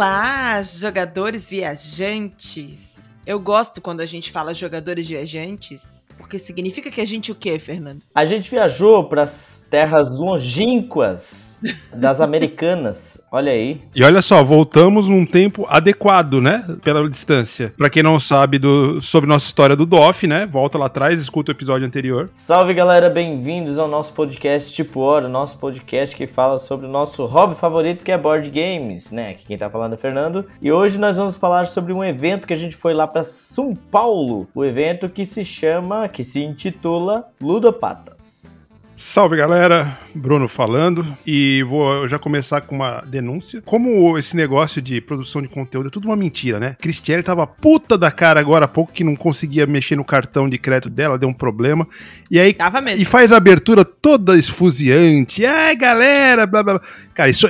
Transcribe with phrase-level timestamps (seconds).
[0.00, 3.10] Olá, jogadores viajantes.
[3.26, 7.58] Eu gosto quando a gente fala jogadores viajantes, porque significa que a gente o quê,
[7.58, 8.06] Fernando?
[8.14, 11.49] A gente viajou para as terras longínquas
[11.94, 13.22] das Americanas.
[13.30, 13.80] Olha aí.
[13.94, 16.64] E olha só, voltamos num tempo adequado, né?
[16.82, 17.72] Pela distância.
[17.76, 20.46] Pra quem não sabe do, sobre nossa história do DOF, né?
[20.46, 22.30] Volta lá atrás, escuta o episódio anterior.
[22.32, 27.24] Salve galera, bem-vindos ao nosso podcast Tipo Hora, nosso podcast que fala sobre o nosso
[27.26, 29.30] hobby favorito que é board games, né?
[29.30, 30.44] Aqui quem tá falando é o Fernando.
[30.60, 33.74] E hoje nós vamos falar sobre um evento que a gente foi lá para São
[33.74, 34.48] Paulo.
[34.54, 38.59] O evento que se chama, que se intitula Ludopatas.
[39.02, 43.62] Salve galera, Bruno falando e vou já começar com uma denúncia.
[43.64, 46.76] Como esse negócio de produção de conteúdo é tudo uma mentira, né?
[46.78, 50.58] Cristiane tava puta da cara agora há pouco que não conseguia mexer no cartão de
[50.58, 51.88] crédito dela, deu um problema.
[52.30, 53.00] E aí Tava mesmo.
[53.00, 55.46] e faz a abertura toda esfuziante.
[55.46, 56.82] Ai, galera, blá blá blá.
[57.14, 57.48] Cara, isso,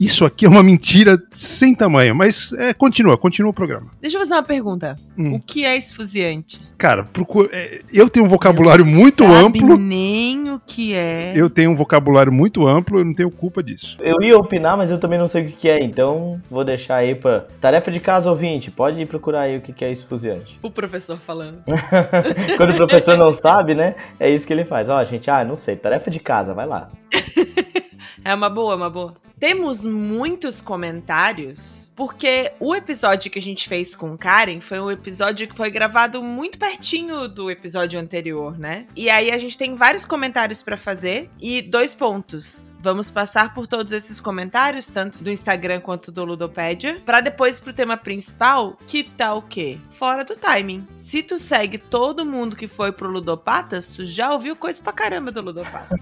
[0.00, 3.90] isso aqui é uma mentira sem tamanho, mas é, continua, continua o programa.
[4.00, 4.96] Deixa eu fazer uma pergunta.
[5.18, 5.34] Hum.
[5.34, 6.58] O que é esfuziante?
[6.78, 9.76] Cara, procura, é, eu tenho um vocabulário Não muito sabe amplo.
[9.76, 11.34] nem o que é.
[11.36, 13.98] Eu tenho um vocabulário muito amplo, eu não tenho culpa disso.
[14.00, 17.14] Eu ia opinar, mas eu também não sei o que é, então vou deixar aí
[17.14, 18.70] pra tarefa de casa ouvinte.
[18.70, 20.58] Pode ir procurar aí o que que é esfuziante.
[20.62, 21.58] O professor falando.
[22.56, 23.94] Quando o professor não sabe, né?
[24.18, 24.88] É isso que ele faz.
[24.88, 26.88] Ó, gente, ah, não sei, tarefa de casa, vai lá.
[28.22, 29.14] É uma boa, uma boa.
[29.40, 35.48] Temos muitos comentários, porque o episódio que a gente fez com Karen foi um episódio
[35.48, 38.84] que foi gravado muito pertinho do episódio anterior, né?
[38.94, 42.74] E aí a gente tem vários comentários pra fazer e dois pontos.
[42.80, 47.72] Vamos passar por todos esses comentários, tanto do Instagram quanto do Ludopédia, pra depois pro
[47.72, 49.78] tema principal, que tá o quê?
[49.88, 50.86] Fora do timing.
[50.92, 55.32] Se tu segue todo mundo que foi pro Ludopatas, tu já ouviu coisa pra caramba
[55.32, 55.98] do Ludopatas.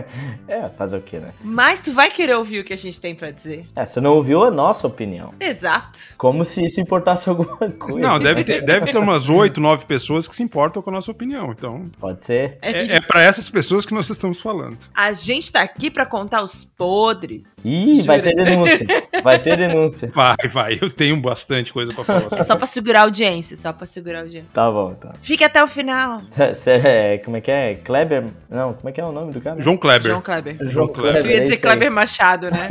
[0.48, 1.34] é, fazer o quê, né?
[1.42, 3.66] Mas tu vai querer ouvir o que a gente tem pra dizer.
[3.76, 5.32] É, você não ouviu a nossa opinião.
[5.38, 5.98] Exato.
[6.16, 7.98] Como se isso importasse alguma coisa.
[7.98, 11.10] Não, deve ter, deve ter umas oito, nove pessoas que se importam com a nossa
[11.10, 11.52] opinião.
[11.52, 12.58] Então, Pode ser.
[12.62, 14.78] É é, é para essas pessoas que nós estamos falando.
[14.94, 17.56] A gente tá aqui pra contar os podres.
[17.64, 18.86] Ih, vai ter denúncia.
[19.22, 20.12] Vai ter denúncia.
[20.18, 22.26] Vai, vai, eu tenho bastante coisa pra falar.
[22.32, 24.48] É só pra segurar a audiência, só pra segurar a audiência.
[24.52, 25.14] Tá bom, tá.
[25.22, 26.20] Fique até o final.
[26.54, 27.74] Cê é, como é que é?
[27.76, 28.24] Kleber?
[28.48, 29.60] Não, como é que é o nome do cara?
[29.60, 30.10] João Kleber.
[30.10, 30.56] João Kleber.
[30.60, 31.22] João Kleber.
[31.22, 31.58] Tu ia é dizer.
[31.58, 32.67] Kleber Machado, né?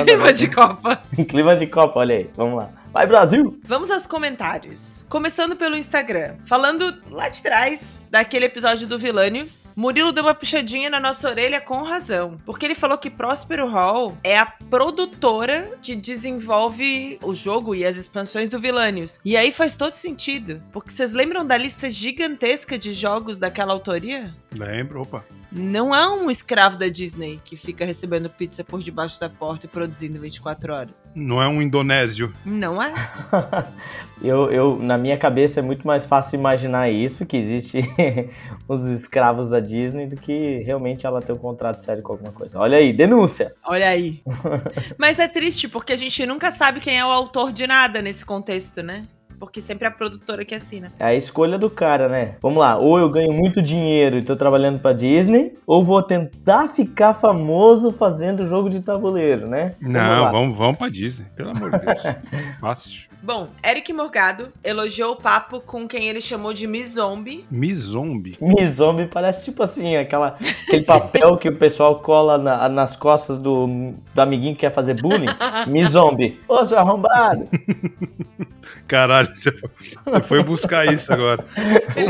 [0.00, 0.98] A Clima de Copa.
[1.28, 2.30] Clima de Copa, olha aí.
[2.36, 2.70] Vamos lá.
[2.92, 3.60] Vai, Brasil!
[3.64, 5.04] Vamos aos comentários.
[5.08, 6.36] Começando pelo Instagram.
[6.46, 11.60] Falando lá de trás daquele episódio do Vilanius, Murilo deu uma puxadinha na nossa orelha
[11.60, 12.38] com razão.
[12.46, 17.96] Porque ele falou que Próspero Hall é a produtora que desenvolve o jogo e as
[17.96, 19.20] expansões do Vilanius.
[19.24, 20.62] E aí faz todo sentido.
[20.72, 24.34] Porque vocês lembram da lista gigantesca de jogos daquela autoria?
[24.52, 25.24] Lembro, opa.
[25.52, 29.68] Não há um escravo da Disney que fica recebendo pizza por debaixo da porta e
[29.68, 31.10] produzindo 24 horas.
[31.14, 32.32] Não é um indonésio.
[32.44, 33.66] Não é?
[34.22, 37.78] Eu, eu, na minha cabeça é muito mais fácil imaginar isso, que existe
[38.66, 42.58] os escravos da Disney, do que realmente ela ter um contrato sério com alguma coisa.
[42.58, 43.54] Olha aí, denúncia!
[43.62, 44.22] Olha aí.
[44.96, 48.24] Mas é triste, porque a gente nunca sabe quem é o autor de nada nesse
[48.24, 49.02] contexto, né?
[49.38, 50.92] Porque sempre é a produtora que assina.
[50.98, 52.36] É a escolha do cara, né?
[52.40, 56.68] Vamos lá, ou eu ganho muito dinheiro e tô trabalhando pra Disney, ou vou tentar
[56.68, 59.74] ficar famoso fazendo jogo de tabuleiro, né?
[59.80, 60.30] Vamos Não, lá.
[60.32, 62.02] vamos, vamos pra Disney, pelo amor de Deus.
[62.60, 63.06] Fácil.
[63.22, 67.44] Bom, Eric Morgado elogiou o papo com quem ele chamou de Miss Zombie.
[67.50, 68.36] Mi Zombie.
[68.40, 70.36] Mi Zombie parece tipo assim, aquela,
[70.68, 75.00] aquele papel que o pessoal cola na- nas costas do, do amiguinho que quer fazer
[75.00, 75.26] bullying.
[75.66, 76.38] Mi Zombie.
[76.46, 77.48] Ô, seu arrombado!
[78.86, 79.70] Caralho, você foi,
[80.04, 81.44] você foi buscar isso agora.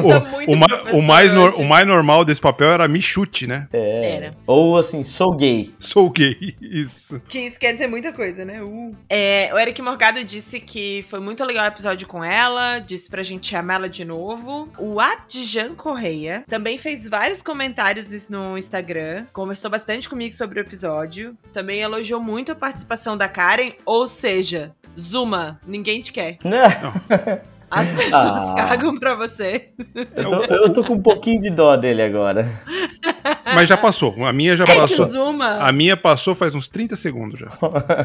[0.04, 3.68] O, Tá muito o o mais o mais normal desse papel era me chute, né?
[3.72, 4.16] É.
[4.16, 4.34] Era.
[4.46, 5.74] Ou assim, sou gay.
[5.78, 7.20] Sou gay, isso.
[7.28, 8.62] Que isso quer dizer muita coisa, né?
[8.62, 8.94] Uh.
[9.08, 13.22] É, o Eric Morgado disse que foi muito legal o episódio com ela, disse pra
[13.22, 14.68] gente chamar ela de novo.
[14.78, 20.62] O Abdijan Correia também fez vários comentários no, no Instagram, conversou bastante comigo sobre o
[20.62, 26.38] episódio, também elogiou muito a participação da Karen, ou seja, Zuma, ninguém te quer.
[27.70, 28.54] As pessoas Ah.
[28.56, 29.70] cagam pra você.
[30.14, 32.48] Eu tô, eu tô com um pouquinho de dó dele agora.
[33.54, 34.24] Mas já passou.
[34.24, 35.04] A minha já É passou.
[35.04, 37.48] Zuma, A minha passou faz uns 30 segundos já.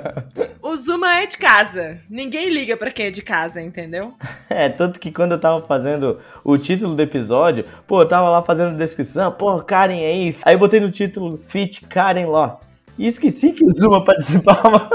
[0.62, 2.00] o Zuma é de casa.
[2.10, 4.14] Ninguém liga pra quem é de casa, entendeu?
[4.50, 8.42] É, tanto que quando eu tava fazendo o título do episódio, pô, eu tava lá
[8.44, 10.36] fazendo descrição, pô, Karen aí.
[10.44, 12.90] Aí eu botei no título Fit Karen Lopes.
[12.98, 14.90] E esqueci que o Zuma participava.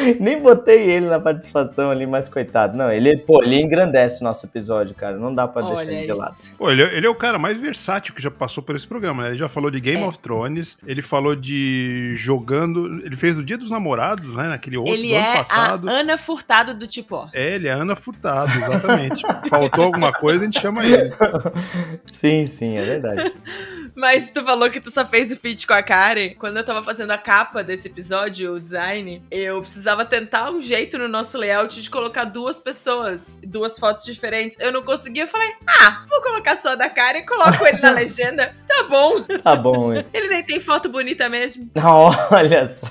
[0.20, 2.76] Nem botei ele na participação ali, mas coitado.
[2.76, 5.16] Não, ele, pô, ele engrandece o nosso episódio, cara.
[5.16, 6.32] Não dá pra deixar ele de lado.
[6.32, 6.54] isso.
[6.56, 9.22] Pô, ele, é- ele é o cara mais versátil que já passou por esse programa,
[9.24, 9.28] né?
[9.30, 10.06] Ele já falou de Game É.
[10.06, 13.00] of Thrones, ele falou de jogando.
[13.04, 14.44] Ele fez o Dia dos Namorados, né?
[14.48, 15.88] Naquele outro Ele do ano é passado.
[15.88, 17.28] a Ana Furtado do Tipó.
[17.32, 19.22] É, ele é Ana Furtado, exatamente.
[19.48, 21.12] Faltou alguma coisa, a gente chama ele.
[22.06, 23.32] Sim, sim, é verdade.
[23.94, 26.34] Mas tu falou que tu só fez o feat com a Karen.
[26.38, 30.98] Quando eu tava fazendo a capa desse episódio, o design, eu precisava tentar um jeito
[30.98, 34.58] no nosso layout de colocar duas pessoas, duas fotos diferentes.
[34.60, 37.78] Eu não conseguia, eu falei, ah, vou colocar só a da Karen e coloco ele
[37.78, 38.54] na legenda.
[38.66, 39.22] Tá bom.
[39.42, 40.04] Tá bom, hein?
[40.12, 41.70] Ele nem tem foto bonita mesmo.
[41.74, 42.86] Não, olha só.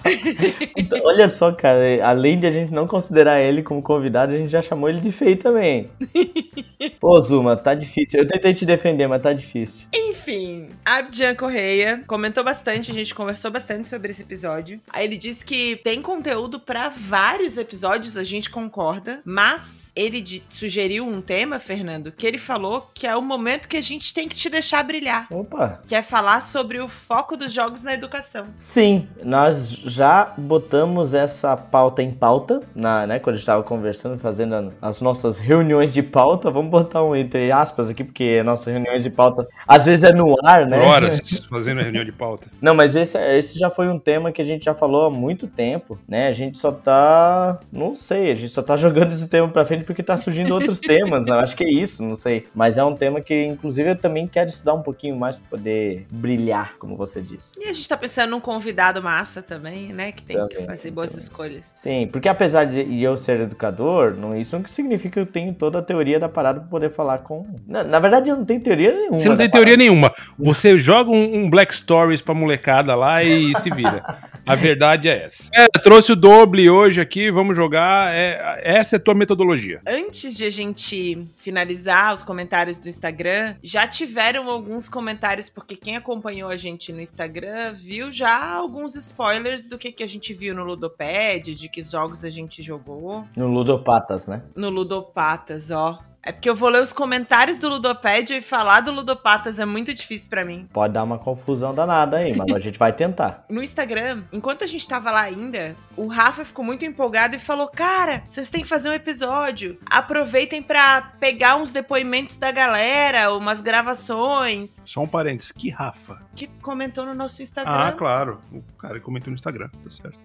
[0.76, 1.80] Então, olha só, cara.
[2.04, 5.12] Além de a gente não considerar ele como convidado, a gente já chamou ele de
[5.12, 5.90] feio também.
[7.00, 8.20] Pô, Zuma, tá difícil.
[8.20, 9.88] Eu tentei te defender, mas tá difícil.
[9.94, 14.82] Enfim, Abdian Correia comentou bastante, a gente conversou bastante sobre esse episódio.
[14.90, 21.06] Aí ele disse que tem conteúdo pra vários episódios, a gente concorda, mas ele sugeriu
[21.06, 24.36] um tema, Fernando, que ele falou que é o momento que a gente tem que
[24.36, 25.82] te deixar brilhar, Opa.
[25.86, 28.46] que é falar sobre o foco dos jogos na educação.
[28.56, 34.18] Sim, nós já botamos essa pauta em pauta, na, né, quando a gente tava conversando,
[34.18, 36.50] fazendo as nossas reuniões de pauta.
[36.50, 40.36] Vamos botar um entre aspas aqui, porque nossas reuniões de pauta às vezes é no
[40.46, 40.80] ar, né?
[40.80, 42.48] Por horas, fazendo a reunião de pauta.
[42.62, 45.46] Não, mas esse, esse já foi um tema que a gente já falou há muito
[45.46, 46.28] tempo, né?
[46.28, 47.60] A gente só tá.
[47.72, 50.80] Não sei, a gente só tá jogando esse tema pra frente porque tá surgindo outros
[50.80, 51.26] temas.
[51.28, 52.46] Eu acho que é isso, não sei.
[52.54, 56.06] Mas é um tema que, inclusive, eu também quero estudar um pouquinho mais pra poder
[56.12, 57.54] brilhar, como você disse.
[57.60, 60.92] E a gente tá pensando num convidado massa também, né, que tem que Também, fazer
[60.92, 61.24] boas também.
[61.24, 61.72] escolhas.
[61.74, 65.80] Sim, porque apesar de eu ser educador, não, isso não significa que eu tenho toda
[65.80, 67.48] a teoria da parada pra poder falar com.
[67.68, 69.20] Na, na verdade, eu não tenho teoria nenhuma.
[69.20, 69.90] Você não tem teoria parada.
[69.92, 70.14] nenhuma.
[70.38, 74.06] Você joga um, um Black Stories pra molecada lá e se vira.
[74.46, 75.50] A verdade é essa.
[75.54, 78.14] É, trouxe o doble hoje aqui, vamos jogar.
[78.14, 79.79] É, essa é a tua metodologia.
[79.86, 85.96] Antes de a gente finalizar os comentários do Instagram, já tiveram alguns comentários, porque quem
[85.96, 90.56] acompanhou a gente no Instagram viu já alguns spoilers do que, que a gente viu
[90.56, 93.26] no Ludopad, de que jogos a gente jogou.
[93.36, 94.42] No Ludopatas, né?
[94.56, 96.00] No Ludopatas, ó.
[96.22, 99.94] É porque eu vou ler os comentários do Ludopad e falar do Ludopatas é muito
[99.94, 100.68] difícil pra mim.
[100.72, 103.46] Pode dar uma confusão danada aí, mas a gente vai tentar.
[103.50, 107.68] No Instagram, enquanto a gente tava lá ainda, o Rafa ficou muito empolgado e falou:
[107.68, 109.78] Cara, vocês têm que fazer um episódio.
[109.86, 114.80] Aproveitem pra pegar uns depoimentos da galera, umas gravações.
[114.86, 115.52] Só um parênteses.
[115.52, 116.22] Que Rafa?
[116.36, 117.72] Que comentou no nosso Instagram.
[117.72, 118.40] Ah, claro.
[118.52, 120.20] O cara comentou no Instagram, tá certo.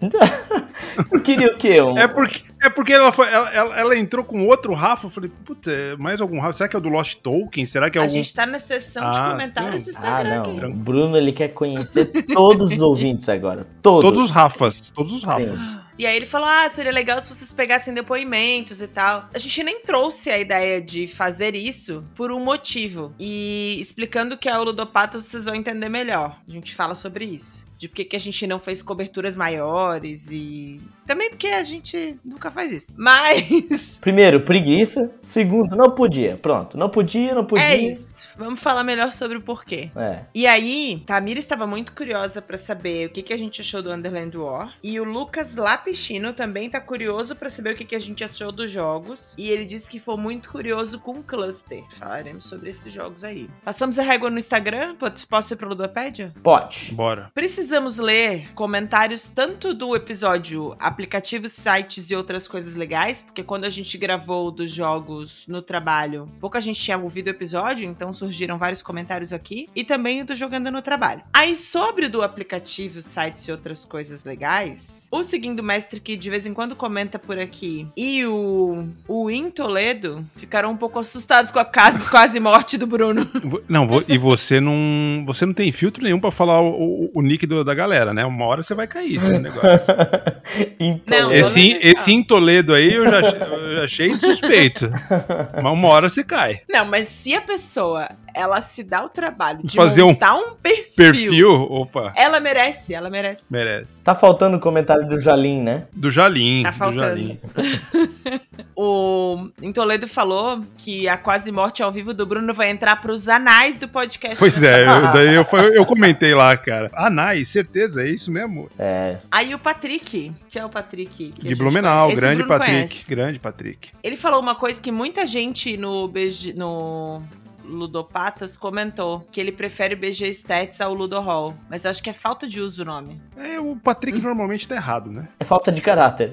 [1.23, 1.81] Queria o quê?
[1.81, 1.97] Um...
[1.97, 5.07] É porque, é porque ela, foi, ela, ela, ela entrou com outro Rafa.
[5.07, 6.53] Eu falei, puta, é mais algum Rafa?
[6.53, 7.65] Será que é o do Lost Tolkien?
[7.65, 8.13] Será que é A algum.
[8.15, 10.41] gente tá na de Ah, comentários do Ah, Instagram não.
[10.57, 10.65] aqui.
[10.65, 13.65] O Bruno, ele quer conhecer todos os ouvintes agora.
[13.81, 14.01] Todos.
[14.03, 14.91] Todos os Rafas.
[14.91, 15.27] Todos os Sim.
[15.27, 15.79] Rafas.
[15.97, 19.29] E aí ele falou: ah, seria legal se vocês pegassem depoimentos e tal.
[19.33, 23.13] A gente nem trouxe a ideia de fazer isso por um motivo.
[23.19, 26.37] E explicando o que é o Ludopato, vocês vão entender melhor.
[26.47, 27.65] A gente fala sobre isso.
[27.77, 30.79] De por que a gente não fez coberturas maiores e.
[31.05, 32.91] Também porque a gente nunca faz isso.
[32.97, 33.97] Mas.
[34.01, 35.11] Primeiro, preguiça.
[35.21, 36.37] Segundo, não podia.
[36.37, 36.77] Pronto.
[36.77, 37.65] Não podia, não podia.
[37.65, 38.27] É isso.
[38.37, 39.89] Vamos falar melhor sobre o porquê.
[39.95, 40.21] É.
[40.33, 43.91] E aí, Tamira estava muito curiosa pra saber o que, que a gente achou do
[43.91, 44.73] Underland War.
[44.83, 48.51] E o Lucas Lapichino também tá curioso pra saber o que, que a gente achou
[48.51, 49.35] dos jogos.
[49.37, 51.83] E ele disse que foi muito curioso com o Cluster.
[51.99, 53.49] Falaremos sobre esses jogos aí.
[53.63, 54.95] Passamos a régua no Instagram?
[54.95, 56.33] Pode- Posso ir pro Ludopédia?
[56.41, 56.93] Pode.
[56.93, 57.29] Bora.
[57.65, 63.71] Precisamos ler comentários tanto do episódio aplicativos, sites e outras coisas legais, porque quando a
[63.71, 68.83] gente gravou dos jogos no trabalho, pouca gente tinha ouvido o episódio, então surgiram vários
[68.83, 71.23] comentários aqui, e também do Jogando no Trabalho.
[71.33, 76.45] Aí, sobre do aplicativo, sites e outras coisas legais, o Seguindo Mestre, que de vez
[76.45, 81.57] em quando comenta por aqui, e o, o In Toledo ficaram um pouco assustados com
[81.57, 83.27] a quase, quase morte do Bruno.
[83.67, 85.23] Não, e você não.
[85.25, 88.25] Você não tem filtro nenhum pra falar o, o, o nick do- da galera, né?
[88.25, 89.93] Uma hora você vai cair no negócio.
[90.79, 94.89] então, Não, Esse, esse em Toledo aí eu já, eu já achei suspeito.
[95.61, 96.61] Mas uma hora você cai.
[96.69, 100.53] Não, mas se a pessoa ela se dá o trabalho de Fazer um montar um,
[100.55, 103.51] perfil, Perfil, opa, ela merece, ela merece.
[103.51, 104.01] merece.
[104.01, 105.85] Tá faltando o comentário do Jalim, né?
[105.93, 106.63] Do Jalim.
[106.63, 106.99] Tá do faltando.
[106.99, 107.39] Jalim.
[108.77, 113.29] O em Toledo falou que a quase morte ao vivo do Bruno vai entrar pros
[113.29, 114.37] anais do podcast.
[114.37, 116.91] Pois é, eu, daí eu, eu comentei lá, cara.
[116.93, 118.69] Anai, certeza, é isso mesmo?
[118.77, 119.17] É.
[119.31, 122.73] Aí o Patrick, que é o Patrick De Blumenau, grande Bruno Patrick.
[122.73, 123.09] conhece.
[123.09, 123.89] Grande Patrick.
[124.03, 127.21] Ele falou uma coisa que muita gente no BG, no
[127.67, 132.13] Ludopatas comentou, que ele prefere BG Stats ao Ludo Hall, mas eu acho que é
[132.13, 133.21] falta de uso o nome.
[133.37, 135.27] É, o Patrick normalmente tá errado, né?
[135.39, 136.31] É falta de caráter.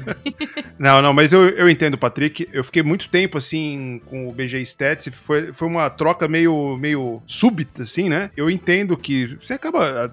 [0.78, 2.48] não, não, mas eu, eu entendo, Patrick.
[2.52, 5.08] Eu fiquei muito tempo, assim, com o BG Stats.
[5.12, 8.30] Foi, foi uma troca meio, meio súbita, assim, né?
[8.36, 10.12] Eu entendo que você acaba.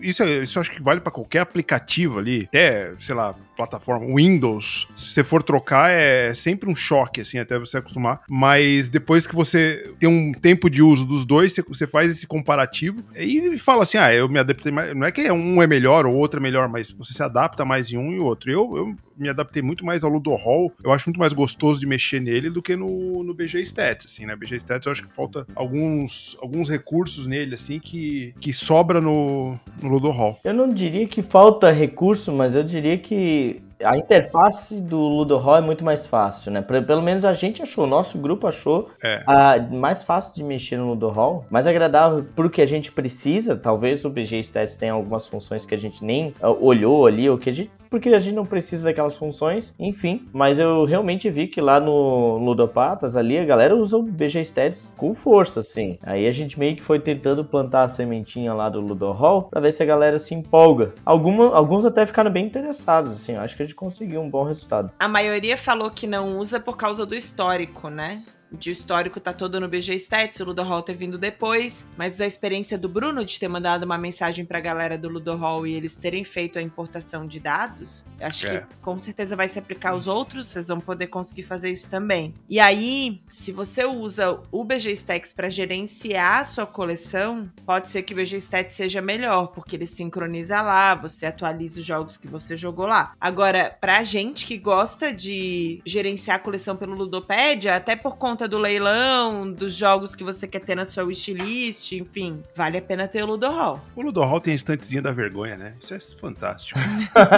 [0.00, 2.44] Isso, isso eu acho que vale para qualquer aplicativo ali.
[2.48, 7.58] Até, sei lá, plataforma Windows, se você for trocar, é sempre um choque, assim, até
[7.58, 8.22] você acostumar.
[8.28, 13.02] Mas depois que você tem um tempo de uso dos dois, você faz esse comparativo
[13.16, 14.94] e fala assim: ah, eu me adaptei mais.
[14.94, 17.90] Não é que um é melhor ou outro é melhor, mas você se adapta mais
[17.90, 18.50] em um e outro.
[18.50, 20.72] Eu, eu me adaptei muito mais ao Ludo Hall.
[20.82, 24.26] Eu acho muito mais gostoso de mexer nele do que no, no BG Stats, assim,
[24.26, 24.34] né?
[24.34, 29.58] BG Stats eu acho que falta alguns, alguns recursos nele, assim, que, que sobra no,
[29.80, 30.38] no Ludo Hall.
[30.44, 35.36] Eu não diria que falta recurso, mas eu diria que que a interface do Ludo
[35.38, 36.62] Hall é muito mais fácil, né?
[36.62, 39.22] Pelo menos a gente achou, o nosso grupo achou é.
[39.26, 43.56] a, mais fácil de mexer no Ludo Hall, mais agradável porque a gente precisa.
[43.56, 47.38] Talvez o BG Stats tenha algumas funções que a gente nem uh, olhou ali, ou
[47.38, 50.26] que a gente porque a gente não precisa daquelas funções, enfim.
[50.32, 54.94] Mas eu realmente vi que lá no Ludopatas, ali, a galera usa o BG Stats
[54.96, 55.98] com força, assim.
[56.02, 59.60] Aí a gente meio que foi tentando plantar a sementinha lá do Ludo Hall pra
[59.60, 60.94] ver se a galera se empolga.
[61.04, 63.36] Alguma, alguns até ficaram bem interessados, assim.
[63.36, 64.92] Acho que a gente conseguiu um bom resultado.
[64.98, 68.24] A maioria falou que não usa por causa do histórico, né?
[68.52, 72.26] De histórico tá todo no BG Stats, o Ludo Hall ter vindo depois, mas a
[72.26, 75.96] experiência do Bruno de ter mandado uma mensagem pra galera do Ludo Hall e eles
[75.96, 78.60] terem feito a importação de dados, acho é.
[78.60, 82.34] que com certeza vai se aplicar aos outros, vocês vão poder conseguir fazer isso também.
[82.48, 88.02] E aí, se você usa o BG Stats para gerenciar a sua coleção, pode ser
[88.02, 92.28] que o BG Stats seja melhor, porque ele sincroniza lá, você atualiza os jogos que
[92.28, 93.14] você jogou lá.
[93.20, 98.48] Agora, pra gente que gosta de gerenciar a coleção pelo Ludopédia, até por conta conta
[98.48, 103.06] do leilão, dos jogos que você quer ter na sua wishlist, enfim, vale a pena
[103.06, 103.80] ter o Ludo Hall.
[103.94, 105.74] O Ludo Hall tem a estantezinha da vergonha, né?
[105.80, 106.78] Isso é fantástico.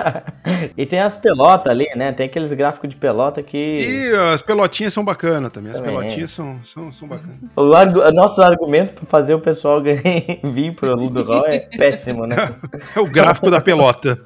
[0.76, 2.12] e tem as pelotas ali, né?
[2.12, 3.56] Tem aqueles gráficos de pelota que.
[3.56, 5.72] E as pelotinhas são bacanas também.
[5.72, 6.34] As também, pelotinhas é.
[6.34, 7.36] são, são, são bacanas.
[7.56, 9.82] O argu nosso argumento para fazer o pessoal
[10.44, 12.36] vir pro Ludo Hall é péssimo, né?
[12.94, 14.20] É o gráfico da pelota.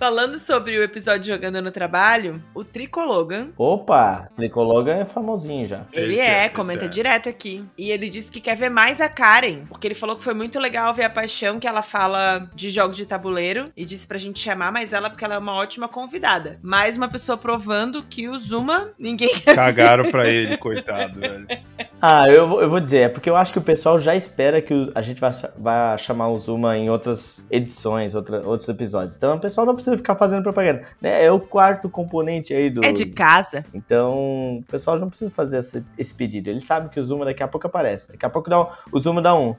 [0.00, 3.50] Falando sobre o episódio Jogando no Trabalho, o Tricologan.
[3.54, 5.84] Opa, Tricologan é famosinho já.
[5.92, 6.88] Ele esse é, é comenta é.
[6.88, 7.66] direto aqui.
[7.76, 10.58] E ele disse que quer ver mais a Karen, porque ele falou que foi muito
[10.58, 13.70] legal ver a paixão que ela fala de jogos de tabuleiro.
[13.76, 16.58] E disse pra gente chamar mais ela porque ela é uma ótima convidada.
[16.62, 20.10] Mais uma pessoa provando que o Zuma ninguém quer Cagaram ver.
[20.12, 21.46] pra ele, coitado, velho.
[22.00, 24.62] Ah, eu vou, eu vou dizer, é porque eu acho que o pessoal já espera
[24.62, 29.16] que a gente vai chamar o Zuma em outras edições, outra, outros episódios.
[29.16, 30.82] Então o pessoal não precisa ficar fazendo propaganda.
[31.00, 31.24] Né?
[31.24, 32.84] É o quarto componente aí do.
[32.84, 33.64] É de casa.
[33.74, 36.48] Então, o pessoal não precisa fazer esse, esse pedido.
[36.48, 38.08] Ele sabe que o Zuma daqui a pouco aparece.
[38.08, 39.54] Daqui a pouco dá um, o Zuma dá um.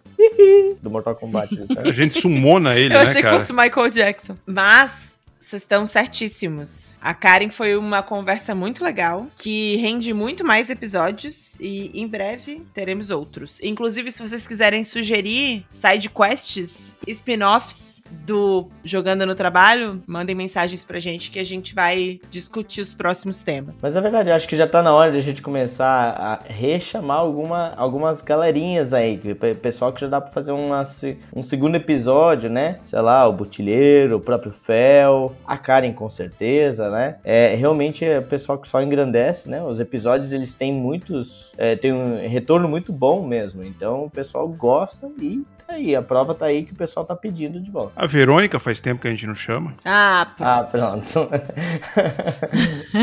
[0.81, 1.51] do Mortal Kombat.
[1.77, 3.35] a gente sumona ele, Eu né, achei cara?
[3.35, 4.35] que fosse Michael Jackson.
[4.45, 6.99] Mas vocês estão certíssimos.
[7.01, 12.61] A Karen foi uma conversa muito legal, que rende muito mais episódios e em breve
[12.73, 13.59] teremos outros.
[13.61, 17.90] Inclusive, se vocês quiserem sugerir side quests, spin-offs
[18.25, 23.41] do Jogando no Trabalho, mandem mensagens pra gente que a gente vai discutir os próximos
[23.41, 23.75] temas.
[23.81, 26.39] Mas é verdade, eu acho que já tá na hora de a gente começar a
[26.45, 29.19] rechamar alguma, algumas galerinhas aí,
[29.61, 30.83] pessoal que já dá pra fazer uma,
[31.35, 32.79] um segundo episódio, né?
[32.85, 37.17] Sei lá, o Butilheiro, o próprio Fel, a Karen com certeza, né?
[37.23, 39.61] É, realmente é pessoal que só engrandece, né?
[39.63, 44.47] Os episódios eles têm muitos, é, tem um retorno muito bom mesmo, então o pessoal
[44.47, 47.93] gosta e aí, a prova tá aí que o pessoal tá pedindo de volta.
[47.95, 49.73] A Verônica faz tempo que a gente não chama.
[49.83, 50.47] Ah, pronto.
[50.47, 51.29] Ah, pronto.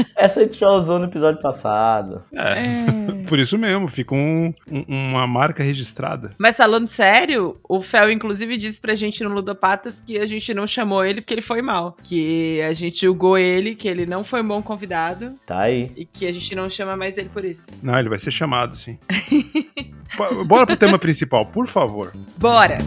[0.17, 2.23] Essa a gente já usou no episódio passado.
[2.33, 3.25] É, é.
[3.29, 6.33] por isso mesmo, fica um, um, uma marca registrada.
[6.39, 10.67] Mas falando sério, o Fel inclusive disse pra gente no Ludopatas que a gente não
[10.67, 11.97] chamou ele porque ele foi mal.
[12.03, 15.35] Que a gente julgou ele, que ele não foi um bom convidado.
[15.47, 15.91] Tá aí.
[15.97, 17.71] E que a gente não chama mais ele por isso.
[17.83, 18.99] Não, ele vai ser chamado, sim.
[20.47, 22.13] Bora pro tema principal, por favor.
[22.37, 22.79] Bora.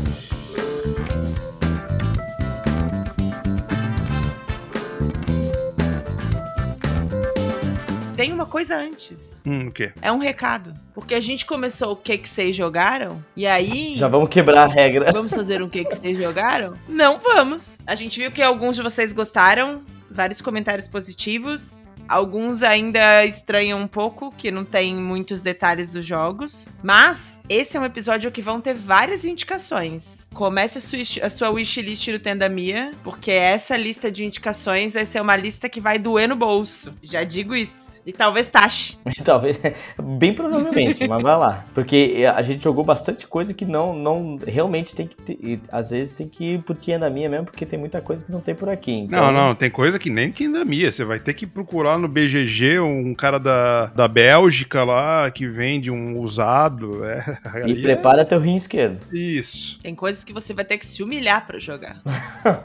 [8.16, 9.42] Tem uma coisa antes.
[9.46, 9.92] Hum, o quê?
[10.02, 10.74] É um recado.
[10.94, 13.96] Porque a gente começou o que que vocês jogaram, e aí.
[13.98, 15.12] Já vamos quebrar a regra.
[15.12, 16.74] Vamos fazer um que que vocês jogaram?
[16.88, 17.80] Não vamos.
[17.88, 23.88] A gente viu que alguns de vocês gostaram, vários comentários positivos Alguns ainda estranham um
[23.88, 26.68] pouco, que não tem muitos detalhes dos jogos.
[26.84, 30.26] Mas esse é um episódio que vão ter várias indicações.
[30.34, 35.22] Comece a sua, a sua wishlist do Tendamia, porque essa lista de indicações vai ser
[35.22, 36.94] uma lista que vai doer no bolso.
[37.04, 38.02] Já digo isso.
[38.06, 38.98] E talvez taxe.
[39.26, 39.60] talvez,
[40.02, 41.66] bem provavelmente, mas vai lá.
[41.74, 46.14] Porque a gente jogou bastante coisa que não, não realmente tem que ter, às vezes
[46.14, 48.94] tem que ir pro Tendamia mesmo, porque tem muita coisa que não tem por aqui.
[48.94, 49.26] Então...
[49.26, 50.90] Não, não, tem coisa que nem Tendamia.
[50.90, 55.92] Você vai ter que procurar no BGG um cara da, da Bélgica lá que vende
[55.92, 57.04] um usado.
[57.04, 58.26] É, e prepara é...
[58.26, 59.00] teu rim esquerdo.
[59.12, 59.80] Isso.
[59.80, 62.02] Tem coisas que você vai ter que se humilhar para jogar.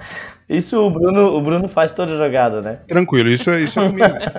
[0.48, 2.80] isso o Bruno, o Bruno faz toda jogada, né?
[2.86, 4.32] Tranquilo, isso é isso é humilhar.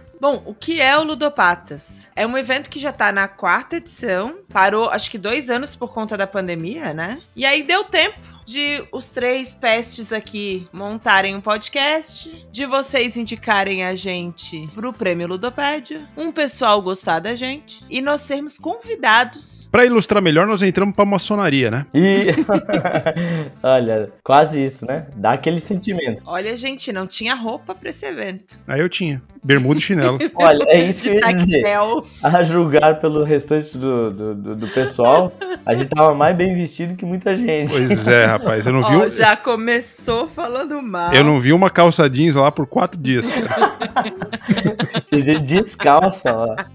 [0.20, 2.08] Bom, o que é o Ludopatas?
[2.16, 5.92] É um evento que já tá na quarta edição, parou acho que dois anos por
[5.92, 7.20] conta da pandemia, né?
[7.36, 13.84] E aí deu tempo de os três pestes aqui montarem um podcast, de vocês indicarem
[13.84, 19.68] a gente pro Prêmio Ludopédia, um pessoal gostar da gente e nós sermos convidados.
[19.70, 21.86] Para ilustrar melhor, nós entramos pra maçonaria, né?
[21.94, 22.26] E
[23.62, 25.06] olha, quase isso, né?
[25.16, 26.22] Dá aquele sentimento.
[26.26, 28.58] Olha, gente, não tinha roupa para esse evento.
[28.66, 29.22] Aí eu tinha.
[29.42, 30.18] Bermuda e chinelo.
[30.34, 31.64] Olha, é isso que eu ia dizer.
[32.22, 35.32] A julgar pelo restante do, do, do, do pessoal,
[35.66, 37.70] a gente tava mais bem vestido que muita gente.
[37.70, 38.66] Pois é, rapaz.
[38.66, 39.16] Eu não vi.
[39.16, 41.12] Já começou falando mal.
[41.12, 43.26] Eu não vi uma calça jeans lá por quatro dias.
[45.44, 46.70] Descalça lá.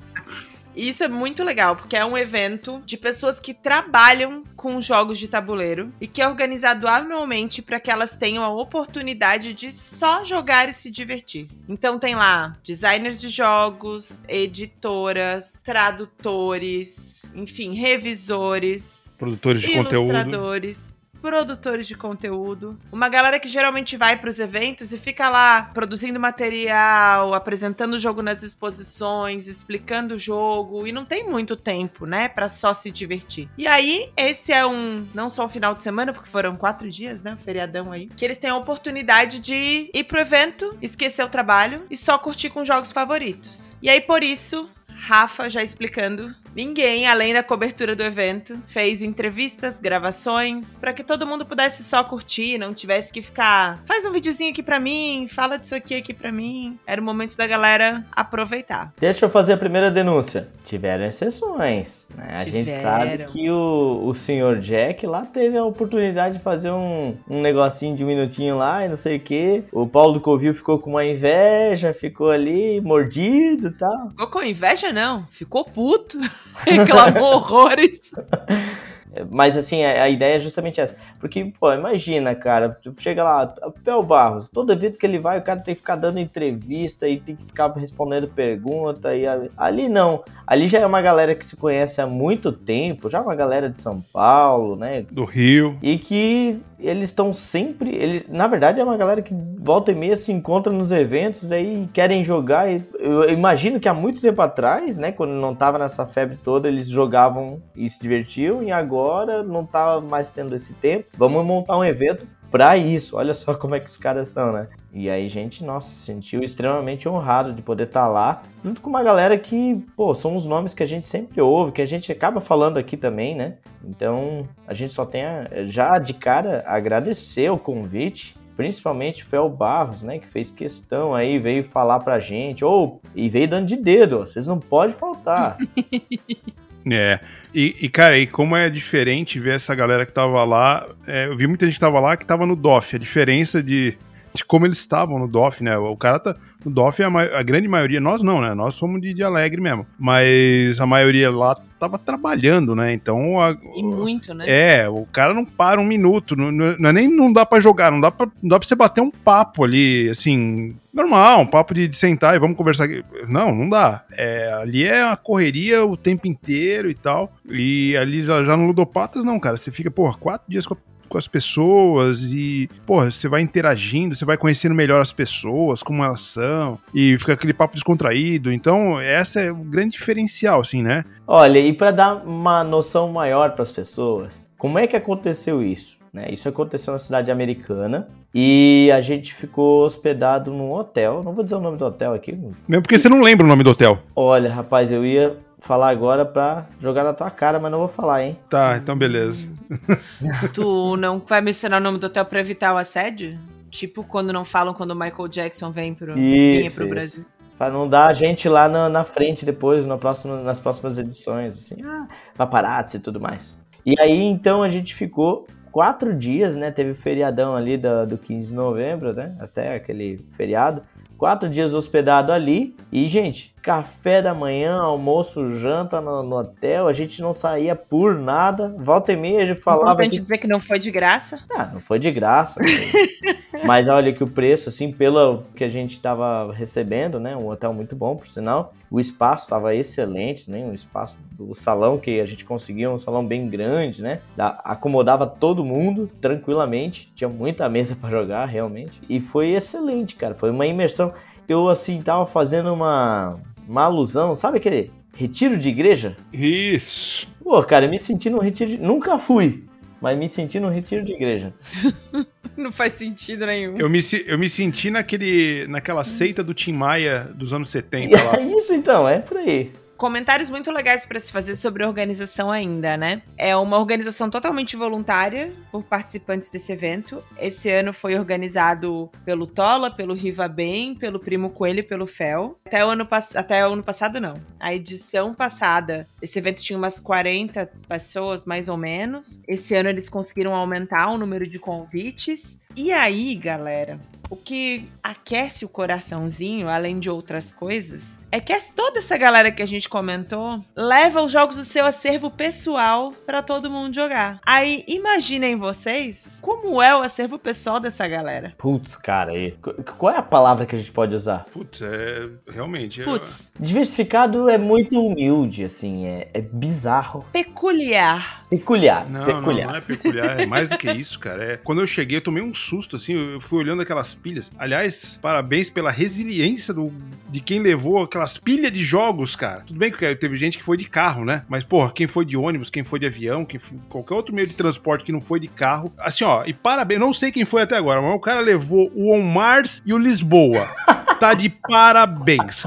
[0.75, 5.27] isso é muito legal, porque é um evento de pessoas que trabalham com jogos de
[5.27, 10.69] tabuleiro e que é organizado anualmente para que elas tenham a oportunidade de só jogar
[10.69, 11.47] e se divertir.
[11.67, 21.87] Então tem lá designers de jogos, editoras, tradutores, enfim, revisores, produtores de ilustradores, conteúdo produtores
[21.87, 27.33] de conteúdo, uma galera que geralmente vai para os eventos e fica lá produzindo material,
[27.33, 32.49] apresentando o jogo nas exposições, explicando o jogo e não tem muito tempo, né, para
[32.49, 33.49] só se divertir.
[33.57, 37.21] E aí esse é um não só um final de semana porque foram quatro dias,
[37.21, 41.85] né, feriadão aí, que eles têm a oportunidade de ir pro evento, esquecer o trabalho
[41.89, 43.75] e só curtir com jogos favoritos.
[43.81, 46.35] E aí por isso Rafa já explicando.
[46.59, 52.03] Ninguém, além da cobertura do evento, fez entrevistas, gravações, para que todo mundo pudesse só
[52.03, 56.13] curtir, não tivesse que ficar, faz um videozinho aqui para mim, fala disso aqui aqui
[56.13, 56.77] para mim.
[56.85, 58.91] Era o momento da galera aproveitar.
[58.99, 60.49] Deixa eu fazer a primeira denúncia.
[60.65, 62.33] Tiveram exceções, né?
[62.35, 67.15] A gente sabe que o, o senhor Jack lá teve a oportunidade de fazer um,
[67.29, 69.63] um negocinho de um minutinho lá e não sei o que.
[69.71, 74.09] O Paulo do Covil ficou com uma inveja, ficou ali mordido e tal.
[74.09, 76.19] Ficou com inveja não, ficou puto,
[76.55, 77.99] reclamou horrores.
[79.29, 80.97] Mas assim, a, a, ideia é justamente essa.
[81.19, 83.53] Porque, pô, imagina, cara, chega lá,
[83.83, 87.19] Fel Barros, todo evento que ele vai, o cara tem que ficar dando entrevista e
[87.19, 89.15] tem que ficar respondendo pergunta.
[89.15, 89.25] E
[89.57, 90.23] ali não.
[90.45, 93.69] Ali já é uma galera que se conhece há muito tempo, já é uma galera
[93.69, 95.05] de São Paulo, né?
[95.11, 95.77] Do Rio.
[95.81, 97.93] E que eles estão sempre.
[97.93, 101.87] Eles, na verdade, é uma galera que volta e meia se encontra nos eventos aí
[101.93, 102.67] querem jogar.
[102.97, 105.11] Eu imagino que há muito tempo atrás, né?
[105.11, 109.08] Quando não tava nessa febre toda, eles jogavam e se divertiam, e agora
[109.43, 111.07] não tá mais tendo esse tempo.
[111.17, 113.17] Vamos montar um evento para isso.
[113.17, 114.67] Olha só como é que os caras são, né?
[114.91, 118.89] E aí, gente, nossa, se sentiu extremamente honrado de poder estar tá lá, junto com
[118.89, 122.11] uma galera que, pô, são os nomes que a gente sempre ouve, que a gente
[122.11, 123.57] acaba falando aqui também, né?
[123.83, 129.47] Então, a gente só tem a, já de cara agradecer o convite, principalmente o Fel
[129.47, 133.77] Barros, né, que fez questão aí, veio falar pra gente, ou e veio dando de
[133.77, 135.57] dedo, vocês não podem faltar.
[136.91, 137.19] É,
[137.53, 141.35] e, e, cara, e como é diferente ver essa galera que tava lá, é, eu
[141.35, 143.97] vi muita gente que tava lá que tava no DOF, a diferença de,
[144.33, 145.77] de como eles estavam no DOF, né?
[145.77, 146.35] O cara tá.
[146.63, 147.07] No DOF, a,
[147.39, 148.53] a grande maioria, nós não, né?
[148.53, 149.85] Nós somos de, de alegre mesmo.
[149.97, 152.93] Mas a maioria lá tava trabalhando, né?
[152.93, 153.39] Então.
[153.39, 154.45] A, e muito, né?
[154.47, 156.35] É, o cara não para um minuto.
[156.35, 158.75] Não, não é nem não dá para jogar, não dá pra, não dá pra você
[158.75, 160.75] bater um papo ali, assim.
[160.93, 162.87] Normal, um papo de, de sentar e vamos conversar.
[163.27, 164.03] Não, não dá.
[164.11, 167.31] É, ali é a correria o tempo inteiro e tal.
[167.49, 169.55] E ali já, já no Ludopatas, não, cara.
[169.55, 170.77] Você fica, porra, quatro dias com a
[171.09, 176.03] com as pessoas e, pô, você vai interagindo, você vai conhecendo melhor as pessoas, como
[176.03, 178.51] elas são, e fica aquele papo descontraído.
[178.51, 181.03] Então, essa é o grande diferencial, assim, né?
[181.27, 185.97] Olha, e para dar uma noção maior para as pessoas, como é que aconteceu isso?
[186.13, 186.27] Né?
[186.31, 191.23] Isso aconteceu na cidade americana e a gente ficou hospedado num hotel.
[191.23, 192.37] Não vou dizer o nome do hotel aqui.
[192.67, 193.99] Mesmo porque você não lembra o nome do hotel.
[194.15, 198.23] Olha, rapaz, eu ia falar agora pra jogar na tua cara, mas não vou falar,
[198.23, 198.37] hein?
[198.49, 199.47] Tá, então beleza.
[200.53, 203.37] tu não vai mencionar o nome do hotel pra evitar o assédio?
[203.69, 206.87] Tipo quando não falam quando o Michael Jackson vem pro, Isso, vinha pro isso.
[206.87, 207.25] Brasil.
[207.57, 211.57] Pra não dar a gente lá na, na frente depois, no próximo, nas próximas edições,
[211.57, 213.61] assim, ah, paparazzi e tudo mais.
[213.85, 216.71] E aí, então, a gente ficou quatro dias, né?
[216.71, 219.35] Teve o feriadão ali do, do 15 de novembro, né?
[219.39, 220.83] Até aquele feriado.
[221.17, 222.75] Quatro dias hospedado ali.
[222.91, 226.87] E, gente, café da manhã, almoço, janta no, no hotel.
[226.87, 228.73] A gente não saía por nada.
[228.77, 231.39] Volta e meia a gente falava Importante que dizer que não foi de graça.
[231.53, 232.59] ah, não foi de graça.
[233.65, 237.35] Mas olha que o preço, assim, pelo que a gente estava recebendo, né?
[237.35, 238.73] Um hotel muito bom, por sinal.
[238.89, 240.65] O espaço estava excelente, né?
[240.65, 244.19] O espaço do salão que a gente conseguiu, um salão bem grande, né?
[244.35, 247.11] Da- Acomodava todo mundo tranquilamente.
[247.15, 249.01] Tinha muita mesa para jogar, realmente.
[249.09, 250.33] E foi excelente, cara.
[250.35, 251.13] Foi uma imersão.
[251.47, 256.17] Eu, assim, tava fazendo uma, uma alusão, sabe aquele retiro de igreja?
[256.33, 257.27] Isso.
[257.43, 258.77] Pô, cara, eu me senti num retiro de...
[258.77, 259.63] Nunca fui,
[260.01, 261.53] mas me senti num retiro de igreja.
[262.57, 263.77] Não faz sentido nenhum.
[263.77, 268.35] Eu me, eu me senti naquele, naquela seita do Tim Maia dos anos 70 lá.
[268.37, 269.71] É isso então, é por aí.
[269.99, 273.21] Comentários muito legais para se fazer sobre organização ainda, né?
[273.37, 277.21] É uma organização totalmente voluntária por participantes desse evento.
[277.37, 282.57] Esse ano foi organizado pelo Tola, pelo Riva Bem, pelo Primo Coelho e pelo Fel.
[282.65, 284.35] Até o ano, até o ano passado, não.
[284.57, 289.41] A edição passada, esse evento tinha umas 40 pessoas, mais ou menos.
[289.45, 292.57] Esse ano eles conseguiram aumentar o número de convites.
[292.73, 298.99] E aí, galera, o que aquece o coraçãozinho, além de outras coisas, é que toda
[298.99, 303.69] essa galera que a gente comentou leva os jogos do seu acervo pessoal pra todo
[303.69, 304.39] mundo jogar.
[304.45, 308.53] Aí imaginem vocês como é o acervo pessoal dessa galera.
[308.57, 309.51] Putz, cara, aí.
[309.61, 311.45] Qu- Qual é a palavra que a gente pode usar?
[311.51, 312.29] Putz, é.
[312.49, 313.01] Realmente.
[313.01, 317.25] é- Putz, Diversificado é muito humilde, assim, é, é bizarro.
[317.31, 318.45] peculiar.
[318.49, 319.07] Peculiar.
[319.09, 319.65] Não, peculiar.
[319.67, 321.43] não, não é peculiar, é mais do que isso, cara.
[321.53, 324.51] É, quando eu cheguei, eu tomei um susto, assim, eu fui olhando aquelas pilhas.
[324.57, 326.91] Aliás, parabéns pela resiliência do,
[327.29, 329.61] de quem levou aquelas pilhas de jogos, cara.
[329.65, 331.43] Tudo bem que teve gente que foi de carro, né?
[331.47, 334.47] Mas, porra, quem foi de ônibus, quem foi de avião, quem foi, qualquer outro meio
[334.47, 335.91] de transporte que não foi de carro.
[335.97, 339.13] Assim, ó, e parabéns, não sei quem foi até agora, mas o cara levou o
[339.13, 340.67] On Mars e o Lisboa.
[341.19, 342.65] Tá de parabéns.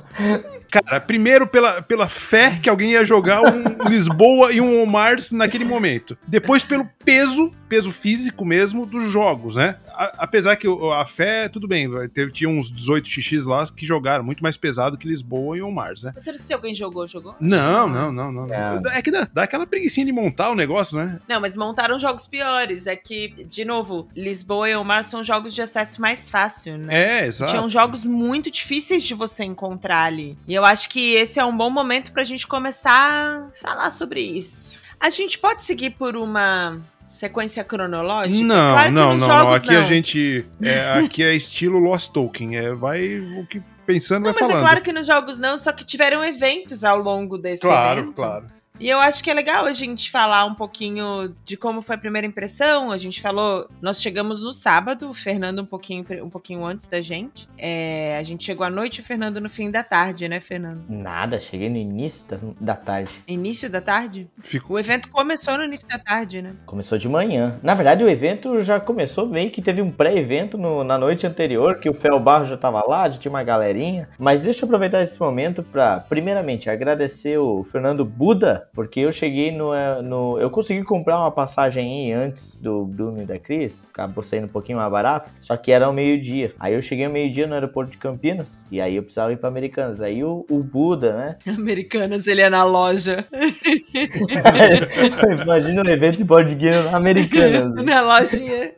[0.70, 5.64] Cara, primeiro pela, pela fé que alguém ia jogar um Lisboa e um Mars naquele
[5.64, 6.18] momento.
[6.26, 9.76] Depois pelo peso, peso físico mesmo, dos jogos, né?
[9.94, 13.84] A- apesar que o- a fé, tudo bem, teve, tinha uns 18 XX lá que
[13.86, 16.12] jogaram muito mais pesado que Lisboa e On Mars, né?
[16.14, 17.34] Você não sei se alguém jogou, jogou?
[17.40, 18.52] Não, não, não, não.
[18.52, 18.80] É.
[18.80, 18.90] não.
[18.90, 21.20] É que dá, dá aquela preguicinha de montar o negócio, né?
[21.28, 22.86] Não, mas montaram jogos piores.
[22.86, 27.22] É que, de novo, Lisboa e Omar são jogos de acesso mais fácil, né?
[27.22, 27.50] É, exato.
[27.52, 30.36] Tinham jogos muito difíceis de você encontrar ali.
[30.46, 34.20] E eu acho que esse é um bom momento pra gente começar a falar sobre
[34.20, 34.80] isso.
[35.00, 36.78] A gente pode seguir por uma
[37.12, 38.44] sequência cronológica?
[38.44, 39.26] Não, Claro não, não, não.
[39.26, 39.86] jogos Aqui a não.
[39.88, 40.46] gente.
[40.62, 42.56] é, aqui é estilo Lost Token.
[42.56, 44.64] É, vai o que pensando Não, vai mas falando.
[44.64, 48.14] é claro que nos jogos não, só que tiveram eventos ao longo desse claro, evento.
[48.14, 48.46] claro.
[48.80, 51.98] E eu acho que é legal a gente falar um pouquinho de como foi a
[51.98, 52.90] primeira impressão.
[52.90, 57.00] A gente falou, nós chegamos no sábado, o Fernando um pouquinho, um pouquinho antes da
[57.00, 57.48] gente.
[57.56, 60.84] É, a gente chegou à noite e o Fernando no fim da tarde, né, Fernando?
[60.88, 63.12] Nada, cheguei no início da, da tarde.
[63.28, 64.28] Início da tarde?
[64.40, 64.72] Fico...
[64.74, 66.52] O evento começou no início da tarde, né?
[66.66, 67.60] Começou de manhã.
[67.62, 71.78] Na verdade, o evento já começou meio que teve um pré-evento no- na noite anterior,
[71.78, 74.08] que o Fel Barro já tava lá, já tinha uma galerinha.
[74.18, 79.52] Mas deixa eu aproveitar esse momento para, primeiramente, agradecer o Fernando Buda, porque eu cheguei
[79.52, 80.38] no, eh, no.
[80.38, 84.48] Eu consegui comprar uma passagem aí antes do Bruno e da Cris, acabou saindo um
[84.48, 86.54] pouquinho mais barato, só que era ao meio-dia.
[86.58, 89.48] Aí eu cheguei ao meio-dia no aeroporto de Campinas, e aí eu precisava ir para
[89.48, 90.00] Americanas.
[90.00, 91.36] Aí o, o Buda, né?
[91.54, 93.26] Americanas, ele é na loja.
[95.42, 97.74] Imagina um evento de board game na Americanas.
[97.84, 98.72] na lojinha.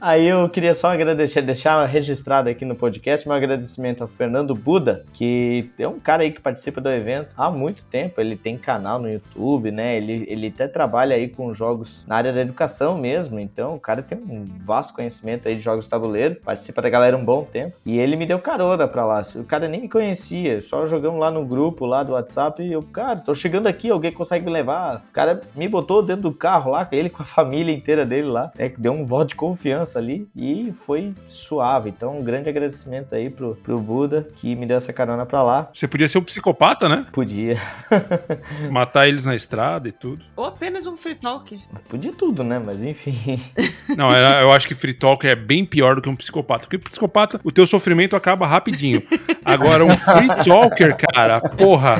[0.00, 5.04] Aí eu queria só agradecer, deixar registrado aqui no podcast meu agradecimento ao Fernando Buda,
[5.12, 8.20] que é um cara aí que participa do evento há muito tempo.
[8.20, 9.96] Ele tem canal no YouTube, né?
[9.96, 13.40] Ele, ele até trabalha aí com jogos na área da educação mesmo.
[13.40, 17.16] Então o cara tem um vasto conhecimento aí de jogos de tabuleiro, participa da galera
[17.16, 17.74] um bom tempo.
[17.84, 19.22] E ele me deu carona pra lá.
[19.34, 22.84] O cara nem me conhecia, só jogamos lá no grupo lá do WhatsApp e eu,
[22.84, 25.04] cara, tô chegando aqui, alguém consegue me levar?
[25.08, 28.52] O cara me botou dentro do carro lá, ele com a família inteira dele lá,
[28.56, 28.72] né?
[28.78, 31.90] Deu um voto de confiança ali e foi suave.
[31.90, 35.68] Então, um grande agradecimento aí pro, pro Buda que me deu essa carona pra lá.
[35.72, 37.06] Você podia ser um psicopata, né?
[37.12, 37.56] Podia.
[38.70, 40.24] Matar eles na estrada e tudo.
[40.36, 41.58] Ou apenas um free talk.
[41.88, 42.58] Podia tudo, né?
[42.58, 43.40] Mas enfim.
[43.96, 46.64] Não, era- eu acho que Free Talker é bem pior do que um psicopata.
[46.64, 49.02] Porque psicopata, o teu sofrimento acaba rapidinho.
[49.44, 51.96] Agora, um Free Talker, cara, porra.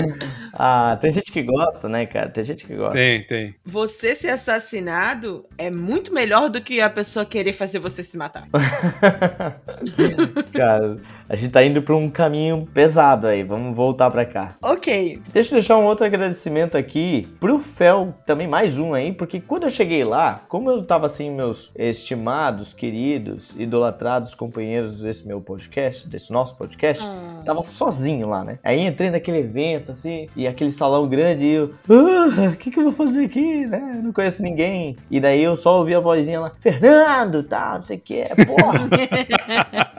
[0.60, 2.28] Ah, tem gente que gosta, né, cara?
[2.30, 2.96] Tem gente que gosta.
[2.96, 3.54] Tem, tem.
[3.64, 8.48] Você ser assassinado é muito melhor do que a pessoa querer fazer você se matar.
[10.52, 10.96] cara,
[11.28, 13.42] a gente tá indo pra um caminho pesado aí.
[13.42, 14.56] Vamos voltar pra cá.
[14.62, 15.20] Ok.
[15.32, 19.64] Deixa eu deixar um outro agradecimento aqui pro Fel, também mais um aí, porque quando
[19.64, 26.08] eu cheguei lá, como eu tava assim, meus estimados, queridos, idolatrados companheiros desse meu podcast,
[26.08, 27.42] desse nosso podcast, Hum.
[27.44, 28.58] tava sozinho lá, né?
[28.64, 32.78] Aí entrei naquele evento, assim, e aquele salão grande, e eu, ah, o que que
[32.78, 34.00] eu vou fazer aqui, né?
[34.02, 34.96] Não conheço ninguém.
[35.10, 38.88] E daí eu só ouvi a vozinha lá, Fernando, tal, não sei o que, porra.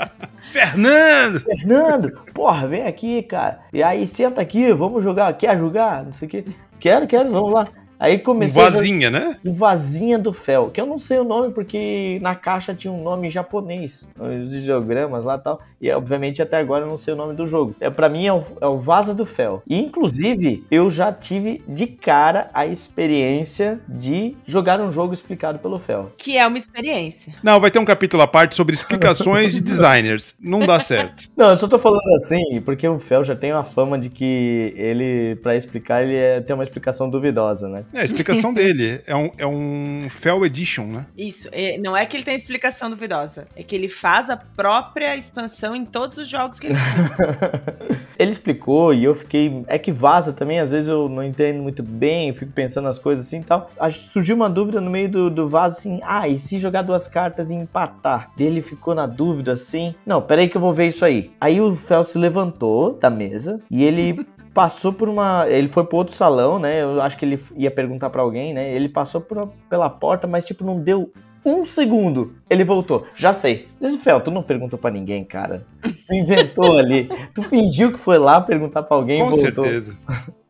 [0.51, 1.39] Fernando!
[1.41, 3.59] Fernando, porra, vem aqui, cara.
[3.71, 5.31] E aí, senta aqui, vamos jogar.
[5.33, 6.05] Quer jogar?
[6.05, 6.45] Não sei o quê.
[6.79, 7.67] Quero, quero, vamos lá.
[7.99, 9.35] Aí Um comecei a jogar vazinha, né?
[9.45, 13.03] o Vazinha do Fel, que eu não sei o nome porque na caixa tinha um
[13.03, 17.17] nome japonês, os ideogramas lá e tal, e obviamente até agora eu não sei o
[17.17, 17.75] nome do jogo.
[17.79, 19.61] É, para mim é o, é o Vaza do Fel.
[19.67, 25.79] E inclusive eu já tive de cara a experiência de jogar um jogo explicado pelo
[25.79, 26.11] Fel.
[26.17, 27.33] Que é uma experiência.
[27.43, 30.35] Não, vai ter um capítulo à parte sobre explicações de designers.
[30.39, 31.29] Não dá certo.
[31.35, 34.73] Não, eu só tô falando assim porque o Fel já tem uma fama de que
[34.77, 37.83] ele, pra explicar, ele é- tem uma explicação duvidosa, né?
[37.93, 41.05] É, a explicação dele é um, é um Fel Edition, né?
[41.17, 41.49] Isso.
[41.51, 43.47] é- não é que ele tem explicação duvidosa.
[43.55, 47.99] É que ele faz a própria expansão em todos os jogos que ele tem.
[48.19, 49.63] Ele explicou e eu fiquei.
[49.65, 52.99] É que vaza também, às vezes eu não entendo muito bem, eu fico pensando nas
[52.99, 53.71] coisas assim e tal.
[53.91, 57.49] Surgiu uma dúvida no meio do, do vaza assim: ah, e se jogar duas cartas
[57.49, 58.29] e empatar?
[58.37, 61.31] Ele ficou na dúvida assim: não, peraí que eu vou ver isso aí.
[61.39, 64.19] Aí o Fel se levantou da mesa e ele.
[64.53, 65.45] Passou por uma.
[65.47, 66.81] Ele foi pro outro salão, né?
[66.81, 68.73] Eu acho que ele ia perguntar pra alguém, né?
[68.73, 71.11] Ele passou por pela porta, mas tipo, não deu
[71.45, 72.33] um segundo.
[72.49, 73.05] Ele voltou.
[73.15, 73.67] Já sei.
[74.01, 75.65] Fel, tu não perguntou pra ninguém, cara.
[75.81, 77.09] Tu inventou ali.
[77.33, 79.63] Tu fingiu que foi lá perguntar pra alguém e Com voltou.
[79.65, 79.97] certeza.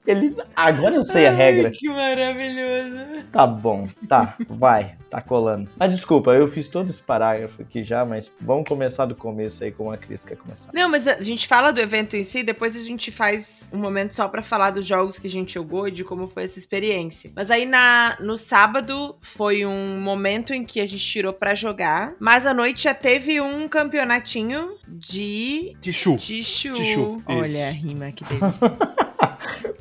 [0.09, 0.35] Ele.
[0.55, 1.67] Agora eu sei a regra.
[1.67, 3.25] Ai, que maravilhoso.
[3.31, 5.69] Tá bom, tá, vai, tá colando.
[5.77, 9.71] Mas desculpa, eu fiz todo esse parágrafo aqui já, mas vamos começar do começo aí
[9.71, 10.71] como a Cris quer começar.
[10.73, 14.15] Não, mas a gente fala do evento em si, depois a gente faz um momento
[14.15, 17.31] só pra falar dos jogos que a gente jogou e de como foi essa experiência.
[17.35, 22.15] Mas aí na, no sábado foi um momento em que a gente tirou pra jogar,
[22.19, 26.17] mas à noite já teve um campeonatinho de Tichu.
[26.17, 26.73] Tichu.
[26.73, 28.71] Tichu, Olha a rima que delícia.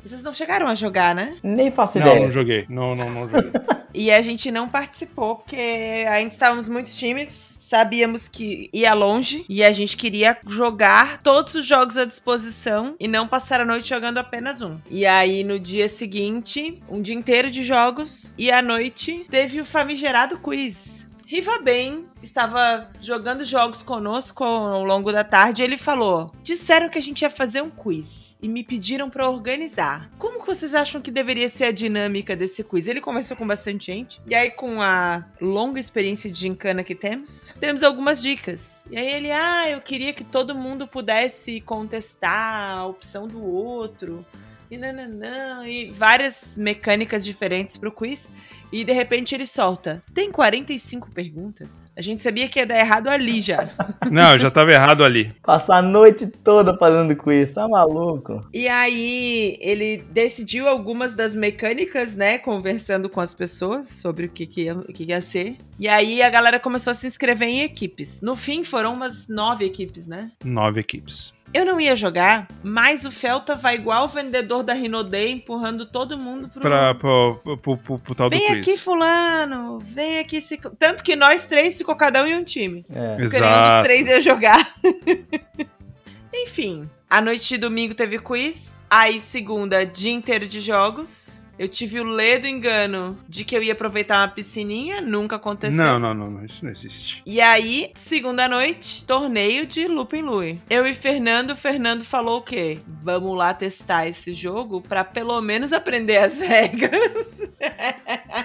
[0.03, 1.35] Vocês não chegaram a jogar, né?
[1.43, 2.25] Nem faço Não, ideia.
[2.25, 2.65] não joguei.
[2.69, 3.51] Não, não, não joguei.
[3.93, 7.55] E a gente não participou porque ainda estávamos muito tímidos.
[7.59, 13.07] Sabíamos que ia longe e a gente queria jogar todos os jogos à disposição e
[13.07, 14.77] não passar a noite jogando apenas um.
[14.89, 19.65] E aí no dia seguinte, um dia inteiro de jogos e à noite teve o
[19.65, 20.98] famigerado quiz.
[21.31, 26.97] Riva bem estava jogando jogos conosco ao longo da tarde e ele falou: Disseram que
[26.97, 30.09] a gente ia fazer um quiz e me pediram pra organizar.
[30.17, 32.87] Como que vocês acham que deveria ser a dinâmica desse quiz?
[32.87, 37.53] Ele conversou com bastante gente e aí com a longa experiência de gincana que temos,
[37.59, 38.83] temos algumas dicas.
[38.89, 44.25] E aí ele: "Ah, eu queria que todo mundo pudesse contestar a opção do outro."
[44.71, 48.29] E nananã, e várias mecânicas diferentes pro quiz.
[48.71, 51.91] E de repente ele solta: Tem 45 perguntas?
[51.95, 53.69] A gente sabia que ia dar errado ali já.
[54.09, 55.33] Não, eu já tava errado ali.
[55.43, 58.41] Passar a noite toda fazendo quiz, tá maluco?
[58.53, 62.37] E aí ele decidiu algumas das mecânicas, né?
[62.37, 65.57] Conversando com as pessoas sobre o que, que, ia, o que ia ser.
[65.79, 68.19] E aí a galera começou a se inscrever em equipes.
[68.21, 70.31] No fim foram umas nove equipes, né?
[70.43, 71.33] Nove equipes.
[71.53, 76.17] Eu não ia jogar, mas o Felta vai igual o vendedor da Rinodê, empurrando todo
[76.17, 76.61] mundo pro.
[76.61, 79.79] Pra, pro, pro, pro- pro- tal do Vem aqui, fulano.
[79.79, 80.41] Vem aqui.
[80.41, 80.71] Ciclo...
[80.77, 82.85] Tanto que nós três ficou cada um em um time.
[82.93, 83.15] É.
[83.15, 84.73] Porque nenhum dos três ia jogar.
[86.33, 88.75] Enfim, a noite de domingo teve quiz.
[88.89, 91.41] Aí, segunda, dia inteiro de jogos.
[91.59, 95.01] Eu tive o ledo engano de que eu ia aproveitar uma piscininha.
[95.01, 95.75] Nunca aconteceu.
[95.75, 97.21] Não, não, não, não, isso não existe.
[97.25, 100.57] E aí, segunda noite, torneio de Lupin Lui.
[100.69, 102.79] Eu e Fernando, o Fernando falou o quê?
[103.03, 107.41] Vamos lá testar esse jogo pra pelo menos aprender as regras.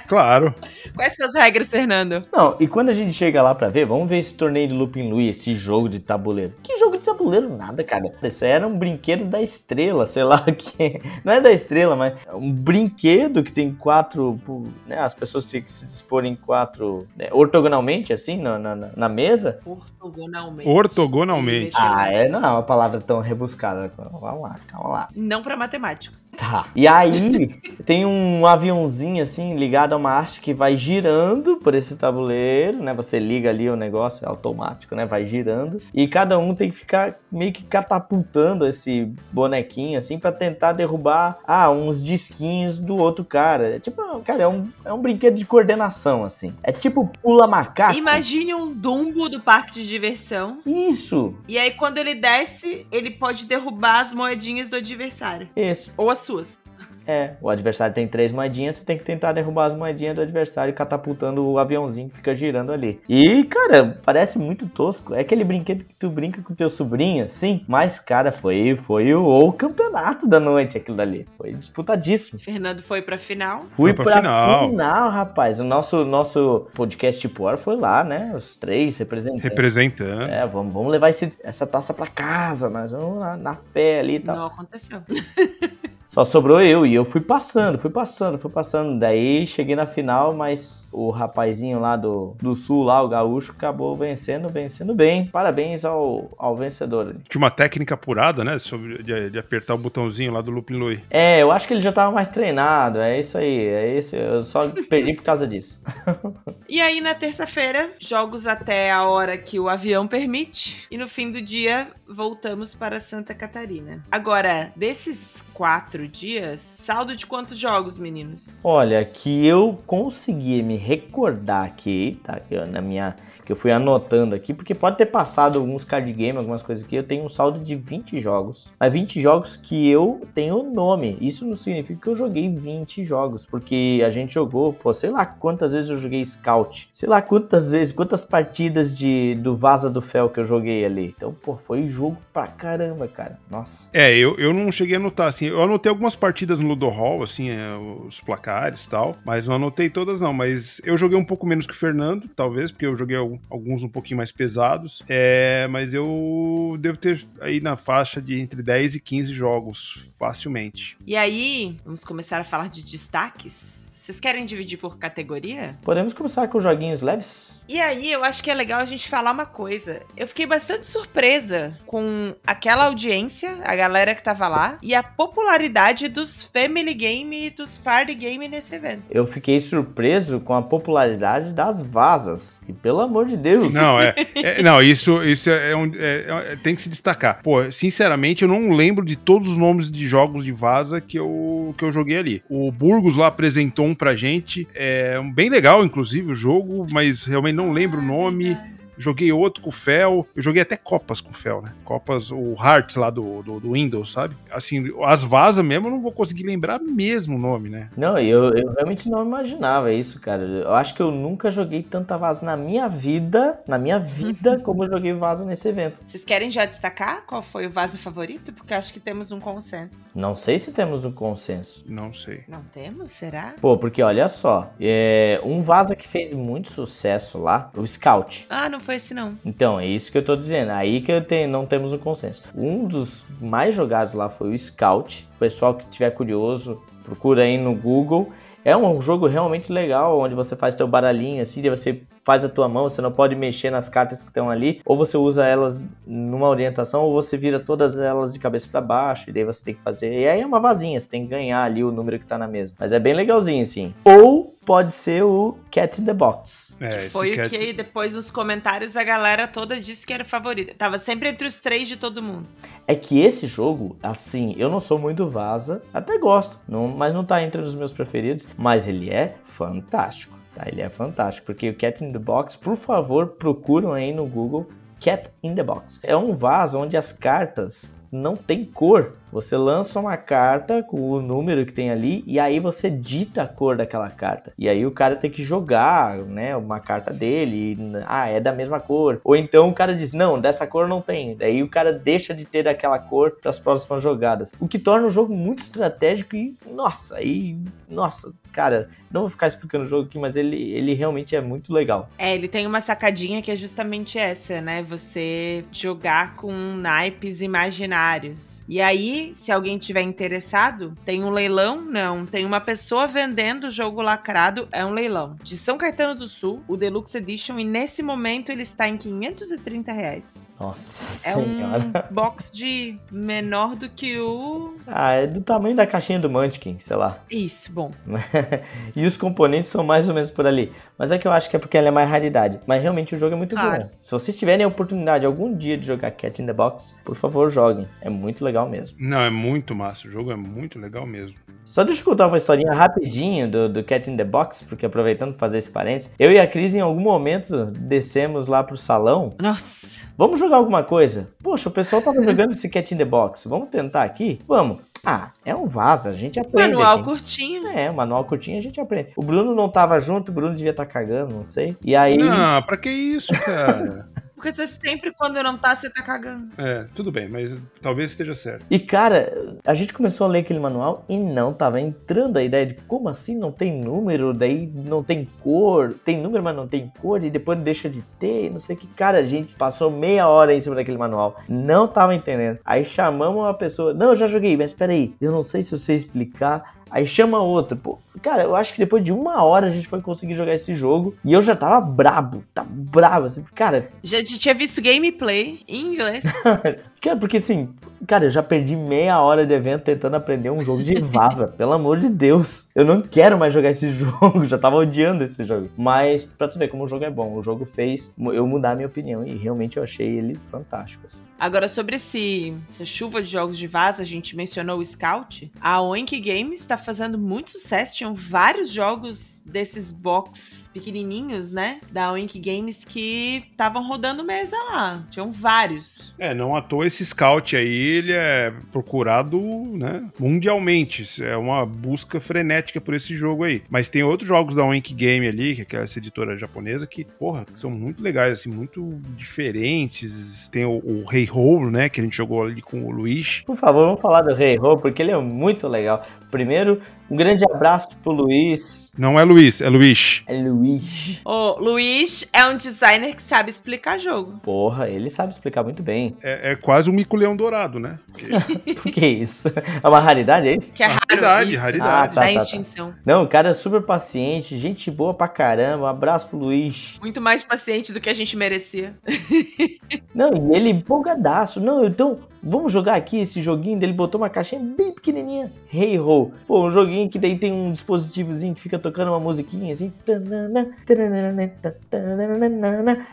[0.09, 0.53] Claro.
[0.97, 2.27] Quais são as regras, Fernando?
[2.33, 5.09] Não, e quando a gente chega lá pra ver, vamos ver esse torneio de Lupin
[5.09, 6.55] Lui, esse jogo de tabuleiro.
[6.65, 7.57] Que jogo de tabuleiro?
[7.57, 8.13] Nada, cara.
[8.25, 11.01] Isso aí era um brinquedo da estrela, sei lá que.
[11.23, 13.04] Não é da estrela, mas é um brinquedo
[13.43, 14.39] que tem quatro.
[14.87, 17.07] Né, as pessoas têm que se dispor em quatro.
[17.17, 19.61] né, ortogonalmente, assim, na, na, na- mesa.
[19.65, 20.69] Ortogonalmente.
[20.69, 21.73] Ortogonalmente.
[21.75, 22.29] Ah, é?
[22.29, 23.93] Não é uma palavra tão rebuscada.
[23.97, 25.09] Vamos lá, calma lá.
[25.15, 26.31] Não pra matemáticos.
[26.37, 26.67] Tá.
[26.75, 31.75] E aí, tem um aviãozinho aviãozinho assim, ligado a uma haste que vai girando por
[31.75, 32.95] esse tabuleiro, né?
[32.95, 35.07] Você liga ali o negócio, é automático, né?
[35.07, 35.81] Vai girando.
[35.93, 41.39] E cada um tem que ficar meio que catapultando esse bonequinho, assim, para tentar derrubar,
[41.47, 43.77] ah, uns disquinhos do outro cara.
[43.77, 46.55] É tipo, cara, é um, é um brinquedo de coordenação, assim.
[46.63, 47.97] É tipo pula macaco.
[47.97, 50.59] Imagine um Dumbo do parque de diversão.
[50.67, 51.35] Isso.
[51.49, 55.49] E aí, quando ele desce, ele pode derrubar as moedinhas do adversário.
[55.57, 55.93] Isso.
[55.97, 56.61] Ou as suas.
[57.07, 60.73] É, o adversário tem três moedinhas, você tem que tentar derrubar as moedinhas do adversário
[60.73, 63.01] catapultando o aviãozinho que fica girando ali.
[63.09, 65.15] E, cara, parece muito tosco.
[65.15, 67.65] É aquele brinquedo que tu brinca com teu sobrinho, sim.
[67.69, 71.27] Mas, cara, foi, foi o, o campeonato da noite aquilo dali.
[71.37, 72.41] Foi disputadíssimo.
[72.43, 73.63] Fernando foi pra final.
[73.69, 74.69] Fui Foi pra pra, final.
[74.71, 75.11] final.
[75.11, 75.61] rapaz.
[75.61, 78.33] O nosso, nosso podcast tipo foi lá, né?
[78.35, 79.45] Os três representantes.
[79.45, 80.23] Representando.
[80.23, 84.17] É, vamos, vamos levar esse- essa taça pra casa, nós vamos na, na fé ali
[84.17, 84.37] e tal.
[84.37, 85.03] Não aconteceu.
[86.15, 88.97] Só sobrou eu e eu fui passando, fui passando, fui passando.
[89.01, 93.97] Daí cheguei na final, mas o rapazinho lá do, do sul, lá, o gaúcho, acabou
[93.97, 95.27] vencendo, vencendo bem.
[95.27, 97.09] Parabéns ao, ao vencedor.
[97.09, 97.19] ali.
[97.29, 98.61] Tinha uma técnica apurada, né?
[98.61, 101.03] Sobre, de, de apertar o botãozinho lá do Lupin Lui.
[101.11, 104.15] É, eu acho que ele já tava mais treinado, é isso aí, é isso.
[104.15, 105.83] Eu só perdi por causa disso.
[106.67, 110.87] E aí, na terça-feira, jogos até a hora que o avião permite.
[110.91, 114.03] E no fim do dia, voltamos para Santa Catarina.
[114.11, 118.61] Agora, desses quatro dias, saldo de quantos jogos, meninos?
[118.63, 122.41] Olha, que eu consegui me recordar aqui, tá?
[122.71, 123.17] Na minha.
[123.45, 126.97] Que eu fui anotando aqui, porque pode ter passado alguns card game, algumas coisas aqui.
[126.97, 128.73] Eu tenho um saldo de 20 jogos.
[128.79, 131.19] Mas 20 jogos que eu tenho nome.
[131.21, 133.47] Isso não significa que eu joguei 20 jogos.
[133.47, 136.89] Porque a gente jogou, pô, sei lá quantas vezes eu joguei Scout.
[136.93, 141.15] Sei lá quantas vezes, quantas partidas de do Vaza do Fel que eu joguei ali.
[141.17, 143.39] Então, pô, foi jogo pra caramba, cara.
[143.51, 143.89] Nossa.
[143.93, 147.23] É, eu, eu não cheguei a anotar, assim, eu anotei algumas partidas no Ludo Hall,
[147.23, 147.77] assim, é,
[148.07, 151.67] os placares e tal, mas não anotei todas não, mas eu joguei um pouco menos
[151.67, 155.93] que o Fernando, talvez, porque eu joguei al- alguns um pouquinho mais pesados, é, mas
[155.95, 160.97] eu devo ter aí na faixa de entre 10 e 15 jogos, facilmente.
[161.07, 163.83] E aí, vamos começar a falar de destaques?
[164.05, 165.79] Vocês querem dividir por categoria?
[165.81, 167.63] Podemos começar com joguinhos leves?
[167.67, 170.03] E aí, eu acho que é legal a gente falar uma coisa.
[170.15, 176.09] Eu fiquei bastante surpresa com aquela audiência, a galera que tava lá, e a popularidade
[176.09, 179.05] dos Family Game e dos Party Game nesse evento.
[179.11, 182.61] Eu fiquei surpreso com a popularidade das vazas.
[182.69, 183.73] E pelo amor de Deus.
[183.73, 187.41] Não, é, é- não, isso, isso é, um- é- é- tem que se destacar.
[187.43, 191.75] Pô, sinceramente, eu não lembro de todos os nomes de jogos de vaza que eu,
[191.77, 192.43] que eu joguei ali.
[192.49, 197.25] O Burgos lá apresentou um pra gente, é um bem legal, inclusive, o jogo, mas
[197.25, 198.57] realmente não lembro o nome.
[198.97, 200.27] Joguei outro com o Fel.
[200.35, 201.73] Eu joguei até Copas com o Fel, né?
[201.85, 204.37] Copas, o Hearts lá do, do, do Windows, sabe?
[204.51, 207.89] Assim, as vazas mesmo eu não vou conseguir lembrar mesmo o nome, né?
[207.97, 210.43] Não, eu, eu realmente não imaginava isso, cara.
[210.43, 214.85] Eu acho que eu nunca joguei tanta vaza na minha vida, na minha vida, como
[214.85, 216.01] eu joguei vaza nesse evento.
[216.09, 218.53] Vocês querem já destacar qual foi o vaso favorito?
[218.53, 220.11] Porque eu acho que temos um consenso.
[220.15, 221.85] Não sei se temos um consenso.
[221.89, 222.45] Não sei.
[222.49, 223.13] Não temos?
[223.13, 223.55] Será?
[223.61, 228.47] Pô, porque olha só, é, um vaza que fez muito sucesso lá, o Scout.
[228.49, 229.35] Ah, não foi esse não.
[229.45, 230.71] Então, é isso que eu tô dizendo.
[230.71, 232.43] Aí que tenho, não temos um consenso.
[232.55, 235.29] Um dos mais jogados lá foi o Scout.
[235.37, 238.31] O pessoal que tiver curioso, procura aí no Google.
[238.65, 242.49] É um jogo realmente legal, onde você faz teu baralhinho assim, daí você faz a
[242.49, 245.85] tua mão, você não pode mexer nas cartas que estão ali, ou você usa elas
[246.07, 249.75] numa orientação, ou você vira todas elas de cabeça para baixo, e daí você tem
[249.75, 250.11] que fazer.
[250.19, 252.49] E aí é uma vazinha, você tem que ganhar ali o número que tá na
[252.49, 252.75] mesa.
[252.79, 253.93] Mas é bem legalzinho, assim.
[254.03, 256.77] Ou pode ser o Cat in the Box.
[256.81, 260.75] É, Foi o Cat- que depois nos comentários a galera toda disse que era favorito.
[260.77, 262.49] Tava sempre entre os três de todo mundo.
[262.87, 267.25] É que esse jogo, assim, eu não sou muito vaza, até gosto, não- mas não
[267.25, 270.65] tá entre os meus preferidos, mas ele é fantástico, tá?
[270.67, 274.67] Ele é fantástico, porque o Cat in the Box, por favor, procuram aí no Google
[275.01, 276.01] Cat in the Box.
[276.03, 279.17] É um vaso onde as cartas não tem cor.
[279.35, 283.49] Você lança uma carta com o número que tem ali e aí você dita a
[283.49, 284.53] cor daquela carta.
[284.57, 288.53] E aí o cara tem que jogar, né, uma carta dele, e, ah, é da
[288.53, 289.21] mesma cor.
[289.25, 291.35] Ou então o cara diz: "Não, dessa cor não tem".
[291.35, 294.53] Daí o cara deixa de ter aquela cor para as próximas jogadas.
[294.61, 299.49] O que torna o jogo muito estratégico e nossa, aí, nossa, cara, não vou ficar
[299.49, 302.09] explicando o jogo aqui, mas ele ele realmente é muito legal.
[302.17, 304.81] É, ele tem uma sacadinha que é justamente essa, né?
[304.85, 308.63] Você jogar com naipes imaginários.
[308.67, 313.71] E aí, Se alguém tiver interessado, tem um leilão, não, tem uma pessoa vendendo o
[313.71, 315.37] jogo lacrado, é um leilão.
[315.43, 319.93] De São Caetano do Sul, o Deluxe Edition, e nesse momento ele está em 530
[319.93, 320.53] reais.
[320.61, 321.85] Nossa É senhora.
[321.85, 324.75] um box de menor do que o.
[324.87, 327.19] Ah, é do tamanho da caixinha do Munchkin, sei lá.
[327.31, 327.91] Isso, bom.
[328.95, 330.73] e os componentes são mais ou menos por ali.
[330.99, 332.61] Mas é que eu acho que é porque ela é mais raridade.
[332.67, 333.85] Mas realmente o jogo é muito Claro.
[333.85, 333.91] bom.
[334.01, 337.51] Se vocês tiverem a oportunidade algum dia de jogar Cat in the Box, por favor,
[337.51, 337.87] joguem.
[338.01, 338.97] É muito legal mesmo.
[339.01, 340.07] Não, é muito massa.
[340.07, 341.37] O jogo é muito legal mesmo.
[341.65, 345.31] Só deixa eu contar uma historinha rapidinho do, do Cat in the Box, porque aproveitando
[345.31, 349.31] pra fazer esse parênteses, eu e a Cris em algum momento descemos lá pro salão.
[349.41, 350.09] Nossa.
[350.17, 351.31] Vamos jogar alguma coisa?
[351.43, 353.49] Poxa, o pessoal tava jogando esse Cat in the Box.
[353.49, 354.41] Vamos tentar aqui?
[354.47, 354.83] Vamos.
[355.05, 356.75] Ah, é um vaza, a gente aprende.
[356.75, 357.05] Manual aqui.
[357.05, 357.67] curtinho.
[357.69, 359.13] É, manual curtinho a gente aprende.
[359.17, 361.77] O Bruno não tava junto, o Bruno devia estar cagando, não sei.
[361.85, 362.17] E aí.
[362.17, 364.09] Não, pra que isso, cara?
[364.45, 366.49] Porque você sempre, quando não tá, você tá cagando.
[366.59, 368.67] é, tudo bem, mas talvez esteja certo.
[368.71, 372.67] E cara, a gente começou a ler aquele manual e não tava entrando a ideia
[372.67, 376.93] de como assim não tem número, daí não tem cor, tem número, mas não tem
[377.01, 378.87] cor, e depois deixa de ter, não sei o que.
[378.89, 382.59] Cara, a gente passou meia hora em cima daquele manual, não tava entendendo.
[382.67, 385.79] Aí chamamos uma pessoa, não, eu já joguei, mas peraí, eu não sei se eu
[385.79, 386.75] sei explicar.
[386.91, 387.99] Aí chama outro, pô.
[388.23, 391.15] Cara, eu acho que depois de uma hora a gente foi conseguir jogar esse jogo
[391.25, 393.45] e eu já tava brabo, tá brabo, assim.
[393.55, 396.25] Cara, Já tinha visto gameplay em inglês.
[397.01, 397.69] Cara, porque assim,
[398.07, 401.75] cara, eu já perdi meia hora de evento tentando aprender um jogo de vaza, pelo
[401.75, 402.69] amor de Deus.
[402.75, 405.69] Eu não quero mais jogar esse jogo, já tava odiando esse jogo.
[405.77, 408.75] Mas, pra tu ver como o jogo é bom, o jogo fez eu mudar a
[408.75, 411.07] minha opinião e realmente eu achei ele fantástico.
[411.07, 411.21] Assim.
[411.39, 415.53] Agora, sobre esse, essa chuva de jogos de vaza, a gente mencionou o Scout.
[415.61, 417.99] A Oink Games está fazendo muito sucesso.
[418.05, 421.81] Tinham vários jogos desses box pequenininhos, né?
[421.91, 425.07] Da Oink Games que estavam rodando mesa lá.
[425.11, 426.13] Tinham vários.
[426.19, 431.23] É, não à toa esse scout aí, ele é procurado, né, mundialmente.
[431.23, 433.63] É uma busca frenética por esse jogo aí.
[433.71, 437.05] Mas tem outros jogos da Wink Game ali, que é aquela essa editora japonesa, que,
[437.05, 440.49] porra, são muito legais, assim, muito diferentes.
[440.49, 443.43] Tem o, o Rei Ho, né, que a gente jogou ali com o Luiz.
[443.47, 446.05] Por favor, vamos falar do Rei Ho, porque ele é muito legal.
[446.35, 448.91] Primeiro, um grande abraço pro Luiz.
[448.99, 450.25] Não é Luiz, é Luiz.
[450.27, 451.21] É Luiz.
[451.25, 454.41] O Luiz é um designer que sabe explicar jogo.
[454.43, 456.17] Porra, ele sabe explicar muito bem.
[456.21, 458.01] É, é quase um mico-leão dourado, né?
[458.11, 459.47] Porque- Por que isso?
[459.81, 460.73] É uma raridade, é isso?
[460.73, 461.01] Que é raro.
[461.09, 461.63] Raridade, isso.
[461.63, 461.89] raridade.
[461.95, 462.33] Ah, tá, tá, tá.
[462.33, 462.93] extinção.
[463.07, 465.85] Não, o cara é super paciente, gente boa pra caramba.
[465.85, 466.99] Um abraço pro Luiz.
[467.01, 468.93] Muito mais paciente do que a gente merecia.
[470.13, 471.61] Não, e ele empolgadaço.
[471.61, 473.93] Não, então, vamos jogar aqui esse joguinho dele.
[473.93, 475.51] Botou uma caixinha bem pequenininha.
[475.73, 476.33] Hey Ho.
[476.47, 479.93] Pô, um joguinho que daí tem um dispositivozinho que fica tocando uma musiquinha assim.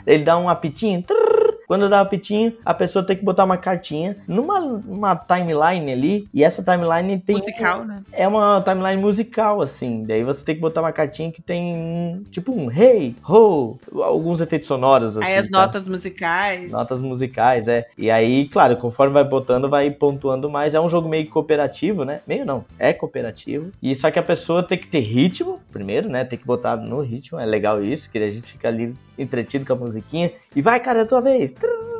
[0.05, 1.01] Ele dá um apitinho.
[1.01, 1.40] trrr.
[1.71, 6.27] Quando dá um apitinho, a pessoa tem que botar uma cartinha numa uma timeline ali.
[6.33, 7.37] E essa timeline tem.
[7.37, 8.03] Musical, né?
[8.11, 10.03] É uma timeline musical, assim.
[10.03, 14.67] Daí você tem que botar uma cartinha que tem, tipo, um hey, ho, alguns efeitos
[14.67, 15.25] sonoros, assim.
[15.25, 15.61] Aí as tá?
[15.61, 16.69] notas musicais.
[16.73, 17.87] Notas musicais, é.
[17.97, 20.75] E aí, claro, conforme vai botando, vai pontuando mais.
[20.75, 22.19] É um jogo meio cooperativo, né?
[22.27, 23.71] Meio não, é cooperativo.
[23.81, 26.25] E só que a pessoa tem que ter ritmo, primeiro, né?
[26.25, 29.73] Tem que botar no ritmo, é legal isso, que a gente fica ali entretido com
[29.73, 30.31] a musiquinha.
[30.55, 31.53] E vai, cara, é a tua vez.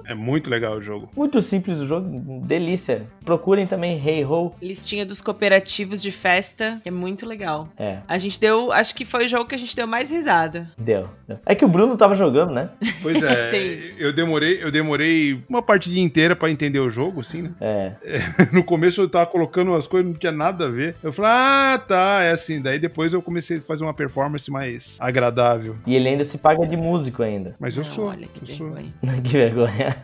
[0.05, 1.09] É muito legal o jogo.
[1.15, 3.03] Muito simples o jogo, delícia.
[3.23, 4.51] Procurem também Hey Ho.
[4.61, 7.69] Listinha dos cooperativos de festa, é muito legal.
[7.77, 10.69] É, A gente deu, acho que foi o jogo que a gente deu mais risada.
[10.77, 11.07] deu.
[11.45, 12.69] É que o Bruno tava jogando, né?
[13.01, 17.51] Pois é, eu demorei, eu demorei uma partidinha inteira pra entender o jogo, assim, né?
[17.61, 17.91] É.
[18.51, 20.95] No começo eu tava colocando umas coisas não tinha nada a ver.
[21.01, 22.61] Eu falei, ah, tá, é assim.
[22.61, 25.77] Daí depois eu comecei a fazer uma performance mais agradável.
[25.85, 26.75] E ele ainda se paga de
[27.11, 27.55] músico ainda.
[27.59, 28.05] Mas eu Não, sou.
[28.05, 28.71] Olha que eu sou.
[28.71, 28.93] vergonha.
[29.23, 29.95] que vergonha.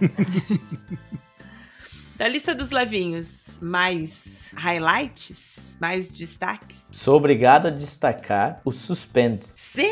[2.20, 6.84] Da lista dos levinhos, mais highlights, mais destaques.
[6.90, 9.46] Sou obrigado a destacar o Suspend.
[9.54, 9.88] Sim!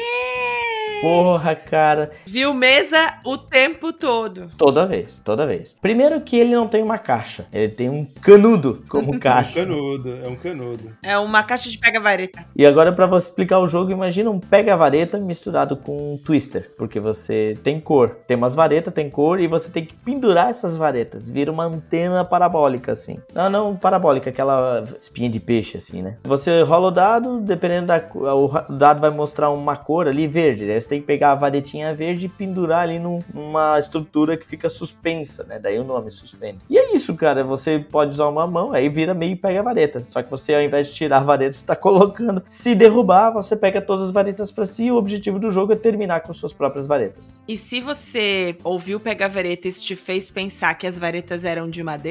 [1.01, 2.11] Porra, cara.
[2.27, 4.51] Viu mesa o tempo todo.
[4.59, 5.73] Toda vez, toda vez.
[5.81, 9.61] Primeiro que ele não tem uma caixa, ele tem um canudo como É um caixa.
[9.65, 10.97] canudo, é um canudo.
[11.01, 12.45] É uma caixa de pega-vareta.
[12.57, 16.99] E agora pra você explicar o jogo, imagina um pega-vareta misturado com um twister, porque
[16.99, 21.29] você tem cor, tem umas varetas, tem cor e você tem que pendurar essas varetas,
[21.29, 23.19] vira uma antena parabólica assim.
[23.35, 26.17] Não, não parabólica, aquela espinha de peixe assim, né?
[26.25, 30.81] Você rola o dado, dependendo da o dado vai mostrar uma cor ali verde, daí
[30.81, 34.69] você tem que pegar a varetinha verde e pendurar ali num- numa estrutura que fica
[34.69, 35.59] suspensa, né?
[35.59, 36.59] Daí o nome suspende.
[36.69, 37.43] E é isso, cara.
[37.45, 40.03] Você pode usar uma mão, aí vira meio e pega a vareta.
[40.07, 42.43] Só que você, ao invés de tirar a vareta, você tá colocando.
[42.49, 44.87] Se derrubar, você pega todas as varetas pra si.
[44.87, 47.43] E o objetivo do jogo é terminar com suas próprias varetas.
[47.47, 51.69] E se você ouviu pegar vareta e isso te fez pensar que as varetas eram
[51.69, 52.08] de madeira,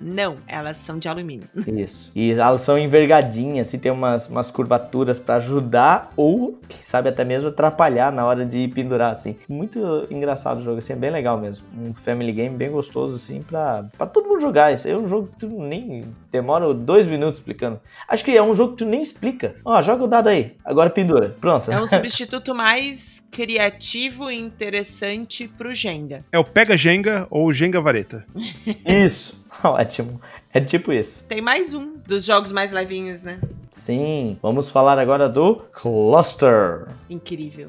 [0.00, 1.48] não, elas são de alumínio.
[1.66, 2.10] Isso.
[2.14, 7.24] E elas são envergadinhas, assim, tem umas, umas curvaturas pra ajudar ou, quem sabe, até
[7.24, 9.36] mesmo atrapalhar na hora de pendurar, assim.
[9.48, 11.64] Muito engraçado o jogo, assim, é bem legal mesmo.
[11.78, 14.72] Um family game bem gostoso, assim, pra, pra todo mundo jogar.
[14.72, 17.80] Isso é um jogo que tu nem demora dois minutos explicando.
[18.08, 19.56] Acho que é um jogo que tu nem explica.
[19.64, 21.36] Ó, joga o dado aí, agora pendura.
[21.40, 21.70] Pronto.
[21.70, 26.22] É um substituto mais criativo e interessante pro Jenga.
[26.30, 28.26] É o Pega Jenga ou Jenga Vareta.
[28.86, 29.42] Isso.
[29.64, 30.20] Ótimo.
[30.52, 31.26] É tipo isso.
[31.26, 33.38] Tem mais um dos jogos mais levinhos, né?
[33.70, 34.38] Sim.
[34.42, 36.88] Vamos falar agora do Cluster.
[37.08, 37.66] Incrível.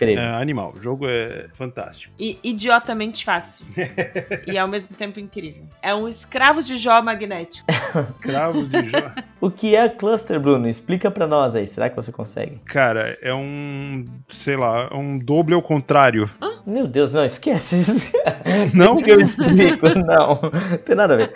[0.00, 0.22] Incrível.
[0.24, 0.72] É, animal.
[0.76, 2.12] O jogo é fantástico.
[2.18, 3.66] E idiotamente fácil.
[4.46, 5.64] e ao mesmo tempo incrível.
[5.82, 7.66] É um escravo de Jó magnético.
[8.20, 9.10] Cravo de Jó.
[9.40, 10.68] O que é Cluster, Bruno?
[10.68, 11.66] Explica pra nós aí.
[11.66, 12.56] Será que você consegue?
[12.64, 14.06] Cara, é um.
[14.28, 16.30] sei lá, é um doble ao contrário.
[16.66, 18.12] Meu Deus, não, esquece isso.
[18.74, 18.96] Não?
[18.96, 20.36] que eu explico, não.
[20.84, 21.32] Tem nada a ver.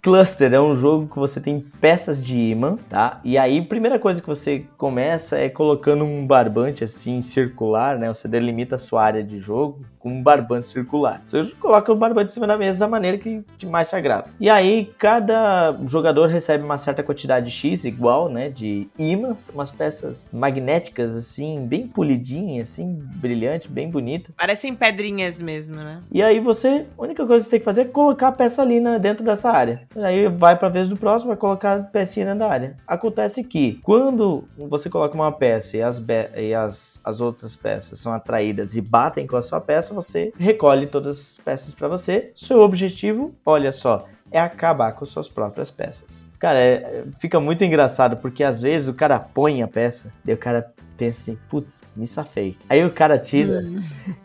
[0.00, 3.20] Cluster é um jogo que você tem peças de imã, tá?
[3.24, 8.08] E aí, a primeira coisa que você começa é colocando um barbante assim circular, né?
[8.08, 11.22] Você delimita a sua área de jogo com um barbante circular.
[11.26, 14.26] Você coloca o barbante em cima da mesa da maneira que te mais te agrada.
[14.40, 18.48] E aí, cada jogador recebe uma certa quantidade X igual, né?
[18.48, 24.32] De imãs, umas peças magnéticas assim, bem polidinhas, assim, brilhante, bem bonita.
[24.36, 26.02] Parecem pedrinhas mesmo, né?
[26.10, 28.62] E aí você, a única coisa que você tem que fazer é colocar a peça
[28.62, 29.82] ali na- dentro dessa área.
[29.96, 32.76] Aí vai pra vez do próximo, vai colocar a pecinha dentro da área.
[32.86, 36.02] Acontece que quando você coloca uma peça e as,
[36.36, 40.86] e as, as outras peças são atraídas e batem com a sua peça, você recolhe
[40.86, 42.32] todas as peças pra você.
[42.34, 46.26] Seu objetivo, olha só, é acabar com suas próprias peças.
[46.38, 50.32] Cara, é- é- fica muito engraçado porque às vezes o cara põe a peça e
[50.32, 52.56] o cara pensa assim, putz, me safei.
[52.68, 53.62] Aí o cara tira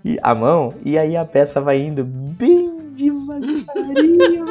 [0.05, 4.45] e a mão, e aí a peça vai indo bem devagarinho,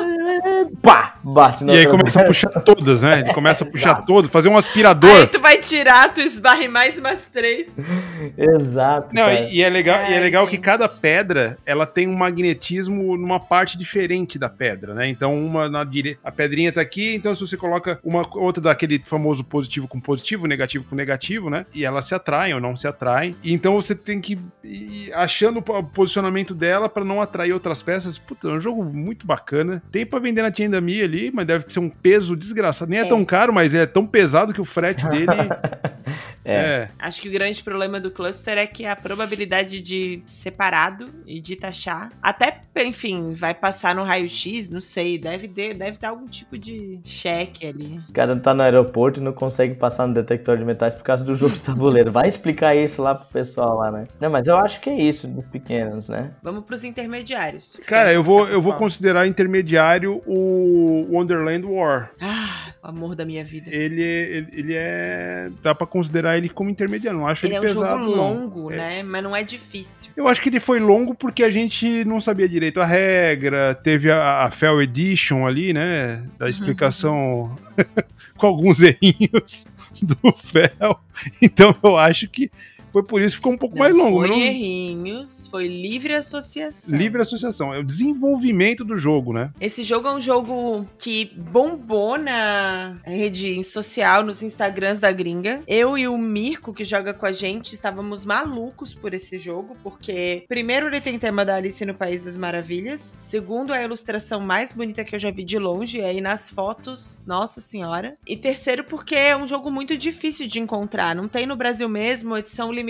[0.82, 3.20] pá, bate na E aí começa a puxar todas, né?
[3.20, 5.28] Ele começa a puxar todas, fazer um Aí aspirador.
[5.28, 7.68] tu vai tirar, tu esbarra em mais umas três.
[8.36, 9.48] Exato, Não, cara.
[9.50, 13.40] e, é legal, e é Ai, legal que cada pedra ela tem um magnetismo numa
[13.40, 15.08] parte diferente da pedra, né?
[15.08, 19.00] Então uma na direita, a pedrinha tá aqui, então se você coloca uma outra daquele
[19.04, 21.66] famoso positivo com positivo, negativo com negativo, né?
[21.74, 23.34] E elas se atraem ou não se atraem.
[23.42, 27.82] E então você tem que ir achando o po- posicionamento dela pra não atrair outras
[27.82, 28.18] peças.
[28.18, 29.82] Puta, é um jogo muito bacana.
[29.90, 32.90] Tem pra vender na Tienda Mi ali, mas deve ser um peso desgraçado.
[32.90, 33.08] Nem é, É.
[33.08, 35.26] tão caro, mas é tão pesado que o frete dele
[36.46, 36.54] É.
[36.54, 36.88] é.
[36.98, 41.56] Acho que o grande problema do cluster é que a probabilidade de separado e de
[41.56, 46.56] taxar, até, enfim, vai passar no raio-x, não sei, deve ter, deve ter algum tipo
[46.56, 48.00] de cheque ali.
[48.08, 51.24] O cara tá no aeroporto e não consegue passar no detector de metais por causa
[51.24, 52.12] do jogo de tabuleiro.
[52.12, 54.04] Vai explicar isso lá pro pessoal lá, né?
[54.20, 56.30] Não, mas eu acho que é isso dos pequenos, né?
[56.42, 57.76] Vamos pros intermediários.
[57.86, 62.10] Cara, eu vou, eu vou considerar intermediário o Wonderland War.
[62.20, 63.70] Ah, o amor da minha vida.
[63.70, 65.50] Ele, ele, ele é.
[65.62, 67.18] Dá pra considerar ele como intermediário.
[67.18, 67.98] Não acho Ele ele, é um pesado.
[68.04, 68.34] jogo não.
[68.34, 68.76] longo, É.
[68.76, 69.02] né?
[69.02, 70.10] Mas não é difícil.
[70.16, 73.74] Eu acho que ele foi longo porque a gente não sabia direito a regra.
[73.74, 76.16] Teve a, a Fel Edition ali, né?
[76.16, 76.28] Uhum.
[76.38, 77.56] Da explicação
[78.36, 79.66] com alguns errinhos
[80.02, 81.00] do Fel.
[81.40, 82.50] Então eu acho que
[82.96, 84.20] foi por isso que ficou um pouco Não mais longo.
[84.20, 86.96] foi não- errinhos, foi livre associação.
[86.96, 87.74] Livre associação.
[87.74, 89.50] É o desenvolvimento do jogo, né?
[89.60, 95.62] Esse jogo é um jogo que bombou na rede social, nos Instagrams da gringa.
[95.66, 100.44] Eu e o Mirko, que joga com a gente, estávamos malucos por esse jogo, porque,
[100.48, 103.14] primeiro, ele tem tema da Alice no País das Maravilhas.
[103.18, 106.00] Segundo, é a ilustração mais bonita que eu já vi de longe.
[106.00, 108.14] Aí, nas fotos, nossa senhora.
[108.26, 111.14] E terceiro, porque é um jogo muito difícil de encontrar.
[111.14, 112.85] Não tem no Brasil mesmo, edição limitada,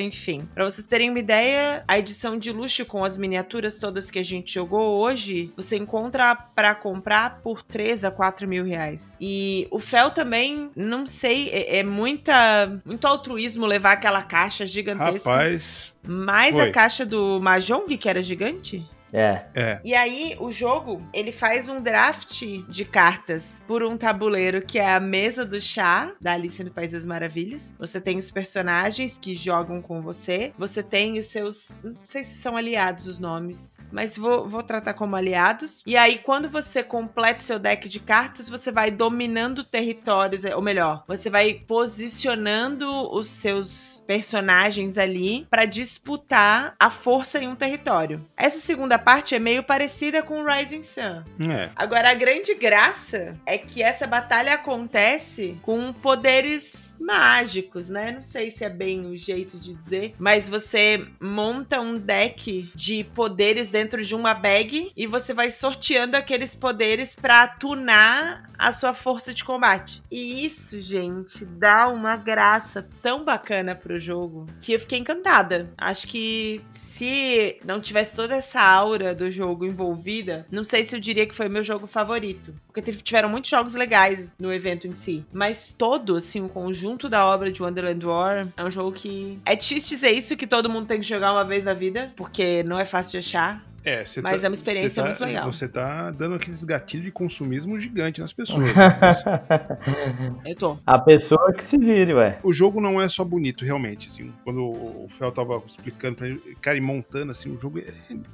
[0.00, 0.48] enfim.
[0.54, 4.22] Pra vocês terem uma ideia, a edição de luxo com as miniaturas todas que a
[4.22, 9.16] gente jogou hoje, você encontra pra comprar por 3 a 4 mil reais.
[9.20, 15.30] E o Fel também, não sei, é, é muita, muito altruísmo levar aquela caixa gigantesca.
[15.30, 15.92] Rapaz.
[16.06, 16.68] Mais Foi.
[16.68, 18.86] a caixa do Mahjong, que era gigante?
[19.12, 19.44] É.
[19.54, 19.80] É.
[19.84, 24.92] E aí, o jogo, ele faz um draft de cartas por um tabuleiro que é
[24.92, 27.72] a mesa do chá da Alice no País das Maravilhas.
[27.78, 30.52] Você tem os personagens que jogam com você.
[30.58, 31.74] Você tem os seus.
[31.82, 35.82] Não sei se são aliados os nomes, mas vou, vou tratar como aliados.
[35.86, 41.04] E aí, quando você completa seu deck de cartas, você vai dominando territórios, ou melhor,
[41.06, 48.24] você vai posicionando os seus personagens ali para disputar a força em um território.
[48.36, 51.22] Essa segunda parte é meio parecida com Rising Sun.
[51.50, 51.70] É.
[51.74, 58.12] Agora, a grande graça é que essa batalha acontece com poderes mágicos, né?
[58.12, 63.04] Não sei se é bem o jeito de dizer, mas você monta um deck de
[63.04, 68.94] poderes dentro de uma bag e você vai sorteando aqueles poderes para tunar a sua
[68.94, 70.02] força de combate.
[70.10, 75.70] E isso, gente, dá uma graça tão bacana pro jogo que eu fiquei encantada.
[75.76, 81.00] Acho que se não tivesse toda essa aura do jogo envolvida, não sei se eu
[81.00, 82.54] diria que foi meu jogo favorito.
[82.66, 85.24] Porque tiveram muitos jogos legais no evento em si.
[85.32, 89.38] Mas todo, assim, o conjunto da obra de Wonderland War é um jogo que.
[89.44, 92.62] É difícil dizer isso que todo mundo tem que jogar uma vez na vida, porque
[92.64, 93.64] não é fácil de achar.
[93.86, 95.52] É, você Mas tá- é uma experiência você tá- muito legal.
[95.52, 98.64] Você tá dando aqueles gatilhos de consumismo gigante nas pessoas.
[100.44, 100.76] Eu tô.
[100.84, 102.38] A pessoa que se vire, ué.
[102.42, 104.08] o jogo não é só bonito, realmente.
[104.08, 107.84] Assim, quando o Fel tava explicando pra ele, cara, e montando, assim, o jogo é,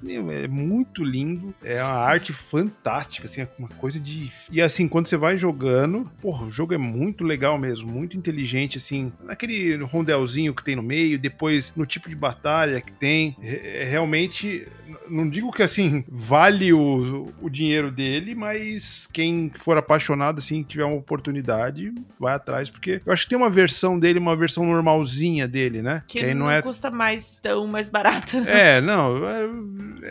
[0.03, 1.55] meu, é muito lindo.
[1.62, 4.32] É uma arte fantástica, assim, é uma coisa de.
[4.50, 8.78] E assim, quando você vai jogando, porra, o jogo é muito legal mesmo, muito inteligente,
[8.78, 13.36] assim, naquele rondelzinho que tem no meio, depois no tipo de batalha que tem.
[13.42, 14.66] É, é realmente.
[15.09, 20.84] Não digo que assim, vale o, o dinheiro dele, mas quem for apaixonado, assim, tiver
[20.84, 25.49] uma oportunidade, vai atrás, porque eu acho que tem uma versão dele, uma versão normalzinha
[25.49, 26.03] dele, né?
[26.07, 26.62] Que, aí não, não é.
[26.62, 28.40] custa mais tão mais barato.
[28.40, 28.76] né?
[28.76, 29.51] É, não, é,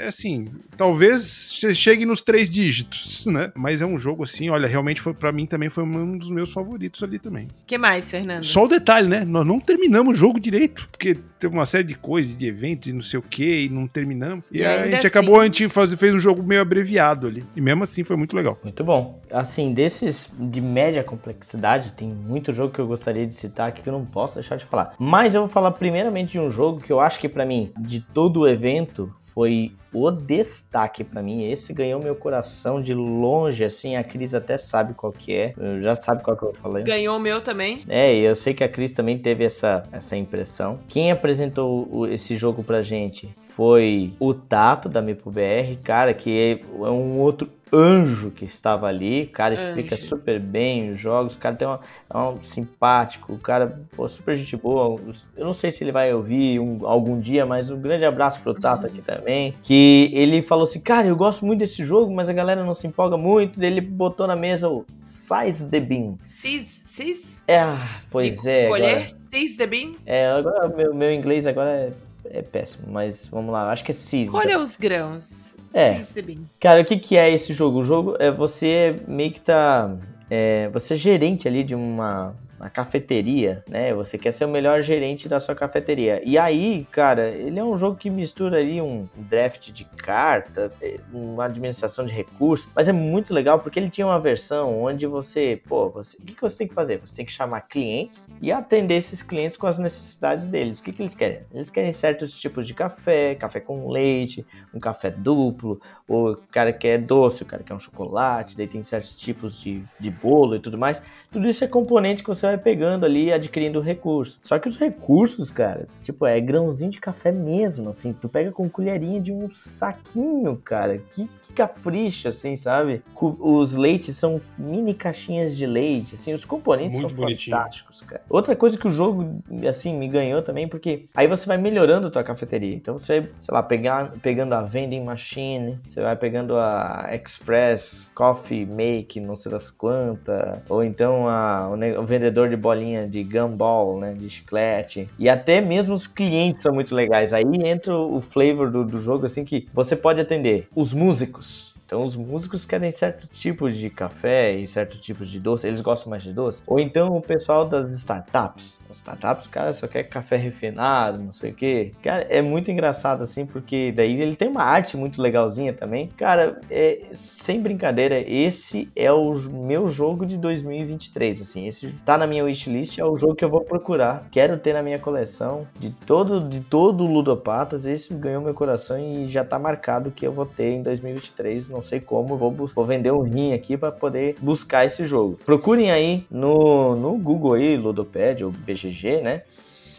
[0.03, 1.21] é assim, talvez
[1.59, 3.51] você chegue nos três dígitos, né?
[3.55, 6.51] Mas é um jogo assim, olha, realmente foi para mim também foi um dos meus
[6.51, 7.47] favoritos ali também.
[7.67, 8.43] que mais, Fernando?
[8.43, 9.23] Só o detalhe, né?
[9.23, 12.93] Nós não terminamos o jogo direito, porque teve uma série de coisas, de eventos e
[12.93, 14.45] não sei o que, e não terminamos.
[14.51, 17.43] E, E a gente assim- acabou, a gente faz, fez um jogo meio abreviado ali.
[17.55, 18.57] E mesmo assim foi muito legal.
[18.63, 19.19] Muito bom.
[19.31, 23.89] Assim, desses de média complexidade, tem muito jogo que eu gostaria de citar aqui que
[23.89, 24.93] eu não posso deixar de falar.
[24.99, 27.99] Mas eu vou falar primeiramente de um jogo que eu acho que pra mim, de
[27.99, 31.43] todo o evento, foi o destaque pra mim.
[31.51, 35.53] Esse ganhou meu coração de longe, assim, a Cris até sabe qual que é.
[35.81, 36.83] Já sabe qual que eu falei.
[36.83, 37.83] Ganhou o meu também.
[37.87, 40.79] É, e eu sei que a Cris também teve essa, essa impressão.
[40.87, 46.89] Quem apresentou o- esse jogo pra gente foi o Tato da MipoBR, cara, que é
[46.89, 49.23] um outro anjo que estava ali.
[49.23, 50.07] O cara explica Anjo.
[50.07, 51.35] super bem os jogos.
[51.35, 54.99] O cara tem uma, é um simpático, o cara, pô, super gente boa.
[55.37, 58.53] Eu não sei se ele vai ouvir um- algum dia, mas um grande abraço pro
[58.53, 59.55] Tato aqui também.
[59.63, 62.87] Que ele falou assim: Cara, eu gosto muito desse jogo, mas a galera não se
[62.87, 63.59] empolga muito.
[63.59, 66.15] Daí ele botou na mesa o Size the Bean.
[66.25, 67.43] Cis, cis?
[67.47, 67.63] É,
[68.09, 68.67] pois De é.
[68.67, 69.93] Colher, Agora, the bean?
[70.05, 71.91] é, agora meu, meu inglês agora é,
[72.33, 74.29] é péssimo, mas vamos lá, acho que é Cis.
[74.29, 75.55] Colha os grãos.
[75.73, 76.01] É.
[76.21, 76.43] Bean.
[76.59, 77.79] Cara, o que, que é esse jogo?
[77.79, 79.95] O jogo é você meio que tá.
[80.29, 83.93] é, você é gerente ali de uma, uma cafeteria, né?
[83.93, 86.21] Você quer ser o melhor gerente da sua cafeteria.
[86.23, 90.99] E aí, cara, ele é um jogo que mistura ali um draft de cartas, é,
[91.11, 95.59] uma administração de recursos, mas é muito legal porque ele tinha uma versão onde você,
[95.67, 96.97] pô, você, o que, que você tem que fazer?
[96.97, 100.79] Você tem que chamar clientes e atender esses clientes com as necessidades deles.
[100.79, 101.41] O que, que eles querem?
[101.51, 106.99] Eles querem certos tipos de café, café com leite, um café duplo, o cara quer
[106.99, 110.77] doce, o cara quer um chocolate, daí tem certos tipos de, de bolo e tudo
[110.77, 111.01] mais.
[111.31, 114.39] Tudo isso é componente que você vai pegando ali, adquirindo recursos.
[114.43, 118.13] Só que os recursos, cara, tipo, é grãozinho de café mesmo, assim.
[118.13, 120.97] Tu pega com colherinha de um saquinho, cara.
[120.97, 123.01] Que capricho, assim, sabe?
[123.39, 126.33] Os leites são mini caixinhas de leite, assim.
[126.33, 127.55] Os componentes Muito são bonitinho.
[127.55, 128.21] fantásticos, cara.
[128.29, 132.11] Outra coisa que o jogo, assim, me ganhou também, porque aí você vai melhorando a
[132.11, 132.75] tua cafeteria.
[132.75, 138.11] Então você vai, sei lá, pegar, pegando a vending machine, você vai pegando a Express
[138.15, 143.23] Coffee Make, não sei das quantas, ou então a, o, o vendedor de bolinha de
[143.23, 145.07] gumball, né, de chiclete.
[145.17, 147.33] E até mesmo os clientes são muito legais.
[147.33, 151.40] Aí entra o flavor do, do jogo, assim, que você pode atender os músicos.
[151.41, 151.70] house.
[151.91, 156.09] Então os músicos querem certo tipo de café e certo tipo de doce, eles gostam
[156.09, 156.63] mais de doce.
[156.65, 158.81] Ou então o pessoal das startups.
[158.89, 161.91] As startups, o cara só quer café refinado, não sei o que.
[162.01, 166.07] Cara, é muito engraçado assim, porque daí ele tem uma arte muito legalzinha também.
[166.15, 171.67] Cara, é, sem brincadeira, esse é o meu jogo de 2023, assim.
[171.67, 174.29] Esse tá na minha wishlist, é o jogo que eu vou procurar.
[174.31, 177.85] Quero ter na minha coleção de todo de todo Ludopatas.
[177.85, 181.80] Esse ganhou meu coração e já tá marcado que eu vou ter em 2023.
[181.81, 185.39] Não sei como, vou, vou vender um rim aqui para poder buscar esse jogo.
[185.43, 189.41] Procurem aí no, no Google aí, Ludopad ou BGG, né?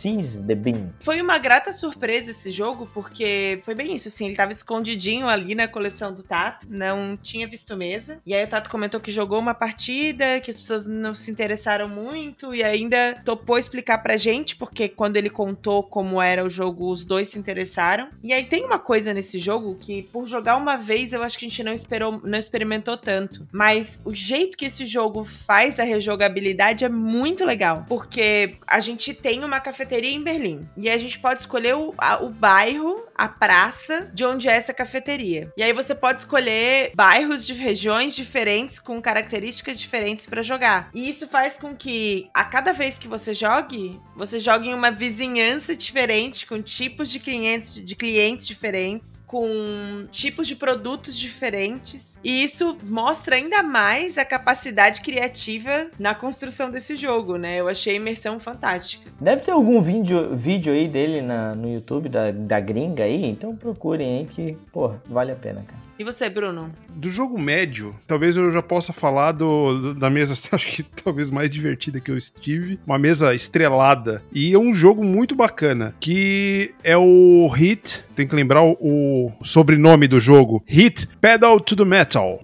[0.03, 0.91] Seize the Bean.
[0.99, 5.55] Foi uma grata surpresa esse jogo, porque foi bem isso, assim, ele tava escondidinho ali
[5.55, 8.19] na coleção do Tato, não tinha visto mesa.
[8.27, 11.89] E aí o Tato comentou que jogou uma partida, que as pessoas não se interessaram
[11.89, 16.91] muito, e ainda topou explicar pra gente, porque quando ele contou como era o jogo,
[16.91, 18.09] os dois se interessaram.
[18.25, 21.47] E aí tem uma coisa nesse jogo que, por jogar uma vez, eu acho que
[21.47, 23.47] a gente não esperou, não experimentou tanto.
[23.53, 29.15] Mas o jeito que esse jogo faz a rejogabilidade é muito legal, porque a gente
[29.15, 30.69] tem uma cafeteria cafeteria em Berlim.
[30.77, 34.73] E a gente pode escolher o, a, o bairro, a praça de onde é essa
[34.73, 35.53] cafeteria.
[35.57, 40.91] E aí você pode escolher bairros de regiões diferentes com características diferentes para jogar.
[40.95, 44.91] E isso faz com que a cada vez que você jogue, você jogue em uma
[44.91, 52.17] vizinhança diferente, com tipos de clientes, de clientes diferentes, com tipos de produtos diferentes.
[52.25, 57.61] E isso mostra ainda mais a capacidade criativa na construção desse jogo, né?
[57.61, 59.11] Eu achei a imersão fantástica.
[59.21, 63.55] Deve ter algum vídeo, vídeo aí dele na, no YouTube da, da gringa aí, então
[63.57, 65.83] procurem aí que, pô, vale a pena, cara.
[65.99, 66.69] E você, Bruno?
[66.97, 71.49] Do jogo médio, talvez eu já possa falar do, da mesa, acho que talvez mais
[71.49, 72.81] divertida que eu estive.
[72.85, 74.21] Uma mesa estrelada.
[74.33, 78.03] E é um jogo muito bacana, que é o Hit.
[78.17, 80.65] Tem que lembrar o, o sobrenome do jogo.
[80.67, 82.41] Hit Pedal to the Metal.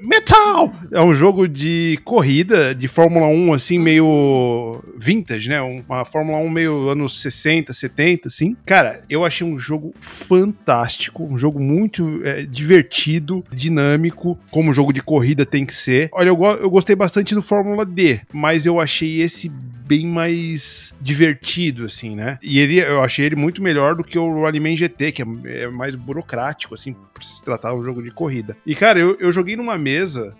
[0.00, 0.72] Metal!
[0.90, 5.60] É um jogo de corrida, de Fórmula 1, assim, meio vintage, né?
[5.60, 8.56] Uma Fórmula 1 meio anos 60, 70, assim.
[8.64, 15.02] Cara, eu achei um jogo fantástico, um jogo muito é, divertido, dinâmico, como jogo de
[15.02, 16.08] corrida tem que ser.
[16.12, 19.50] Olha, eu, eu gostei bastante do Fórmula D, mas eu achei esse
[19.88, 22.38] bem mais divertido, assim, né?
[22.42, 25.26] E ele, eu achei ele muito melhor do que o Rallyman GT, que é,
[25.62, 28.54] é mais burocrático, assim, por se tratar de um jogo de corrida.
[28.66, 29.87] E, cara, eu, eu joguei numa mesa,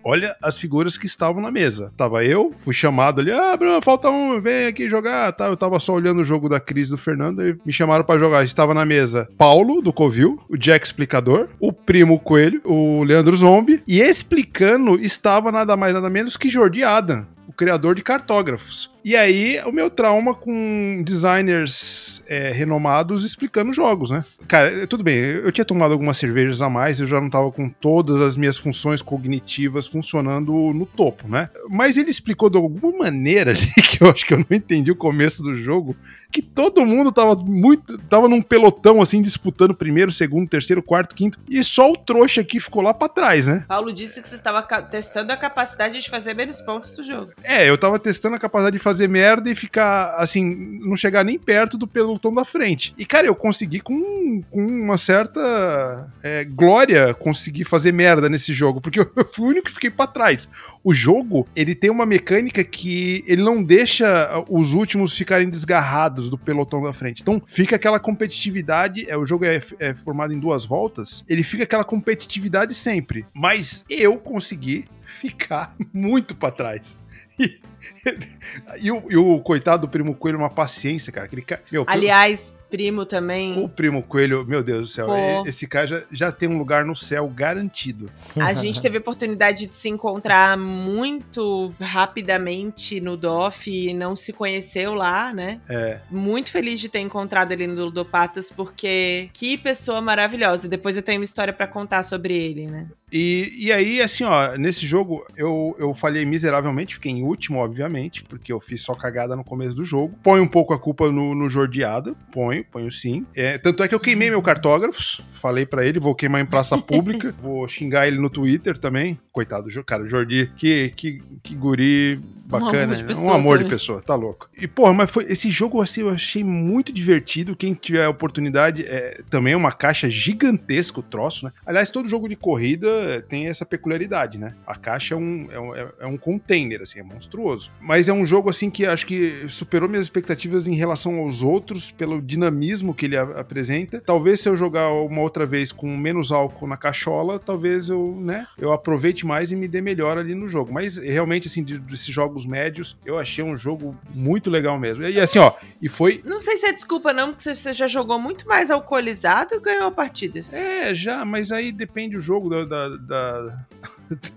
[0.04, 1.92] olha as figuras que estavam na mesa.
[1.96, 5.46] Tava eu, fui chamado ali, ah, Bruno, falta um, vem aqui jogar, tá?
[5.46, 8.44] Eu tava só olhando o jogo da Cris do Fernando e me chamaram para jogar.
[8.44, 13.82] Estava na mesa Paulo, do Covil, o Jack Explicador, o Primo Coelho, o Leandro Zombie,
[13.86, 18.90] e explicando estava nada mais nada menos que Jordi Adam, o criador de cartógrafos.
[19.08, 24.22] E aí, o meu trauma com designers é, renomados explicando jogos, né?
[24.46, 27.70] Cara, tudo bem, eu tinha tomado algumas cervejas a mais, eu já não tava com
[27.70, 31.48] todas as minhas funções cognitivas funcionando no topo, né?
[31.70, 34.96] Mas ele explicou de alguma maneira ali, que eu acho que eu não entendi o
[34.96, 35.96] começo do jogo,
[36.30, 37.96] que todo mundo tava muito.
[37.96, 42.60] tava num pelotão assim, disputando primeiro, segundo, terceiro, quarto, quinto, e só o trouxa aqui
[42.60, 43.64] ficou lá pra trás, né?
[43.66, 47.32] Paulo disse que você estava testando a capacidade de fazer menos pontos do jogo.
[47.42, 51.24] É, eu tava testando a capacidade de fazer fazer merda e ficar, assim, não chegar
[51.24, 52.92] nem perto do pelotão da frente.
[52.98, 58.80] E, cara, eu consegui com, com uma certa é, glória conseguir fazer merda nesse jogo,
[58.80, 60.48] porque eu fui o único que fiquei para trás.
[60.82, 66.36] O jogo, ele tem uma mecânica que ele não deixa os últimos ficarem desgarrados do
[66.36, 67.22] pelotão da frente.
[67.22, 71.62] Então, fica aquela competitividade, é, o jogo é, é formado em duas voltas, ele fica
[71.62, 73.24] aquela competitividade sempre.
[73.32, 74.86] Mas eu consegui
[75.20, 76.98] ficar muito para trás.
[78.78, 81.26] e, o, e, o, coitado do primo Coelho, uma paciência, cara.
[81.26, 83.58] Aquele, meu, Aliás, primo também.
[83.62, 85.46] O primo Coelho, meu Deus do céu, Pô.
[85.46, 88.10] esse cara já, já tem um lugar no céu garantido.
[88.36, 94.32] A gente teve a oportunidade de se encontrar muito rapidamente no DOF e não se
[94.32, 95.60] conheceu lá, né?
[95.68, 96.00] É.
[96.10, 100.68] Muito feliz de ter encontrado ele no Ludopatas, porque que pessoa maravilhosa.
[100.68, 102.88] Depois eu tenho uma história para contar sobre ele, né?
[103.10, 108.22] E, e aí, assim, ó, nesse jogo eu, eu falhei miseravelmente, fiquei em último, obviamente,
[108.22, 110.18] porque eu fiz só cagada no começo do jogo.
[110.22, 112.16] Põe um pouco a culpa no, no Jordiado,
[112.58, 113.26] ponho, ponho sim.
[113.34, 116.76] É, tanto é que eu queimei meu cartógrafos, falei para ele, vou queimar em praça
[116.78, 119.18] pública, vou xingar ele no Twitter também.
[119.32, 123.08] Coitado, cara, o Jordi, que, que, que guri bacana, amor de né?
[123.08, 123.76] pessoa um amor de também.
[123.78, 124.48] pessoa, tá louco.
[124.56, 127.54] E, porra, mas foi, esse jogo assim, eu achei muito divertido.
[127.56, 131.52] Quem tiver a oportunidade, é, também é uma caixa gigantesca o troço, né?
[131.66, 134.54] Aliás, todo jogo de corrida é, tem essa peculiaridade, né?
[134.66, 137.70] A caixa é um, é um, é- é um container, assim, é monstruoso.
[137.80, 141.90] Mas é um jogo, assim, que acho que superou minhas expectativas em relação aos outros,
[141.90, 144.00] pelo dinamismo que ele apresenta.
[144.04, 148.46] Talvez se eu jogar uma outra vez com menos álcool na cachola, talvez eu, né,
[148.58, 150.72] eu aproveite mais e me dê melhor ali no jogo.
[150.72, 155.04] Mas realmente, assim, de- desses jogos médios, eu achei um jogo muito legal mesmo.
[155.04, 156.22] E assim, ó, e foi.
[156.24, 159.90] Não sei se é desculpa, não, porque você já jogou muito mais alcoolizado e ganhou
[159.90, 160.52] partidas.
[160.52, 163.66] É, já, mas aí depende o jogo da, da, da,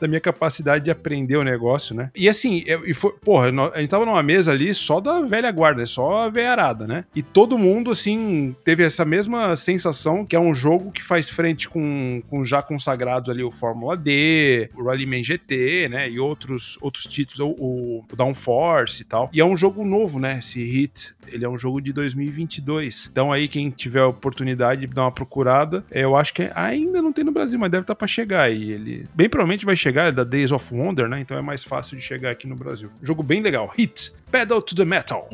[0.00, 2.10] da- minha capacidade de aprender o negócio, né?
[2.14, 5.50] E assim, eu- e foi, porra, a gente tava numa mesa ali só da velha
[5.50, 7.04] guarda, só a velharada, né?
[7.14, 11.68] E todo mundo, assim, teve essa mesma sensação que é um jogo que faz frente
[11.68, 16.10] com, com já consagrados ali o Fórmula D, o Rallyman GT, né?
[16.10, 19.30] E outros, outros títulos, o, o, Downforce e tal.
[19.32, 20.38] E é um jogo novo, né?
[20.38, 23.08] Esse Hit, ele é um jogo de 2022.
[23.10, 27.00] Então aí quem tiver a oportunidade de dar uma procurada, é, eu acho que ainda
[27.02, 28.50] não tem no Brasil, mas deve estar pra chegar.
[28.50, 31.20] E ele bem provavelmente vai chegar, é da Days of Wonder, né?
[31.20, 32.90] Então é mais fácil de chegar aqui no Brasil.
[33.02, 33.72] Jogo bem legal.
[33.76, 35.28] Hit, Pedal to the Metal.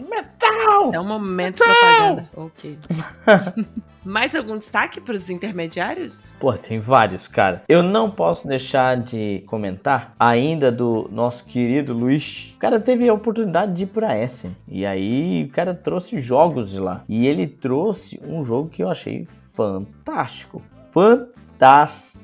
[0.92, 2.28] É um momento propaganda.
[2.36, 2.78] Ok.
[4.04, 6.34] Mais algum destaque para os intermediários?
[6.40, 7.62] Pô, tem vários, cara.
[7.68, 12.52] Eu não posso deixar de comentar ainda do nosso querido Luiz.
[12.56, 14.56] O cara teve a oportunidade de ir pra Essen.
[14.66, 17.04] E aí o cara trouxe jogos de lá.
[17.08, 20.60] E ele trouxe um jogo que eu achei fantástico.
[20.92, 22.22] Fantástico.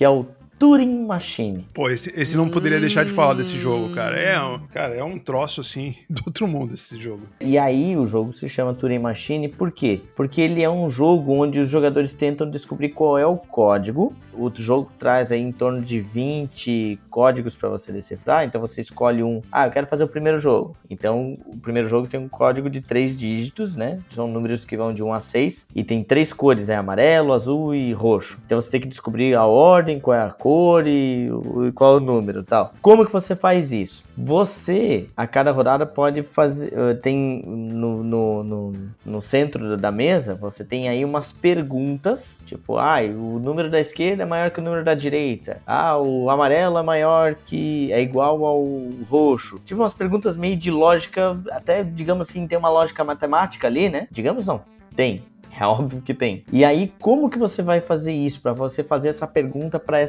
[0.00, 0.24] Que é o
[0.60, 1.66] Turing Machine.
[1.72, 4.20] Pô, esse, esse não poderia deixar de falar desse jogo, cara.
[4.20, 7.22] É, um- cara, é um troço assim do outro mundo esse jogo.
[7.40, 10.02] E aí o jogo se chama Turing Machine, por quê?
[10.14, 14.12] Porque ele é um jogo onde os jogadores tentam descobrir qual é o código.
[14.34, 19.22] O jogo traz aí em torno de 20 códigos para você decifrar, então você escolhe
[19.22, 19.40] um.
[19.50, 20.76] Ah, eu quero fazer o primeiro jogo.
[20.90, 23.98] Então o primeiro jogo tem um código de três dígitos, né?
[24.10, 27.74] São números que vão de 1 a 6 e tem três cores, é amarelo, azul
[27.74, 28.38] e roxo.
[28.44, 30.49] Então você tem que descobrir a ordem, qual é a cor
[30.86, 32.72] e, o- e qual é o número, e tal.
[32.82, 34.02] Como que você faz isso?
[34.16, 36.72] Você, a cada rodada, pode fazer.
[36.76, 38.72] eh, Tem no, no, no,
[39.04, 44.22] no centro da mesa, você tem aí umas perguntas, tipo, ah, o número da esquerda
[44.22, 45.60] é maior que o número da direita.
[45.66, 47.92] Ah, o amarelo é maior que.
[47.92, 48.64] é igual ao
[49.08, 49.60] roxo.
[49.64, 54.08] Tipo, umas perguntas meio de lógica, até, digamos assim, tem uma lógica matemática ali, né?
[54.10, 54.60] Digamos não.
[54.96, 55.22] Tem.
[55.60, 56.44] É óbvio que tem.
[56.50, 58.40] E aí, como que você vai fazer isso?
[58.40, 60.00] Para você fazer essa pergunta para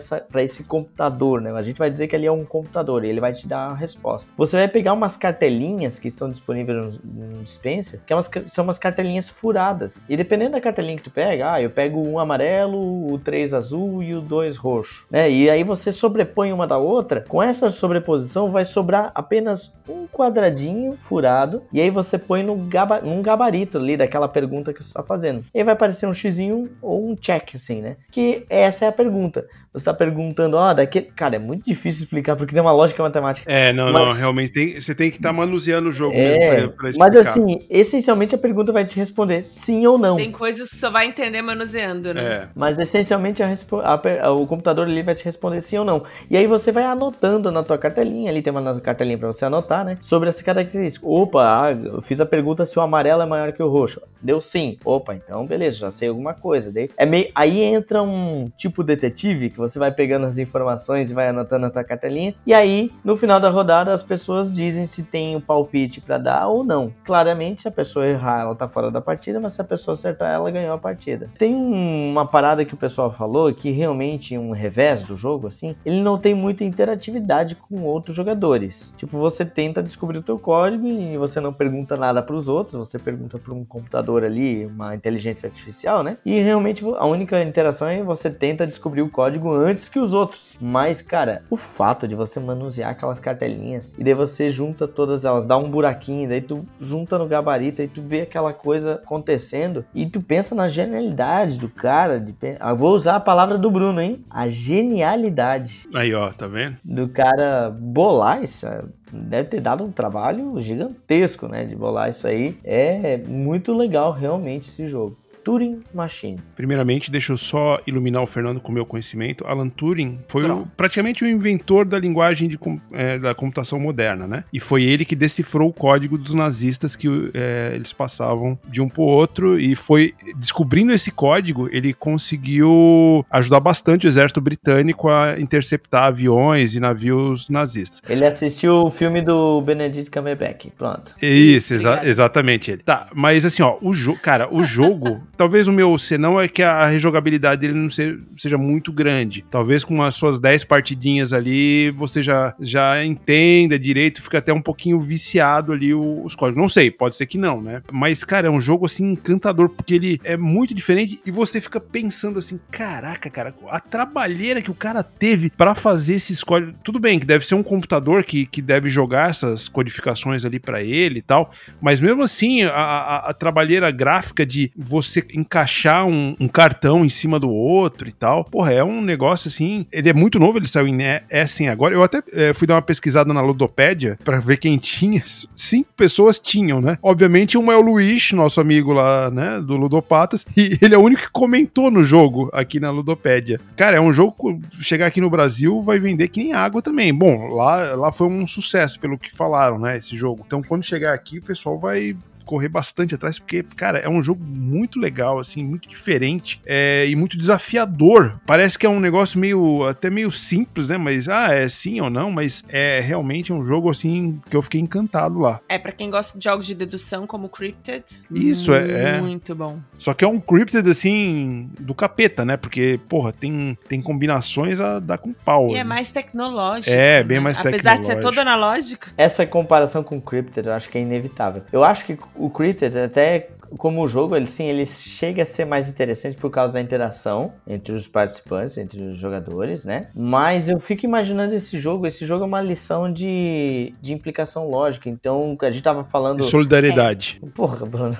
[0.43, 1.51] esse computador, né?
[1.51, 3.73] A gente vai dizer que ele é um computador e ele vai te dar a
[3.73, 4.31] resposta.
[4.37, 8.63] Você vai pegar umas cartelinhas que estão disponíveis no, no dispenser, que é umas, são
[8.63, 10.01] umas cartelinhas furadas.
[10.07, 14.01] E dependendo da cartelinha que tu pega, ah, eu pego um amarelo, o três azul
[14.01, 15.29] e o dois roxo, né?
[15.29, 17.25] E aí você sobrepõe uma da outra.
[17.27, 23.01] Com essa sobreposição vai sobrar apenas um quadradinho furado e aí você põe no gaba
[23.01, 25.30] num gabarito ali daquela pergunta que você está fazendo.
[25.53, 27.97] E aí vai aparecer um xizinho ou um check, assim, né?
[28.11, 29.47] Que essa é a pergunta.
[29.73, 31.05] Você está perguntando, ó, daquele.
[31.15, 33.49] Cara, é muito difícil explicar porque tem uma lógica matemática.
[33.49, 36.69] É, não, não, Mas- realmente tem, você tem que estar manuseando o jogo É, mesmo
[36.71, 37.29] pra, pra mas explicar.
[37.29, 40.17] assim, essencialmente a pergunta vai te responder sim ou não.
[40.17, 42.21] Tem coisas que só vai entender manuseando, né?
[42.21, 42.47] É.
[42.53, 46.03] Mas essencialmente a respo- a per- o computador ali vai te responder sim ou não.
[46.29, 49.85] E aí você vai anotando na tua cartelinha, ali tem uma cartelinha para você anotar,
[49.85, 49.97] né?
[50.01, 51.07] Sobre essa característica.
[51.07, 54.01] Opa, ah, eu fiz a pergunta se o amarelo é maior que o roxo.
[54.21, 54.77] Deu sim.
[54.83, 56.71] Opa, então beleza, já sei alguma coisa.
[56.73, 61.13] Daí, é meio, aí entra um tipo detetive que você vai pegando as informações e
[61.13, 62.33] vai anotando na tua cartelinha.
[62.45, 66.47] E aí, no final da rodada, as pessoas dizem se tem o palpite para dar
[66.47, 66.91] ou não.
[67.03, 70.31] Claramente, se a pessoa errar, ela tá fora da partida, mas se a pessoa acertar,
[70.33, 71.29] ela ganhou a partida.
[71.37, 75.75] Tem um- uma parada que o pessoal falou que realmente um revés do jogo, assim,
[75.85, 78.93] ele não tem muita interatividade com outros jogadores.
[78.97, 82.75] Tipo, você tenta descobrir o teu código e você não pergunta nada para os outros,
[82.75, 86.17] você pergunta para um computador ali, uma inteligência artificial, né?
[86.25, 90.55] E realmente a única interação é você tenta descobrir o código antes que os outros.
[90.59, 95.45] Mas, cara, o fato de você manusear aquelas cartelinhas e daí você junta todas elas,
[95.45, 100.05] dá um buraquinho, daí tu junta no gabarito e tu vê aquela coisa acontecendo e
[100.05, 102.19] tu pensa na genialidade do cara.
[102.19, 102.33] De...
[102.33, 104.23] pe- Ah, vou usar a palavra do Bruno, hein?
[104.29, 106.77] A genialidade Aí, ó, tá vendo?
[106.83, 108.65] do cara bolar isso.
[109.11, 111.65] Deve ter dado um trabalho gigantesco, né?
[111.65, 112.57] De bolar isso aí.
[112.63, 115.17] É muito legal, realmente, esse jogo.
[115.43, 116.37] Turing Machine?
[116.55, 119.45] Primeiramente, deixa eu só iluminar o Fernando com o meu conhecimento.
[119.45, 122.59] Alan Turing foi o, praticamente o inventor da linguagem de,
[122.91, 124.43] é, da computação moderna, né?
[124.51, 128.89] E foi ele que decifrou o código dos nazistas que é, eles passavam de um
[128.89, 135.39] para outro e foi descobrindo esse código, ele conseguiu ajudar bastante o exército britânico a
[135.39, 138.01] interceptar aviões e navios nazistas.
[138.09, 141.15] Ele assistiu o filme do Benedict Cumberbatch, pronto.
[141.21, 142.83] Isso, exa exatamente ele.
[142.83, 146.61] Tá, mas assim, ó, o jogo, cara, o jogo, talvez o meu senão é que
[146.61, 149.43] a rejogabilidade dele não seja, muito grande.
[149.49, 154.61] Talvez com as suas 10 partidinhas ali, você já, já entenda direito, fica até um
[154.61, 156.61] pouquinho viciado ali os códigos.
[156.61, 157.81] Não sei, pode ser que não, né?
[157.91, 161.79] Mas, cara, é um jogo assim encantador, porque ele é muito diferente e você fica
[161.79, 166.75] pensando assim, caraca, cara, a trabalheira que o cara teve para fazer esses códigos.
[166.83, 170.83] Tudo bem que deve ser um computador que, que deve jogar essas codificações ali para
[170.83, 171.49] ele e tal,
[171.81, 177.09] mas mesmo assim, a, a, a, trabalheira gráfica de você encaixar um, um, cartão em
[177.09, 179.85] cima do outro e tal, porra, é um negócio assim.
[179.91, 180.97] Ele é muito novo, ele saiu em
[181.29, 181.93] Essen agora.
[181.93, 185.23] Eu até é, fui dar uma pesquisada na Ludopédia para ver quem tinha.
[185.55, 186.97] Cinco pessoas tinham, né?
[187.01, 191.01] Obviamente, uma é o Luiz, nosso amigo lá, né, do Ludopatas, e ele é o
[191.01, 193.59] único que comentou no jogo aqui na Ludopédia.
[193.75, 197.13] Cara, é um jogo, chegar aqui no Brasil, vai vender que nem água também.
[197.13, 200.43] Bom, lá, lá foi um sucesso, pelo que falaram, né, esse jogo.
[200.45, 202.15] Então, quando chegar aqui, o pessoal vai
[202.51, 207.15] correr bastante atrás, porque, cara, é um jogo muito legal, assim, muito diferente é, e
[207.15, 208.41] muito desafiador.
[208.45, 210.97] Parece que é um negócio meio, até meio simples, né?
[210.97, 214.81] Mas, ah, é sim ou não, mas é realmente um jogo, assim, que eu fiquei
[214.81, 215.61] encantado lá.
[215.69, 218.03] É, para quem gosta de jogos de dedução como Crypted.
[218.29, 219.21] Isso, é, é.
[219.21, 219.79] Muito bom.
[219.97, 222.57] Só que é um Crypted, assim, do capeta, né?
[222.57, 225.69] Porque, porra, tem, tem combinações a dar com pau.
[225.69, 226.91] E é mais tecnológico.
[226.91, 227.43] É, bem né?
[227.45, 228.01] mais Apesar tecnológico.
[228.01, 229.07] Apesar de ser todo analógico.
[229.15, 231.63] Essa comparação com Crypted eu acho que é inevitável.
[231.71, 235.89] Eu acho que o Critter, até como jogo, ele sim, ele chega a ser mais
[235.89, 240.07] interessante por causa da interação entre os participantes, entre os jogadores, né?
[240.13, 245.09] Mas eu fico imaginando esse jogo, esse jogo é uma lição de, de implicação lógica.
[245.09, 246.43] Então, a gente tava falando.
[246.43, 247.39] Solidariedade.
[247.41, 248.17] É, porra, Bruno.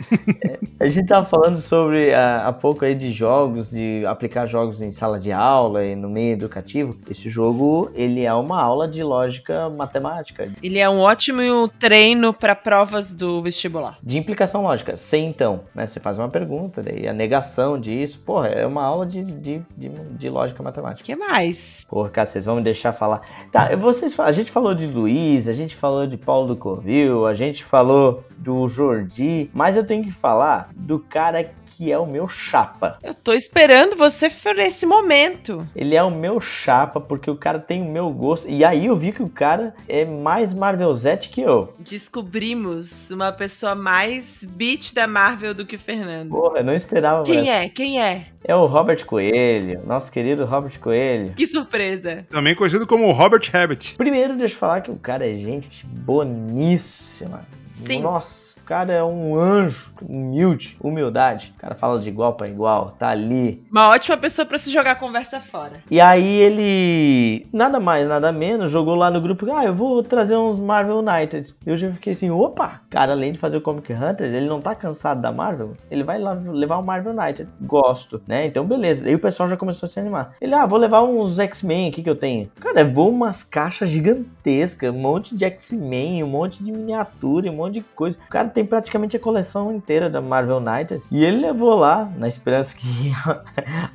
[0.78, 5.18] A gente tava falando sobre há pouco aí de jogos, de aplicar jogos em sala
[5.18, 6.96] de aula e no meio educativo.
[7.10, 10.48] Esse jogo, ele é uma aula de lógica matemática.
[10.62, 13.96] Ele é um ótimo treino para provas do vestibular.
[14.02, 14.96] De implicação lógica.
[14.96, 15.86] Sem então, né?
[15.86, 19.88] Você faz uma pergunta, daí a negação disso, porra, é uma aula de, de, de,
[19.88, 21.02] de lógica matemática.
[21.02, 21.84] O que mais?
[21.88, 23.22] Porra, cara, vocês vão me deixar falar.
[23.50, 27.34] Tá, vocês, a gente falou de Luiz, a gente falou de Paulo do Covil, a
[27.34, 32.26] gente falou do Jordi, mas eu tenho que falar do cara que é o meu
[32.26, 32.98] chapa.
[33.02, 35.68] Eu tô esperando você por esse momento.
[35.76, 38.48] Ele é o meu chapa porque o cara tem o meu gosto.
[38.48, 41.74] E aí eu vi que o cara é mais Marvelzete que eu.
[41.78, 46.30] Descobrimos uma pessoa mais beat da Marvel do que o Fernando.
[46.30, 47.24] Porra, eu não esperava.
[47.24, 47.68] Quem é?
[47.68, 48.28] Quem é?
[48.42, 51.34] É o Robert Coelho, nosso querido Robert Coelho.
[51.34, 52.24] Que surpresa.
[52.30, 53.96] Também conhecido como Robert Rabbit.
[53.96, 57.44] Primeiro, deixa eu falar que o cara é gente boníssima.
[57.74, 58.00] Sim.
[58.00, 61.54] Nossa cara é um anjo, humilde, humildade.
[61.56, 63.64] O cara fala de igual para igual, tá ali.
[63.70, 65.80] Uma ótima pessoa para se jogar conversa fora.
[65.88, 70.36] E aí ele, nada mais, nada menos, jogou lá no grupo, ah, eu vou trazer
[70.36, 71.54] uns Marvel United.
[71.64, 74.74] Eu já fiquei assim, opa, cara, além de fazer o Comic Hunter, ele não tá
[74.74, 77.48] cansado da Marvel, ele vai lá levar o Marvel United.
[77.60, 78.46] Gosto, né?
[78.46, 79.06] Então beleza.
[79.06, 80.34] Aí o pessoal já começou a se animar.
[80.40, 82.50] Ele, ah, vou levar uns X-Men aqui que eu tenho.
[82.58, 87.74] Cara, levou umas caixas gigantescas, um monte de X-Men, um monte de miniatura, um monte
[87.74, 88.18] de coisa.
[88.26, 91.04] O cara tem praticamente a coleção inteira da Marvel United.
[91.10, 92.86] E ele levou lá, na esperança que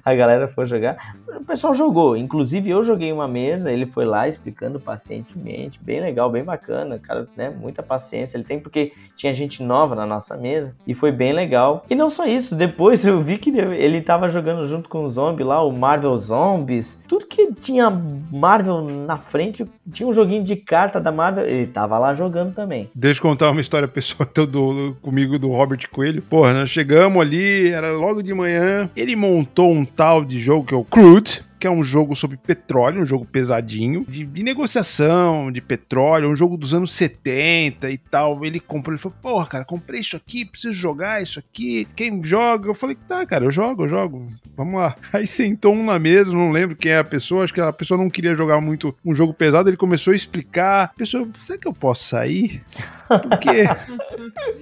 [0.05, 1.15] a galera for jogar.
[1.35, 2.15] O pessoal jogou.
[2.15, 5.79] Inclusive, eu joguei uma mesa, ele foi lá explicando pacientemente.
[5.81, 6.99] Bem legal, bem bacana.
[6.99, 7.49] Cara, né?
[7.49, 10.75] Muita paciência ele tem, porque tinha gente nova na nossa mesa.
[10.85, 11.83] E foi bem legal.
[11.89, 15.43] E não só isso, depois eu vi que ele tava jogando junto com o zombie
[15.43, 17.03] lá, o Marvel Zombies.
[17.07, 21.97] Tudo que tinha Marvel na frente, tinha um joguinho de carta da Marvel, ele tava
[21.97, 22.91] lá jogando também.
[22.93, 26.21] Deixa eu contar uma história pessoal então, do, comigo do Robert Coelho.
[26.21, 28.89] Porra, nós chegamos ali, era logo de manhã.
[28.95, 32.37] Ele montou um tal de jogo que é o Crude que é um jogo sobre
[32.37, 37.99] petróleo, um jogo pesadinho, de, de, negociação de petróleo, um jogo dos anos 70 e
[37.99, 38.43] tal.
[38.43, 41.87] Ele comprou, ele falou, porra, cara, comprei isso aqui, preciso jogar isso aqui.
[41.95, 42.67] Quem joga?
[42.67, 44.33] Eu falei, tá, cara, eu jogo, eu jogo.
[44.57, 44.95] Vamos lá.
[45.13, 47.95] Aí sentou um na mesa, não lembro quem é a pessoa, acho que a pessoa
[47.95, 50.85] não queria jogar muito um jogo pesado, ele começou a explicar.
[50.85, 52.63] A pessoa, será que eu posso sair?
[53.19, 53.67] Porque,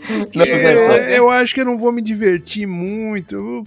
[0.07, 0.39] porque
[1.15, 3.63] eu acho que eu não vou me divertir muito.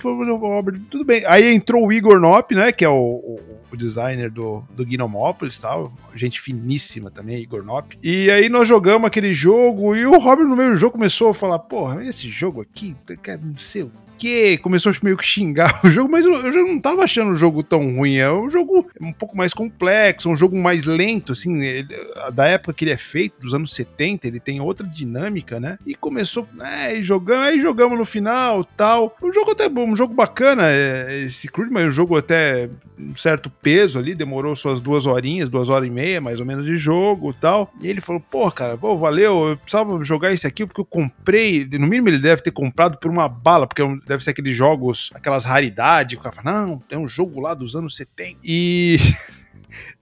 [0.90, 1.22] Tudo bem.
[1.26, 2.72] Aí entrou o Igor Nop, né?
[2.72, 5.92] Que é o, o, designer do, do Gnomópolis tal.
[6.14, 7.98] Gente finíssima também, Igor Nop.
[8.02, 11.34] E aí nós jogamos aquele jogo e o Robert no meio do jogo começou a
[11.34, 12.96] falar: Porra, esse jogo aqui,
[13.40, 13.92] não sei o
[14.22, 17.34] que, começou a meio que xingar o jogo, mas eu, já não tava achando o
[17.34, 18.18] jogo tão ruim.
[18.18, 21.88] É um jogo um pouco mais complexo, um jogo mais lento, assim, ele,
[22.32, 25.76] da época que ele é feito, dos anos 70, ele tem outra dinâmica, né?
[25.84, 29.16] E começou, é, e jogamos, aí jogamos no final tal.
[29.20, 33.16] Um jogo até bom, um jogo bacana, é, esse Crude, mas um jogo até um
[33.16, 36.76] certo peso ali, demorou suas duas horinhas, duas horas e meia, mais ou menos, de
[36.76, 37.72] jogo tal.
[37.80, 41.66] E ele falou, pô, cara, pô, valeu, eu precisava jogar esse aqui porque eu comprei,
[41.72, 45.10] no mínimo ele deve ter comprado por uma bala, porque é deve ser aqueles jogos,
[45.14, 48.38] aquelas raridades, o cara fala, não, tem um jogo lá dos anos 70.
[48.44, 48.98] E...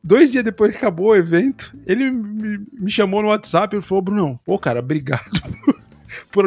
[0.02, 4.40] Dois dias depois que acabou o evento, ele me, chamou no WhatsApp e falou: Bruno,
[4.44, 5.30] pô, cara, obrigado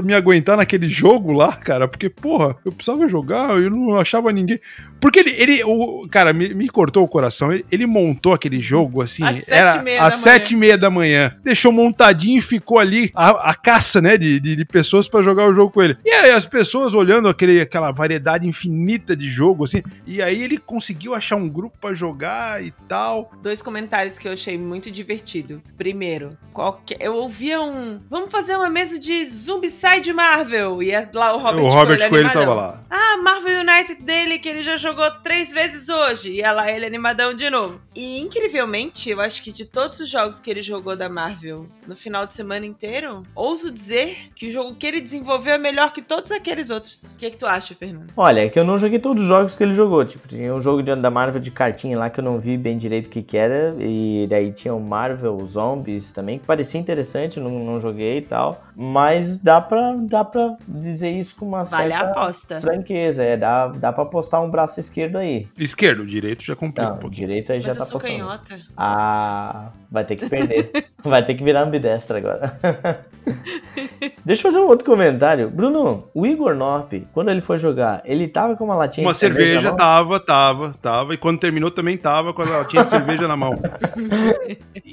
[0.04, 4.60] me aguentar naquele jogo lá, cara, porque, porra, eu precisava jogar, eu não achava ninguém.
[5.04, 7.52] Porque ele, ele o, cara, me, me cortou o coração.
[7.52, 11.36] Ele, ele, montou aquele jogo assim, às era às sete e meia da manhã.
[11.44, 15.50] Deixou montadinho e ficou ali a, a caça, né, de, de, de pessoas para jogar
[15.50, 15.98] o jogo com ele.
[16.06, 20.58] E aí as pessoas olhando aquele, aquela variedade infinita de jogo, assim, e aí ele
[20.58, 23.30] conseguiu achar um grupo para jogar e tal.
[23.42, 25.62] Dois comentários que eu achei muito divertido.
[25.78, 28.00] Primeiro, qualquer, eu ouvia um.
[28.10, 30.82] Vamos fazer uma mesa de Zombicide Marvel.
[30.82, 32.80] E é lá o Robert, o Robert Coelho tava lá.
[32.90, 36.32] Ah, Marvel United dele, que ele já jogou três vezes hoje.
[36.32, 37.80] E ela, ele animadão de novo.
[37.96, 41.96] E incrivelmente, eu acho que de todos os jogos que ele jogou da Marvel no
[41.96, 46.02] final de semana inteiro, ouso dizer que o jogo que ele desenvolveu é melhor que
[46.02, 47.12] todos aqueles outros.
[47.12, 48.08] O que, é que tu acha, Fernando?
[48.18, 50.04] Olha, é que eu não joguei todos os jogos que ele jogou.
[50.06, 52.78] Tipo, tinha um jogo de, da Marvel de cartinha lá que eu não vi bem
[52.78, 53.76] direito o que, que era.
[53.80, 58.64] E daí tinha o Marvel Zombies também, que parecia interessante, não, não joguei e tal.
[58.76, 62.62] Mas dá pra, dá pra dizer isso com uma vale certa aposta.
[62.62, 63.24] franqueza.
[63.24, 65.48] É, dá, dá pra apostar um braço esquerdo aí.
[65.58, 67.28] Esquerdo, direito já complica Não, um pouquinho.
[67.28, 68.62] direito aí Mas já eu tá sou canhota.
[68.76, 70.88] Ah, vai ter que perder.
[71.04, 72.58] vai ter que virar ambidestra agora.
[74.26, 75.50] Deixa eu fazer um outro comentário.
[75.50, 79.20] Bruno, o Igor Norp, quando ele foi jogar, ele tava com uma latinha Uma de
[79.20, 79.78] cerveja, cerveja, na mão?
[79.78, 81.14] tava, tava, tava.
[81.14, 83.54] E quando terminou também tava com a latinha de cerveja na mão.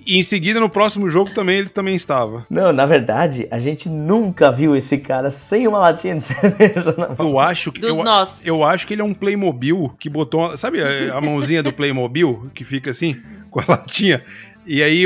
[0.07, 2.47] E em seguida, no próximo jogo, também ele também estava.
[2.51, 7.09] Não, na verdade, a gente nunca viu esse cara sem uma latinha de cerveja na
[7.09, 7.31] mão.
[7.31, 7.81] Eu acho que.
[7.81, 8.47] Dos eu, nossos.
[8.47, 10.57] eu acho que ele é um Playmobil que botou.
[10.57, 13.16] Sabe a, a mãozinha do Playmobil que fica assim,
[13.51, 14.22] com a latinha?
[14.66, 15.04] E aí,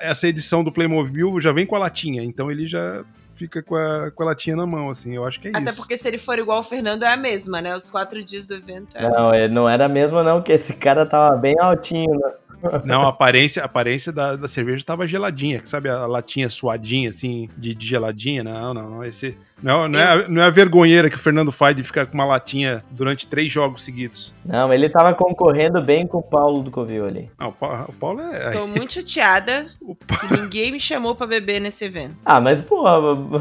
[0.00, 2.22] essa edição do Playmobil já vem com a latinha.
[2.22, 5.14] Então ele já fica com a, com a latinha na mão, assim.
[5.14, 5.76] Eu acho que é Até isso.
[5.76, 7.74] porque se ele for igual o Fernando, é a mesma, né?
[7.74, 9.08] Os quatro dias do evento é.
[9.10, 12.14] Não, ele não era mesmo não, que esse cara tava bem altinho.
[12.14, 12.30] Né?
[12.84, 17.08] Não, a aparência, a aparência da, da cerveja tava geladinha, que sabe a latinha suadinha,
[17.08, 18.44] assim, de, de geladinha?
[18.44, 19.04] Não, não, não.
[19.04, 22.06] Esse, não, não, é, a- não é a vergonheira que o Fernando faz de ficar
[22.06, 24.32] com uma latinha durante três jogos seguidos.
[24.44, 27.30] Não, ele tava concorrendo bem com o Paulo do Covil ali.
[27.38, 28.50] Não, o Pa- o Paulo é.
[28.50, 29.66] Tô muito chateada
[30.28, 32.16] que ninguém me chamou pra beber nesse evento.
[32.24, 32.92] Ah, mas porra,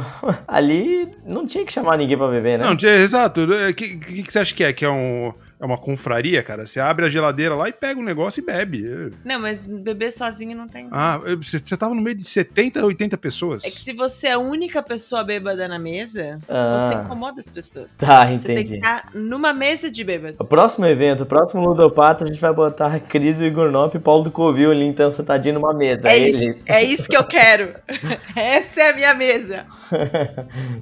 [0.48, 2.66] ali não tinha que chamar ninguém pra beber, né?
[2.66, 3.42] Não, tinha- exato.
[3.42, 4.72] O que, que, que você acha que é?
[4.74, 6.66] Que é, um, é uma confraria, cara?
[6.66, 9.12] Você abre a geladeira lá e pega um negócio e bebe.
[9.24, 10.88] Não, mas beber sozinho não tem.
[10.91, 13.64] Ah, você, você tava no meio de 70, 80 pessoas.
[13.64, 16.78] É que se você é a única pessoa bêbada na mesa, Ah.
[16.80, 17.97] você incomoda as pessoas.
[17.97, 18.76] Tá, Você tem que entendi.
[18.78, 20.39] estar numa mesa de bêbados.
[20.39, 23.93] O próximo evento, o próximo Ludopata, a gente vai botar a Cris, o Igor Nop
[23.93, 26.09] e o Paulo do Covil ali, então você tá de numa mesa.
[26.09, 26.57] É eles.
[26.57, 27.76] isso, é isso que eu quero.
[28.36, 29.66] Essa é a minha mesa.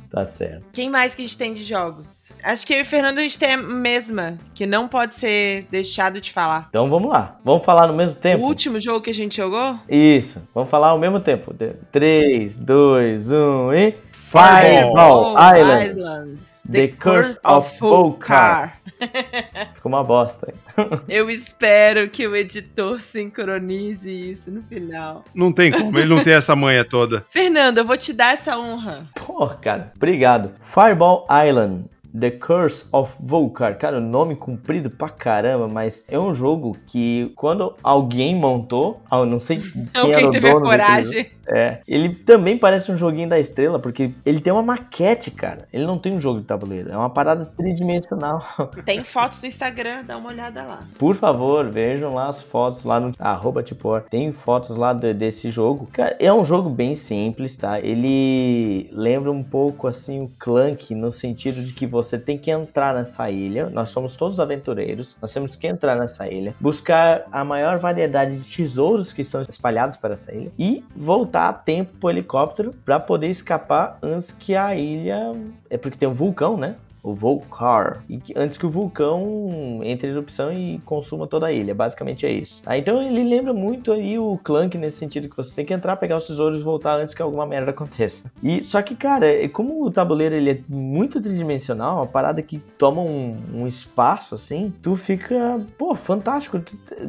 [0.09, 0.63] tá certo.
[0.71, 2.31] Quem mais que a gente tem de jogos?
[2.43, 5.67] Acho que eu e o Fernando a gente tem a mesma, que não pode ser
[5.71, 6.67] deixado de falar.
[6.69, 7.37] Então vamos lá.
[7.43, 8.43] Vamos falar no mesmo tempo?
[8.43, 9.77] O último jogo que a gente jogou?
[9.89, 10.47] Isso.
[10.53, 11.53] Vamos falar ao mesmo tempo.
[11.91, 13.95] 3, 2, 1 e.
[14.11, 15.35] Fireball.
[15.35, 16.39] Fireball Island.
[16.71, 18.79] The Curse of Volcar.
[19.73, 20.53] Ficou uma bosta.
[21.09, 25.25] Eu espero que o editor sincronize isso no final.
[25.33, 27.25] Não tem como, ele não tem essa manha toda.
[27.31, 29.07] Fernando, eu vou te dar essa honra.
[29.15, 29.91] Porra, cara.
[29.95, 30.51] Obrigado.
[30.61, 31.85] Fireball Island.
[32.17, 33.77] The Curse of Volcar.
[33.77, 39.19] Cara, o nome comprido pra caramba, mas é um jogo que quando alguém montou, ah,
[39.19, 41.29] eu não sei quem era Alguém o teve a dono daquele jogo.
[41.49, 41.79] É.
[41.87, 45.67] Ele também parece um joguinho da estrela, porque ele tem uma maquete, cara.
[45.73, 46.91] Ele não tem um jogo de tabuleiro.
[46.91, 48.43] É uma parada tridimensional.
[48.85, 50.79] Tem fotos no Instagram, dá uma olhada lá.
[50.97, 54.01] Por favor, vejam lá as fotos lá no arroba Tipor.
[54.09, 55.87] Tem fotos lá de- desse jogo.
[55.91, 57.79] Cara, é um jogo bem simples, tá?
[57.79, 62.93] Ele lembra um pouco assim o Clank no sentido de que você tem que entrar
[62.93, 63.69] nessa ilha.
[63.69, 65.15] Nós somos todos aventureiros.
[65.21, 69.97] Nós temos que entrar nessa ilha, buscar a maior variedade de tesouros que estão espalhados
[69.97, 74.75] para essa ilha e voltar a tempo pro helicóptero para poder escapar antes que a
[74.75, 75.31] ilha
[75.69, 76.75] é porque tem um vulcão, né?
[77.01, 81.51] o Volcar, e que, antes que o vulcão entre em erupção e consuma toda a
[81.51, 81.73] ilha.
[81.73, 82.61] Basicamente é isso.
[82.65, 85.95] Ah, então ele lembra muito aí o Clank nesse sentido que você tem que entrar,
[85.95, 88.31] pegar os tesouros e voltar antes que alguma merda aconteça.
[88.43, 92.59] E só que, cara, é, como o tabuleiro ele é muito tridimensional, uma parada que
[92.77, 96.61] toma um, um espaço assim, tu fica, pô, fantástico.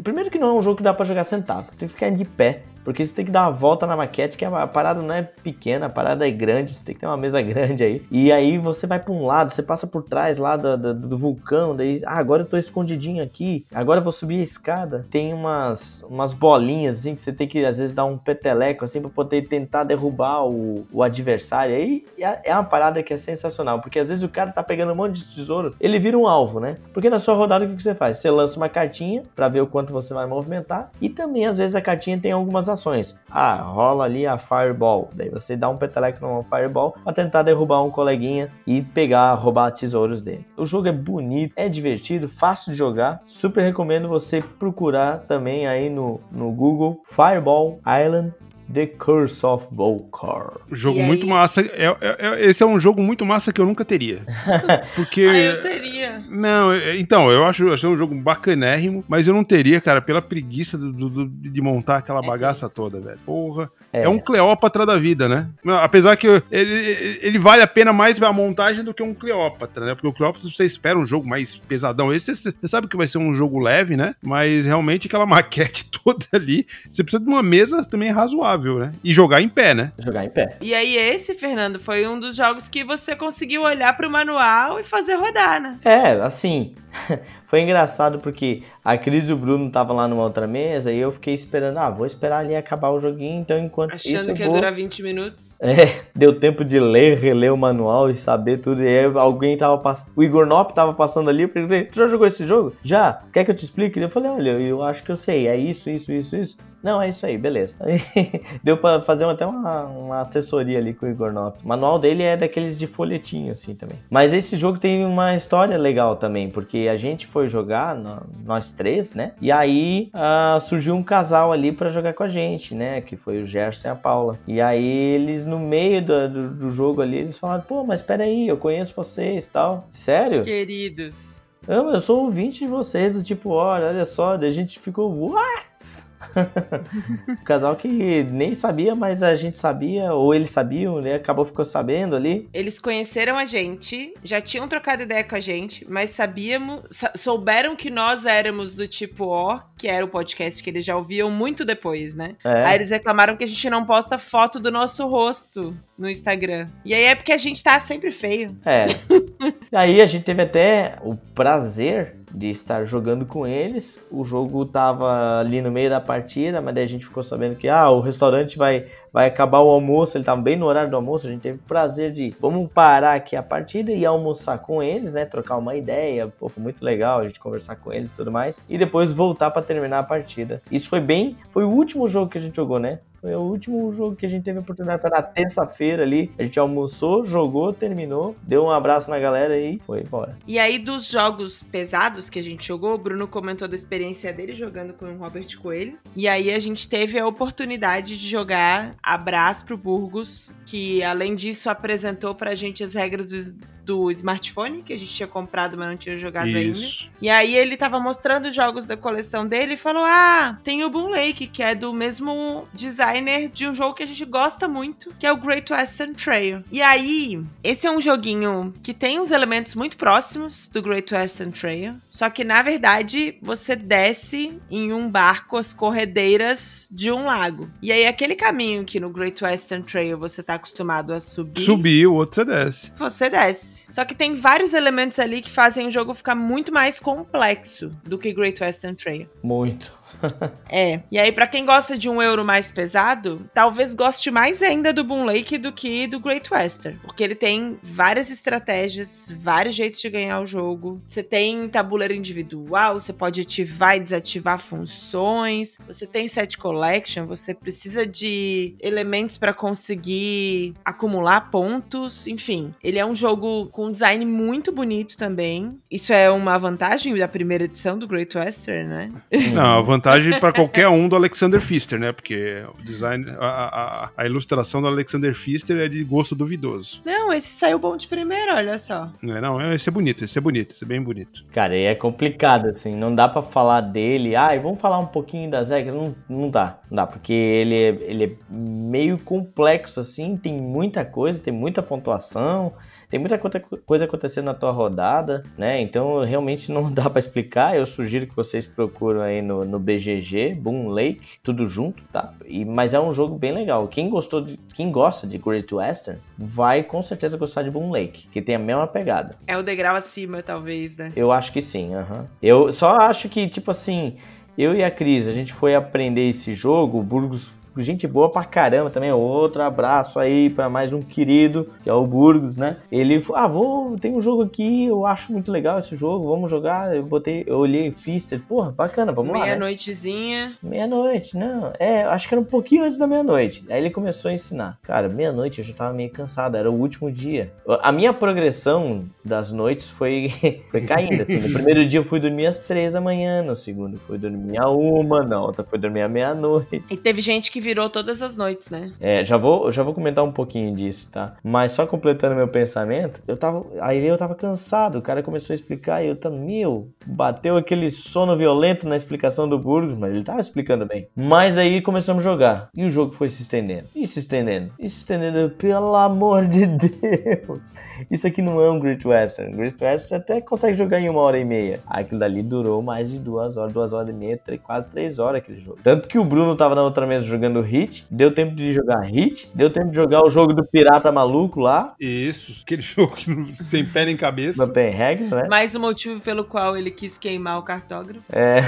[0.03, 2.25] Primeiro que não é um jogo que dá para jogar sentado, tem que ficar de
[2.25, 2.63] pé.
[2.85, 5.87] Porque você tem que dar uma volta na maquete, que a parada não é pequena,
[5.87, 8.03] a parada é grande, você tem que ter uma mesa grande aí.
[8.11, 11.19] E aí você vai para um lado, você passa por trás lá do, do, do,
[11.19, 15.07] vulcão, daí, ah, agora eu tô escondidinho aqui, agora eu vou subir a escada.
[15.11, 19.01] Tem umas, umas bolinhas assim que você tem que às vezes dar um peteleco assim
[19.01, 21.75] para poder tentar derrubar o, o adversário.
[21.75, 24.93] Aí é, é uma parada que é sensacional, porque às vezes o cara tá pegando
[24.93, 26.77] um monte de tesouro, ele vira um alvo, né?
[26.93, 28.19] Porque na sua rodada o que você faz?
[28.19, 31.77] Você lança uma cartinha para ver o quanto você vai movimentar e também às vezes
[31.77, 33.19] a cartinha tem algumas ações.
[33.31, 35.11] Ah, rola ali a Fireball.
[35.15, 39.71] Daí você dá um peteleco numa Fireball para tentar derrubar um coleguinha e pegar, roubar
[39.73, 40.47] tesouros dele.
[40.57, 43.23] O jogo é bonito, é divertido, fácil de jogar.
[43.27, 48.33] Super recomendo você procurar também aí no, no Google Fireball Island
[48.73, 50.53] The Curse of Volcar.
[50.71, 51.61] Jogo muito massa.
[51.61, 54.23] É, é, é, esse é um jogo muito massa que eu nunca teria.
[54.95, 55.23] Porque.
[55.23, 56.23] ah, eu teria.
[56.29, 60.23] Não, é, então, eu acho, acho um jogo bacanérrimo, mas eu não teria, cara, pela
[60.23, 62.75] preguiça do, do, de montar aquela é bagaça isso.
[62.75, 63.19] toda, velho.
[63.27, 63.71] Porra.
[63.93, 64.03] É.
[64.03, 64.09] é.
[64.09, 65.49] um Cleópatra da vida, né?
[65.83, 69.95] Apesar que ele, ele vale a pena mais a montagem do que um Cleópatra, né?
[69.95, 72.13] Porque o Cleópatra você espera um jogo mais pesadão.
[72.13, 74.15] Esse você, você sabe que vai ser um jogo leve, né?
[74.23, 78.93] Mas realmente aquela maquete toda ali, você precisa de uma mesa também razoável né?
[79.03, 79.93] E jogar em pé, né?
[79.99, 80.57] Jogar em pé.
[80.61, 84.85] E aí, esse, Fernando, foi um dos jogos que você conseguiu olhar pro manual e
[84.85, 85.79] fazer rodar, né?
[85.85, 86.75] É, assim.
[87.51, 91.11] Foi engraçado porque a Cris e o Bruno estavam lá numa outra mesa e eu
[91.11, 94.47] fiquei esperando, ah, vou esperar ali acabar o joguinho, então enquanto Achando isso que ia
[94.47, 94.55] vou...
[94.55, 95.61] durar 20 minutos.
[95.61, 98.83] É, deu tempo de ler, reler o manual e saber tudo.
[98.85, 102.07] E aí alguém tava passando, o Igor Nop tava passando ali, eu perguntei, tu já
[102.07, 102.73] jogou esse jogo?
[102.85, 103.21] Já?
[103.33, 103.99] Quer que eu te explique?
[103.99, 106.70] Eu falei, olha, eu acho que eu sei, é isso, isso, isso, isso.
[106.83, 107.77] Não, é isso aí, beleza.
[108.65, 111.59] Deu pra fazer até uma, uma assessoria ali com o Igor Nop.
[111.63, 113.99] O manual dele é daqueles de folhetinho, assim, também.
[114.09, 117.97] Mas esse jogo tem uma história legal também, porque a gente foi jogar,
[118.45, 119.33] nós três, né?
[119.41, 123.01] E aí uh, surgiu um casal ali para jogar com a gente, né?
[123.01, 124.39] Que foi o Gerson e a Paula.
[124.47, 128.49] E aí eles, no meio do, do, do jogo ali, eles falaram, pô, mas peraí,
[128.49, 129.87] eu conheço vocês tal.
[129.91, 130.43] Sério?
[130.43, 131.43] Queridos.
[131.69, 135.13] Eu, eu sou ouvinte de vocês, do tipo, olha, olha só, daí a gente ficou,
[135.15, 136.10] what?
[137.45, 141.15] casal que nem sabia, mas a gente sabia, ou eles sabiam, né?
[141.15, 142.49] Acabou ficou sabendo ali.
[142.53, 146.83] Eles conheceram a gente, já tinham trocado ideia com a gente, mas sabíamos,
[147.17, 151.31] souberam que nós éramos do tipo O, que era o podcast que eles já ouviam
[151.31, 152.37] muito depois, né?
[152.45, 152.65] É.
[152.65, 156.67] Aí eles reclamaram que a gente não posta foto do nosso rosto no Instagram.
[156.85, 158.57] E aí é porque a gente tá sempre feio.
[158.65, 158.85] É.
[159.73, 164.07] aí a gente teve até o prazer de estar jogando com eles.
[164.11, 167.69] O jogo tava ali no meio da partida, mas daí a gente ficou sabendo que
[167.69, 171.27] ah, o restaurante vai, vai acabar o almoço, ele tava bem no horário do almoço,
[171.27, 175.13] a gente teve o prazer de vamos parar aqui a partida e almoçar com eles,
[175.13, 176.29] né, trocar uma ideia.
[176.39, 179.51] Pô, foi muito legal a gente conversar com eles e tudo mais e depois voltar
[179.51, 180.63] para terminar a partida.
[180.71, 183.01] Isso foi bem, foi o último jogo que a gente jogou, né?
[183.21, 186.31] Foi o último jogo que a gente teve a oportunidade para na terça-feira ali.
[186.39, 190.39] A gente almoçou, jogou, terminou, deu um abraço na galera e foi embora.
[190.47, 194.55] E aí, dos jogos pesados que a gente jogou, o Bruno comentou da experiência dele
[194.55, 195.99] jogando com o Robert Coelho.
[196.17, 201.69] E aí a gente teve a oportunidade de jogar Abraço pro Burgos, que além disso
[201.69, 203.55] apresentou pra gente as regras dos
[203.91, 207.03] do smartphone, que a gente tinha comprado, mas não tinha jogado Isso.
[207.03, 207.17] ainda.
[207.21, 210.89] E aí ele tava mostrando os jogos da coleção dele e falou: Ah, tem o
[210.89, 215.13] Boom Lake, que é do mesmo designer de um jogo que a gente gosta muito,
[215.19, 216.63] que é o Great Western Trail.
[216.71, 221.53] E aí, esse é um joguinho que tem uns elementos muito próximos do Great Western
[221.53, 227.69] Trail, só que na verdade você desce em um barco as corredeiras de um lago.
[227.83, 231.63] E aí, aquele caminho que no Great Western Trail você tá acostumado a subir.
[231.63, 232.93] Subir, o outro você desce.
[232.97, 233.80] Você desce.
[233.89, 238.19] Só que tem vários elementos ali que fazem o jogo ficar muito mais complexo do
[238.19, 239.27] que Great Western Trail.
[239.43, 240.00] Muito.
[240.69, 241.01] é.
[241.11, 245.05] E aí, para quem gosta de um euro mais pesado, talvez goste mais ainda do
[245.05, 246.99] Boom Lake do que do Great Western.
[246.99, 251.01] Porque ele tem várias estratégias, vários jeitos de ganhar o jogo.
[251.07, 255.79] Você tem tabuleiro individual, você pode ativar e desativar funções.
[255.87, 262.27] Você tem set collection, você precisa de elementos para conseguir acumular pontos.
[262.27, 265.79] Enfim, ele é um jogo com um design muito bonito também.
[265.91, 269.13] Isso é uma vantagem da primeira edição do Great Western, né?
[269.53, 272.13] Não, a vantagem vantagem para qualquer um do Alexander Pfister, né?
[272.13, 277.01] Porque o design, a, a, a, ilustração do Alexander Pfister é de gosto duvidoso.
[277.05, 279.11] Não, esse saiu bom de primeiro, olha só.
[279.23, 281.45] Não, é, não, esse é bonito, esse é bonito, esse é bem bonito.
[281.53, 285.51] Cara, e é complicado, assim, não dá para falar dele, ah, vamos falar um pouquinho
[285.51, 290.37] das regras, não, não dá, não dá, porque ele é, ele é meio complexo, assim,
[290.37, 292.73] tem muita coisa, tem muita pontuação,
[293.11, 295.81] tem muita coisa acontecendo na tua rodada, né?
[295.81, 297.77] Então realmente não dá para explicar.
[297.77, 302.33] Eu sugiro que vocês procuram aí no, no BGG, Boom Lake, tudo junto, tá?
[302.47, 303.89] E, mas é um jogo bem legal.
[303.89, 308.29] Quem gostou, de, quem gosta de Great Western, vai com certeza gostar de Boom Lake,
[308.29, 309.37] que tem a mesma pegada.
[309.47, 311.11] É o degrau acima, talvez, né?
[311.17, 312.29] Eu acho que sim, aham.
[312.41, 314.17] Eu só acho que, tipo assim,
[314.57, 318.45] eu e a Cris, a gente foi aprender esse jogo, o Burgos gente boa pra
[318.45, 319.13] caramba também.
[319.13, 322.79] Outro abraço aí para mais um querido, que é o Burgos, né?
[322.91, 326.51] Ele falou: Ah, vou, tem um jogo aqui, eu acho muito legal esse jogo, vamos
[326.51, 326.95] jogar.
[326.95, 329.47] Eu botei, eu olhei Fister, porra, bacana, vamos meia lá.
[329.47, 330.49] Meia-noitezinha.
[330.49, 330.57] Né?
[330.63, 331.73] Meia-noite, não.
[331.79, 333.65] É, acho que era um pouquinho antes da meia-noite.
[333.69, 334.79] Aí ele começou a ensinar.
[334.83, 337.53] Cara, meia-noite eu já tava meio cansado, era o último dia.
[337.83, 340.33] A minha progressão das noites foi,
[340.71, 341.23] foi caindo.
[341.23, 341.39] Assim.
[341.39, 344.69] No primeiro dia eu fui dormir às três da manhã, no segundo fui dormir a
[344.69, 346.83] uma, na outra fui dormir à meia-noite.
[346.91, 348.93] E teve gente que virou todas as noites, né?
[349.01, 351.37] É, já vou, já vou comentar um pouquinho disso, tá?
[351.43, 353.65] Mas só completando meu pensamento, eu tava.
[353.81, 357.91] Aí eu tava cansado, o cara começou a explicar e eu tava, meu, bateu aquele
[357.91, 361.09] sono violento na explicação do Burgos, mas ele tava explicando bem.
[361.15, 362.69] Mas daí começamos a jogar.
[362.75, 363.89] E o jogo foi se estendendo.
[363.95, 364.73] E se estendendo.
[364.79, 367.75] E se estendendo, pelo amor de Deus.
[368.11, 369.53] Isso aqui não é um Great Western.
[369.57, 371.81] Great Western até consegue jogar em uma hora e meia.
[371.87, 375.39] Aquilo dali durou mais de duas horas, duas horas e meia, três, quase três horas
[375.43, 375.79] aquele jogo.
[375.83, 379.51] Tanto que o Bruno tava na outra mesa jogando Hit deu tempo de jogar Hit,
[379.53, 381.95] deu tempo de jogar o jogo do pirata maluco lá.
[381.99, 384.65] Isso, aquele jogo que não tem pé nem cabeça.
[384.65, 385.49] Não tem regra, né?
[385.49, 388.23] Mais um motivo pelo qual ele quis queimar o cartógrafo.
[388.31, 388.61] É,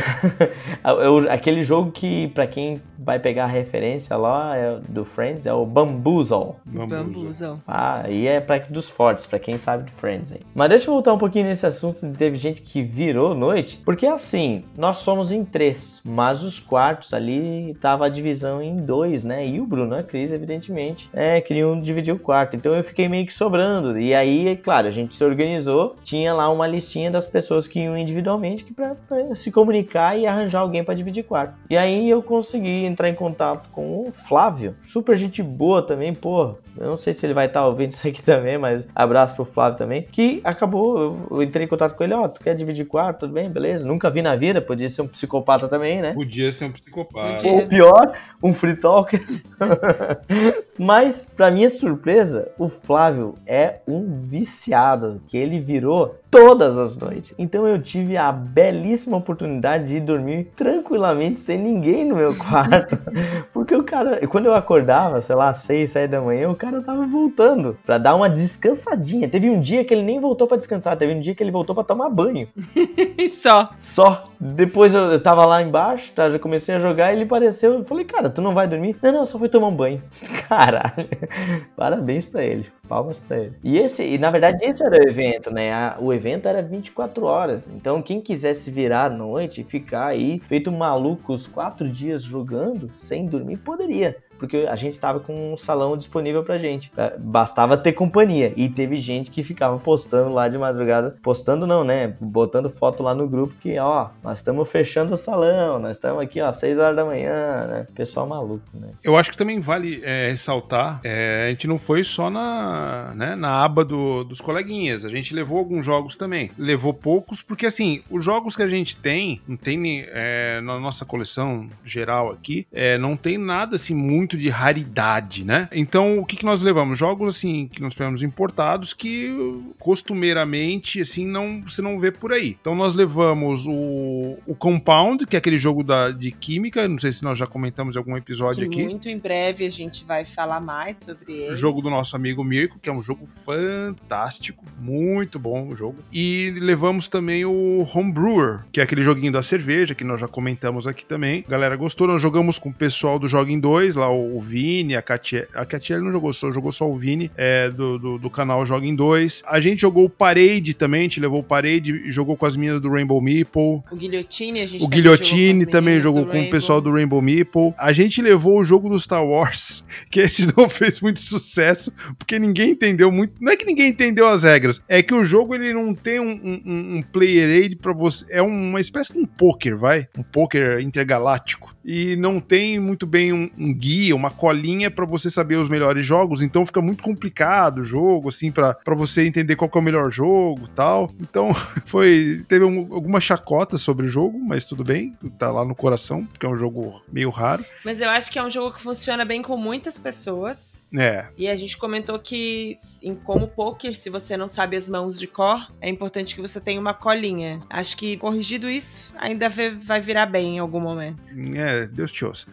[1.30, 5.66] aquele jogo que, para quem vai pegar a referência lá é, do Friends, é o
[5.66, 6.54] Bamboozle.
[6.64, 7.58] Bamboozle.
[7.66, 10.40] Ah, e é pra, dos fortes, para quem sabe de Friends aí.
[10.54, 14.64] Mas deixa eu voltar um pouquinho nesse assunto, teve gente que virou noite, porque assim,
[14.76, 19.46] nós somos em três, mas os quartos ali tava a divisão em dois, né?
[19.46, 22.56] E o Bruno a Cris, evidentemente, é, queriam dividir o quarto.
[22.56, 23.98] Então eu fiquei meio que sobrando.
[23.98, 27.96] E aí, claro, a gente se organizou, tinha lá uma listinha das pessoas que iam
[27.96, 31.54] individualmente que pra, pra se comunicar e arranjar alguém para dividir quarto.
[31.68, 36.54] E aí eu consegui entrar em contato com o Flávio, super gente boa também, pô.
[36.76, 39.44] Eu não sei se ele vai estar tá ouvindo isso aqui também, mas abraço pro
[39.44, 40.02] Flávio também.
[40.02, 43.34] Que acabou, eu entrei em contato com ele, ó, oh, tu quer dividir quarto, tudo
[43.34, 43.86] bem, beleza.
[43.86, 46.12] Nunca vi na vida, podia ser um psicopata também, né?
[46.14, 47.46] Podia ser um psicopata.
[47.46, 48.12] Ou pior,
[48.42, 49.12] um free talk
[50.78, 57.34] Mas, para minha surpresa, o Flávio é um viciado, que ele virou todas as noites.
[57.38, 62.98] Então eu tive a belíssima oportunidade de ir dormir tranquilamente sem ninguém no meu quarto.
[63.52, 67.06] Porque o cara, quando eu acordava, sei lá, 6, 7 da manhã, o cara tava
[67.06, 69.28] voltando para dar uma descansadinha.
[69.28, 71.74] Teve um dia que ele nem voltou para descansar, teve um dia que ele voltou
[71.74, 72.48] para tomar banho.
[73.28, 73.68] Só.
[73.76, 74.30] Só.
[74.40, 77.74] Depois eu, eu tava lá embaixo, tá, já comecei a jogar e ele apareceu.
[77.74, 78.96] Eu falei, cara, tu não vai dormir?
[79.02, 80.02] Não, não, só foi tomar um banho.
[80.64, 81.08] Caralho.
[81.76, 83.54] Parabéns para ele palmas pra ele.
[83.64, 85.72] E esse, e na verdade, esse era o evento, né?
[85.72, 87.70] A, o evento era 24 horas.
[87.74, 92.90] Então, quem quisesse virar à noite e ficar aí, feito maluco, os quatro dias jogando,
[92.96, 96.90] sem dormir, poderia porque a gente tava com um salão disponível pra gente.
[96.96, 98.52] É, bastava ter companhia.
[98.56, 101.16] E teve gente que ficava postando lá de madrugada.
[101.22, 102.16] Postando não, né?
[102.20, 106.40] Botando foto lá no grupo que, ó, nós estamos fechando o salão, nós estamos aqui,
[106.40, 107.86] ó, 6 horas da manhã, né?
[107.94, 108.88] Pessoal maluco, né?
[109.04, 113.36] Eu acho que também vale é, ressaltar, é, a gente não foi só na, né,
[113.36, 116.50] na aba do, dos coleguinhas, a gente levou alguns jogos também.
[116.58, 121.04] Levou poucos, porque assim, os jogos que a gente tem, não tem é, na nossa
[121.04, 125.68] coleção geral aqui, é, não tem nada assim muito muito de raridade, né?
[125.72, 126.98] Então, o que, que nós levamos?
[126.98, 129.30] Jogos, assim, que nós pegamos importados que
[129.78, 132.56] costumeiramente, assim, não, você não vê por aí.
[132.60, 137.12] Então, nós levamos o, o Compound, que é aquele jogo da, de química, não sei
[137.12, 138.84] se nós já comentamos em algum episódio que aqui.
[138.84, 141.52] Muito em breve a gente vai falar mais sobre ele.
[141.52, 145.98] O jogo do nosso amigo Mirko, que é um jogo fantástico, muito bom o jogo.
[146.12, 150.86] E levamos também o Homebrewer, que é aquele joguinho da cerveja, que nós já comentamos
[150.86, 151.44] aqui também.
[151.46, 155.02] A galera gostou, nós jogamos com o pessoal do Joguem 2, lá o, Vini, a
[155.02, 155.48] Katia.
[155.54, 158.86] A Katia não jogou só, jogou só o Vini, é, do, do, do, canal Joga
[158.86, 159.42] em Dois.
[159.46, 162.56] A gente jogou o Parade também, a gente levou o Parade e jogou com as
[162.56, 163.82] meninas do Rainbow Meeple.
[163.90, 167.74] O Guilhotine, a gente O Guilhotine também jogou com o pessoal do Rainbow Meeple.
[167.78, 172.38] A gente levou o jogo do Star Wars, que esse não fez muito sucesso, porque
[172.38, 173.34] ninguém entendeu muito.
[173.40, 176.30] Não é que ninguém entendeu as regras, é que o jogo ele não tem um,
[176.30, 178.24] um, um player aid pra você.
[178.28, 180.08] É uma espécie de um poker, vai?
[180.16, 185.30] Um poker intergaláctico e não tem muito bem um, um guia, uma colinha para você
[185.30, 189.70] saber os melhores jogos, então fica muito complicado o jogo, assim, para você entender qual
[189.74, 191.10] é o melhor jogo tal.
[191.20, 191.54] Então,
[191.86, 192.42] foi.
[192.48, 196.46] Teve um, alguma chacota sobre o jogo, mas tudo bem, tá lá no coração, porque
[196.46, 197.64] é um jogo meio raro.
[197.84, 200.82] Mas eu acho que é um jogo que funciona bem com muitas pessoas.
[200.94, 201.26] É.
[201.36, 205.26] E a gente comentou que, em como poker, se você não sabe as mãos de
[205.26, 207.60] cor, é importante que você tenha uma colinha.
[207.70, 211.32] Acho que, corrigido isso, ainda vai virar bem em algum momento.
[211.56, 212.46] É, Deus te ouça.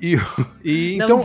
[0.00, 0.16] E,
[0.64, 1.18] e então,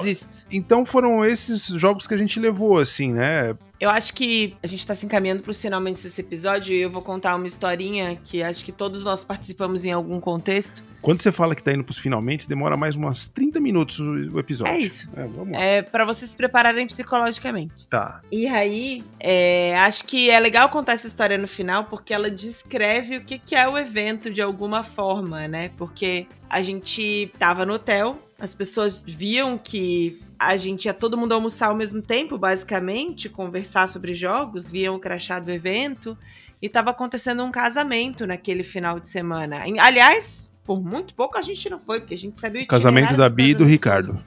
[0.52, 3.56] então foram esses jogos que a gente levou, assim, né?
[3.80, 7.02] Eu acho que a gente tá se encaminhando pros finalmente desse episódio e eu vou
[7.02, 10.84] contar uma historinha que acho que todos nós participamos em algum contexto.
[11.02, 14.74] Quando você fala que tá indo pros finalmente, demora mais umas 30 minutos o episódio.
[14.74, 15.08] É isso.
[15.16, 15.60] É, vamos lá.
[15.60, 17.74] É para vocês se prepararem psicologicamente.
[17.88, 18.22] Tá.
[18.32, 23.18] E aí, é, acho que é legal contar essa história no final porque ela descreve
[23.18, 25.70] o que, que é o evento de alguma forma, né?
[25.78, 31.34] Porque a gente tava no hotel, as pessoas viam que a gente ia todo mundo
[31.34, 36.18] almoçar ao mesmo tempo, basicamente, conversar sobre jogos, viam o crachá do evento
[36.62, 39.64] e tava acontecendo um casamento naquele final de semana.
[39.80, 43.30] Aliás, por muito pouco a gente não foi, porque a gente sabia o Casamento da
[43.30, 44.22] Bia e do Ricardo.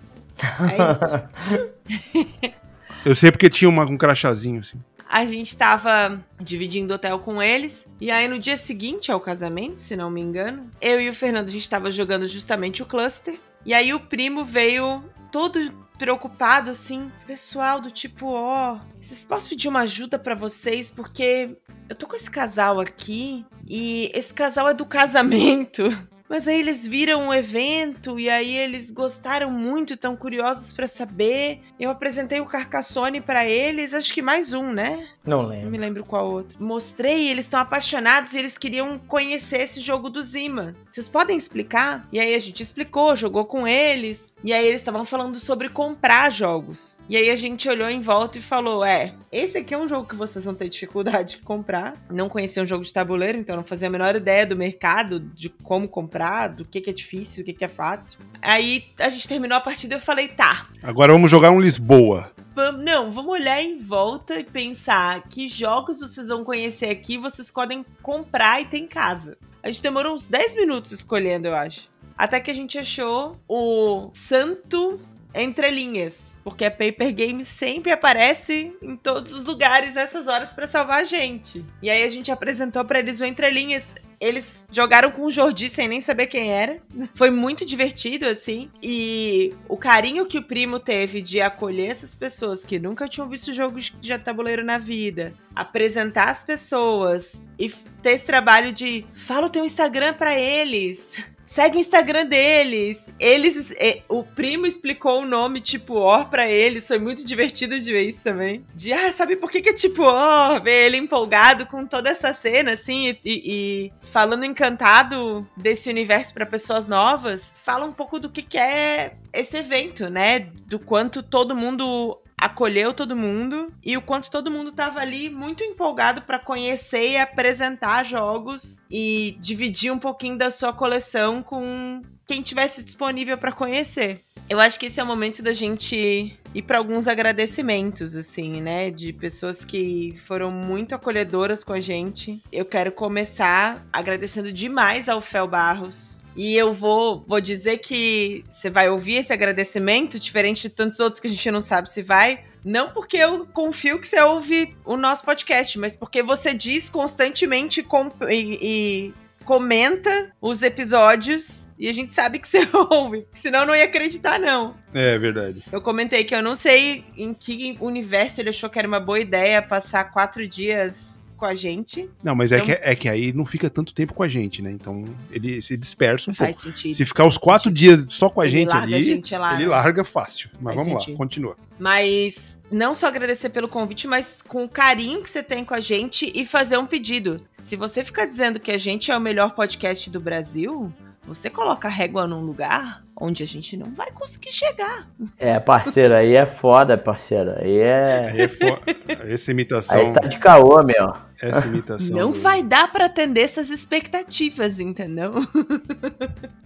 [0.71, 2.51] É isso.
[3.05, 4.79] Eu sei porque tinha uma, um crachazinho, assim.
[5.09, 7.87] A gente tava dividindo hotel com eles.
[8.01, 11.49] E aí, no dia seguinte ao casamento, se não me engano, eu e o Fernando,
[11.49, 13.35] a gente tava jogando justamente o cluster.
[13.67, 19.69] E aí, o primo veio todo preocupado, assim, pessoal do tipo, ó, vocês posso pedir
[19.69, 20.89] uma ajuda pra vocês?
[20.89, 21.59] Porque
[21.91, 25.83] eu tô com esse casal aqui e esse casal é do casamento.
[26.31, 31.59] Mas aí eles viram o evento e aí eles gostaram muito, tão curiosos pra saber.
[31.79, 35.09] Eu apresentei o Carcassone pra eles, acho que mais um, né?
[35.27, 35.81] Não Não me lembro.
[35.81, 36.57] lembro qual outro.
[36.63, 40.89] Mostrei, eles estão apaixonados e eles queriam conhecer esse jogo dos imãs.
[40.91, 42.07] Vocês podem explicar?
[42.13, 44.31] E aí a gente explicou, jogou com eles.
[44.43, 46.99] E aí eles estavam falando sobre comprar jogos.
[47.09, 50.09] E aí a gente olhou em volta e falou: é, esse aqui é um jogo
[50.09, 51.95] que vocês vão ter dificuldade de comprar.
[52.11, 55.51] Não conheciam um jogo de tabuleiro, então não fazia a menor ideia do mercado, de
[55.51, 58.19] como comprar, do que, que é difícil, do que, que é fácil.
[58.43, 62.31] Aí a gente terminou a partida e eu falei: tá, Agora vamos jogar um Lisboa.
[62.53, 67.51] Vamos, não, vamos olhar em volta e pensar que jogos vocês vão conhecer aqui, vocês
[67.51, 69.39] podem comprar e ter em casa.
[69.63, 71.89] A gente demorou uns 10 minutos escolhendo, eu acho.
[72.17, 75.01] Até que a gente achou o Santo
[75.35, 76.37] Entre Linhas.
[76.43, 81.05] Porque a Paper Game sempre aparece em todos os lugares nessas horas pra salvar a
[81.05, 81.65] gente.
[81.83, 83.95] E aí a gente apresentou pra eles o Entre Linhas.
[84.21, 86.79] Eles jogaram com o Jordi sem nem saber quem era.
[87.15, 88.71] Foi muito divertido, assim.
[88.83, 93.53] E o carinho que o primo teve de acolher essas pessoas que nunca tinham visto
[93.53, 97.71] jogo de tabuleiro na vida, apresentar as pessoas e
[98.03, 101.17] ter esse trabalho de fala o teu Instagram pra eles.
[101.51, 103.11] Segue o Instagram deles.
[103.19, 103.73] Eles.
[103.77, 106.87] eh, O primo explicou o nome tipo Or pra eles.
[106.87, 108.65] Foi muito divertido de ver isso também.
[108.73, 110.63] De, ah, sabe por que, que é tipo Or?
[110.63, 116.47] Ver ele empolgado com toda essa cena, assim, e, e falando encantado desse universo pra
[116.47, 117.53] pessoas novas.
[117.57, 120.39] Fala um pouco do que, que é esse evento, né?
[120.67, 125.63] Do quanto todo mundo acolheu todo mundo e o quanto todo mundo tava ali muito
[125.63, 132.41] empolgado pra conhecer e apresentar jogos e dividir um pouquinho da sua coleção com quem
[132.43, 134.25] tivesse disponível pra conhecer.
[134.49, 138.91] Eu acho que esse é o momento da gente ir pra alguns agradecimentos, assim, né?
[138.91, 142.43] De pessoas que foram muito acolhedoras com a gente.
[142.51, 148.71] Eu quero começar agradecendo demais ao Fel Barros, e eu vou, vou dizer que você
[148.71, 152.45] vai ouvir esse agradecimento, diferente de tantos outros que a gente não sabe se vai.
[152.65, 157.83] Não porque eu confio que você ouve o nosso podcast, mas porque você diz constantemente
[157.83, 163.27] com- e, e comenta os episódios e a gente sabe que você ouve.
[163.35, 164.75] Senão eu não ia acreditar, não.
[164.95, 165.63] É verdade.
[165.73, 169.19] Eu comentei que eu não sei em que universo ele achou que era uma boa
[169.21, 172.09] ideia passar quatro dias com a gente.
[172.23, 174.61] Não, mas é, Então- que, é que aí não fica tanto tempo com a gente,
[174.63, 174.71] né?
[174.71, 176.71] Então ele se dispersa um Faz pouco.
[176.71, 176.95] sentido.
[176.95, 180.05] Se ficar os quatro dias só com a Ele gente larga ali, gente ele larga
[180.05, 180.51] fácil.
[180.61, 181.15] Mas Faz vamos sentido.
[181.15, 181.57] lá, continua.
[181.79, 185.81] Mas não só agradecer pelo convite, mas com o carinho que você tem com a
[185.81, 187.41] gente e fazer um pedido.
[187.55, 190.93] Se você ficar dizendo que a gente é o melhor podcast do Brasil,
[191.27, 195.09] você coloca a régua num lugar onde a gente não vai conseguir chegar.
[195.39, 197.53] É, parceiro, aí é foda, parceiro.
[197.59, 198.31] Aí é.
[198.33, 198.81] Aí é fo...
[199.29, 199.97] Essa imitação.
[199.97, 201.13] Aí tá de caô, meu.
[201.43, 202.15] Essa imitação.
[202.15, 205.33] Não do- vai dar pra atender essas expectativas, entendeu?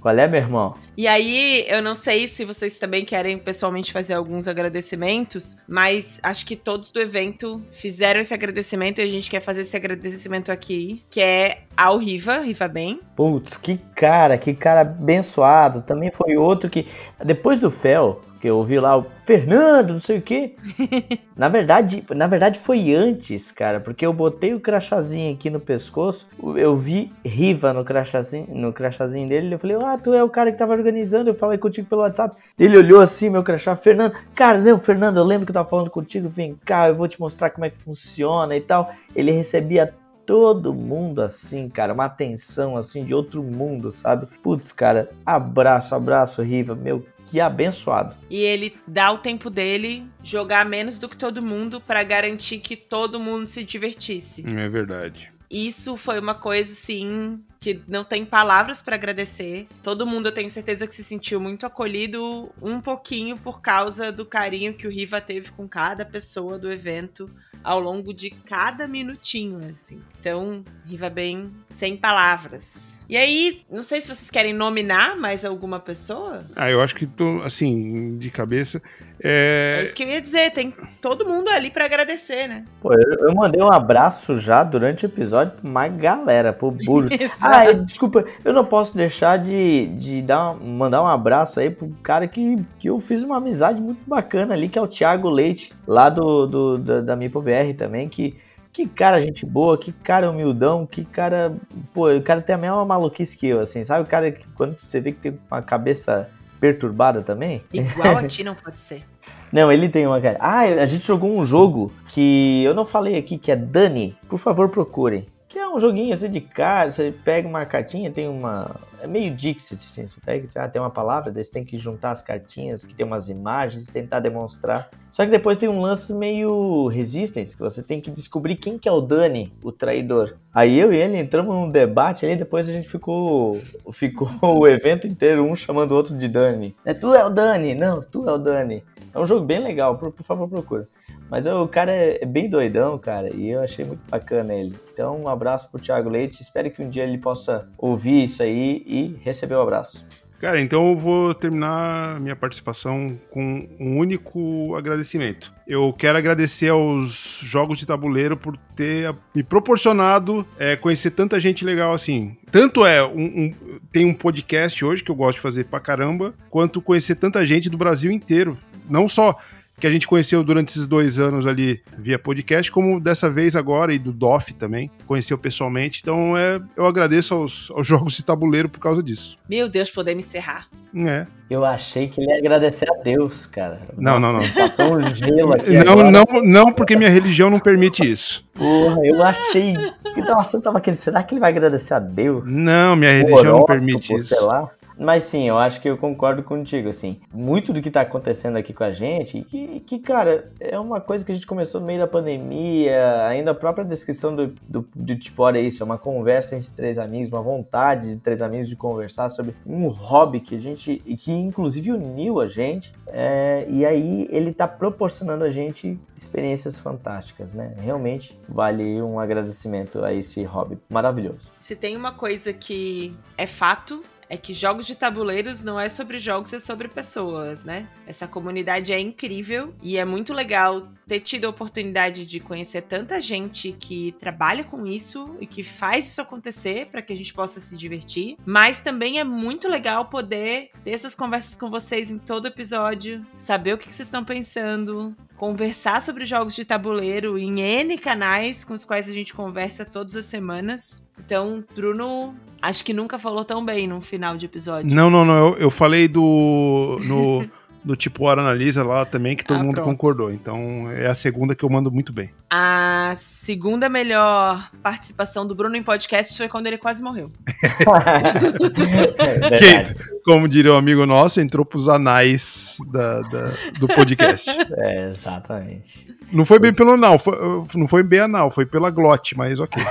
[0.00, 0.74] Qual é, meu irmão?
[0.96, 6.44] E aí, eu não sei se vocês também querem pessoalmente fazer alguns agradecimentos, mas acho
[6.44, 11.02] que todos do evento fizeram esse agradecimento e a gente quer fazer esse agradecimento aqui,
[11.08, 13.00] que é ao Riva, Riva Bem.
[13.16, 15.82] Putz, que cara, que cara abençoado.
[15.82, 16.86] Também foi outro que.
[17.24, 20.54] Depois do Fel, que eu ouvi lá o Fernando, não sei o quê.
[21.34, 26.28] na verdade, na verdade foi antes, cara, porque eu botei o crachazinho aqui no pescoço,
[26.54, 30.52] eu vi Riva no crachazinho, no crachazinho dele, eu falei: "Ah, tu é o cara
[30.52, 31.30] que tava organizando".
[31.30, 32.36] Eu falei contigo pelo WhatsApp.
[32.58, 34.12] Ele olhou assim, meu crachá, Fernando.
[34.34, 37.18] Cara, não, Fernando, eu lembro que eu tava falando contigo, vem cá, eu vou te
[37.18, 38.92] mostrar como é que funciona e tal.
[39.16, 39.94] Ele recebia
[40.26, 44.26] todo mundo assim, cara, uma atenção assim de outro mundo, sabe?
[44.42, 48.14] Putz, cara, abraço, abraço, Riva, meu, que abençoado.
[48.30, 52.76] E ele dá o tempo dele jogar menos do que todo mundo pra garantir que
[52.76, 54.44] todo mundo se divertisse.
[54.46, 55.32] É verdade.
[55.50, 59.68] Isso foi uma coisa, assim, que não tem palavras pra agradecer.
[59.82, 64.26] Todo mundo, eu tenho certeza que se sentiu muito acolhido um pouquinho por causa do
[64.26, 67.30] carinho que o Riva teve com cada pessoa do evento
[67.64, 70.00] ao longo de cada minutinho, assim.
[70.20, 73.02] Então, Riva bem sem palavras.
[73.08, 76.44] E aí, não sei se vocês querem nominar mais alguma pessoa.
[76.56, 78.80] Ah, eu acho que tô, assim, de cabeça.
[79.22, 79.78] É...
[79.80, 82.64] É isso que eu ia dizer, tem todo mundo ali pra agradecer, né?
[82.80, 87.12] Pô, eu, eu mandei um abraço já durante o episódio pra uma galera, pro Burros.
[87.12, 87.38] Exato.
[87.42, 92.26] Ah, desculpa, eu não posso deixar de, de dar, mandar um abraço aí pro cara
[92.26, 96.08] que, que eu fiz uma amizade muito bacana ali, que é o Thiago Leite, lá
[96.08, 98.34] do, do da, da Mipo BR também, que,
[98.74, 101.54] que cara gente boa, que cara humildão, que cara.
[101.94, 104.02] Pô, o cara tem a mesma maluquice que eu, assim, sabe?
[104.02, 106.28] O cara que quando você vê que tem uma cabeça
[106.58, 107.62] perturbada também.
[107.72, 109.04] Igual a ti não pode ser.
[109.52, 110.38] Não, ele tem uma cara.
[110.40, 114.16] Ah, a gente jogou um jogo que eu não falei aqui, que é Dani.
[114.28, 115.24] Por favor, procurem.
[115.48, 118.74] Que é um joguinho assim de cara, você pega uma cartinha, tem uma.
[119.04, 120.06] É meio Dixit, assim.
[120.06, 123.04] Você pega, ah, tem uma palavra, daí você tem que juntar as cartinhas, que tem
[123.04, 124.88] umas imagens, tentar demonstrar.
[125.12, 128.88] Só que depois tem um lance meio Resistance, que você tem que descobrir quem que
[128.88, 130.36] é o Dani, o traidor.
[130.54, 133.60] Aí eu e ele entramos num debate ali, depois a gente ficou.
[133.92, 136.74] Ficou o evento inteiro, um chamando o outro de Dani.
[136.82, 138.82] É, tu é o Dani, não, tu é o Dani.
[139.12, 140.88] É um jogo bem legal, por, por favor, procura.
[141.30, 144.74] Mas o cara é é bem doidão, cara, e eu achei muito bacana ele.
[144.92, 146.40] Então, um abraço pro Thiago Leite.
[146.42, 150.06] Espero que um dia ele possa ouvir isso aí e receber o abraço.
[150.40, 155.50] Cara, então eu vou terminar minha participação com um único agradecimento.
[155.66, 161.64] Eu quero agradecer aos jogos de tabuleiro por ter me proporcionado é, conhecer tanta gente
[161.64, 162.36] legal assim.
[162.52, 163.54] Tanto é, um, um-
[163.90, 167.70] tem um podcast hoje que eu gosto de fazer pra caramba, quanto conhecer tanta gente
[167.70, 168.58] do Brasil inteiro.
[168.88, 169.38] Não só
[169.78, 173.92] que a gente conheceu durante esses dois anos ali via podcast, como dessa vez agora,
[173.92, 176.00] e do DOF também, conheceu pessoalmente.
[176.02, 179.38] Então é, eu agradeço aos, aos jogos de tabuleiro por causa disso.
[179.48, 180.68] Meu Deus, podemos encerrar.
[180.96, 181.26] É.
[181.50, 183.80] Eu achei que ele ia agradecer a Deus, cara.
[183.96, 184.48] Não, não, não.
[184.52, 186.10] Tá tão gelo aqui Não, agora.
[186.10, 188.44] não, não, porque minha religião não permite isso.
[188.54, 189.74] Porra, eu achei.
[190.14, 190.98] que Nossa, eu tava querendo.
[191.00, 192.48] Será que ele vai agradecer a Deus?
[192.48, 194.34] Não, minha religião não permite isso.
[194.34, 194.70] Sei lá.
[194.98, 197.20] Mas sim, eu acho que eu concordo contigo, assim.
[197.32, 201.24] Muito do que tá acontecendo aqui com a gente, que, que cara, é uma coisa
[201.24, 205.16] que a gente começou no meio da pandemia, ainda a própria descrição do, do, do
[205.16, 208.76] tipo, olha isso, é uma conversa entre três amigos, uma vontade de três amigos de
[208.76, 214.28] conversar sobre um hobby que a gente, que inclusive uniu a gente, é, e aí
[214.30, 217.74] ele tá proporcionando a gente experiências fantásticas, né?
[217.78, 221.50] Realmente vale um agradecimento a esse hobby maravilhoso.
[221.60, 224.02] Se tem uma coisa que é fato,
[224.34, 227.86] é que jogos de tabuleiros não é sobre jogos, é sobre pessoas, né?
[228.04, 233.20] Essa comunidade é incrível e é muito legal ter tido a oportunidade de conhecer tanta
[233.20, 237.60] gente que trabalha com isso e que faz isso acontecer para que a gente possa
[237.60, 238.36] se divertir.
[238.44, 243.74] Mas também é muito legal poder ter essas conversas com vocês em todo episódio, saber
[243.74, 248.84] o que vocês estão pensando, conversar sobre jogos de tabuleiro em N canais com os
[248.84, 251.03] quais a gente conversa todas as semanas.
[251.18, 254.94] Então, Bruno, acho que nunca falou tão bem no final de episódio.
[254.94, 255.48] Não, não, não.
[255.48, 256.98] Eu, eu falei do.
[257.04, 257.48] No,
[257.84, 259.86] do tipo Hora Analisa lá também, que todo Ah, mundo pronto.
[259.90, 260.32] concordou.
[260.32, 262.30] Então é a segunda que eu mando muito bem.
[262.50, 267.30] A segunda melhor participação do Bruno em podcast foi quando ele quase morreu.
[269.50, 269.94] É Quem,
[270.24, 274.50] como diria o um amigo nosso, entrou pros anais da, da- do podcast.
[274.78, 276.14] É, exatamente.
[276.32, 277.36] Não foi bem pelo anal, foi-
[277.74, 279.82] não foi bem anal, foi pela glote, mas ok.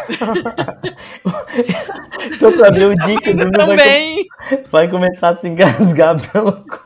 [2.35, 4.15] Então, pra ver o dia que o Bruno vai,
[4.71, 6.79] vai começar a se engasgar pelo cu.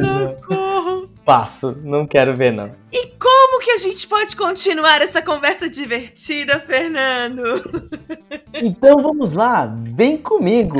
[0.00, 1.08] Socorro.
[1.24, 2.70] Passo, não quero ver, não.
[2.92, 7.62] E como que a gente pode continuar essa conversa divertida, Fernando?
[8.52, 10.78] Então vamos lá, vem comigo.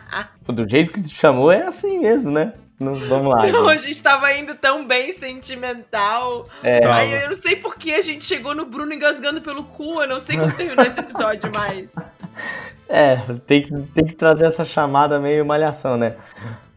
[0.48, 2.52] Do jeito que tu chamou é assim mesmo, né?
[2.78, 3.40] Não, vamos lá.
[3.46, 3.56] gente.
[3.56, 6.48] Hoje estava indo tão bem sentimental.
[6.62, 6.84] É.
[6.86, 10.02] Aí eu não sei por que a gente chegou no Bruno engasgando pelo cu.
[10.02, 11.94] Eu não sei como terminou esse episódio mais.
[12.86, 16.16] É, tem que, tem que trazer essa chamada meio malhação, né?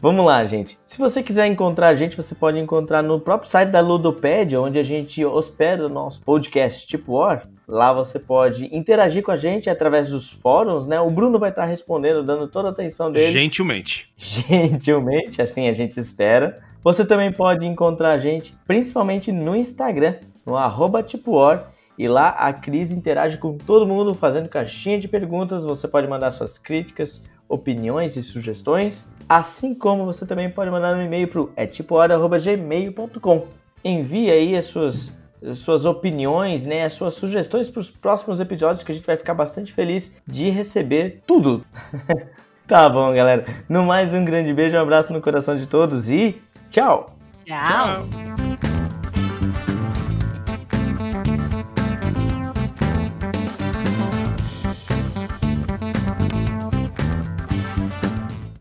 [0.00, 0.78] Vamos lá, gente.
[0.82, 4.78] Se você quiser encontrar a gente, você pode encontrar no próprio site da Ludopédia, onde
[4.78, 7.46] a gente hospeda o nosso podcast Tipo War.
[7.68, 10.98] Lá você pode interagir com a gente através dos fóruns, né?
[11.00, 13.30] O Bruno vai estar respondendo, dando toda a atenção dele.
[13.30, 14.10] Gentilmente.
[14.16, 16.60] gentilmente, assim a gente espera.
[16.82, 20.14] Você também pode encontrar a gente principalmente no Instagram,
[20.46, 21.60] no arroba TipoOr,
[21.98, 25.64] e lá a Cris interage com todo mundo fazendo caixinha de perguntas.
[25.64, 31.02] Você pode mandar suas críticas, opiniões e sugestões, assim como você também pode mandar um
[31.02, 33.46] e-mail para o etipohora.gmail.com.
[33.84, 35.17] Envie aí as suas, as
[35.54, 39.34] suas opiniões, né, as suas sugestões para os próximos episódios que a gente vai ficar
[39.34, 41.64] bastante feliz de receber tudo.
[42.68, 43.46] Tá bom, galera.
[43.66, 46.38] No mais, um grande beijo, um abraço no coração de todos e
[46.68, 47.16] tchau!
[47.46, 48.06] Tchau.
[48.10, 48.67] Tchau.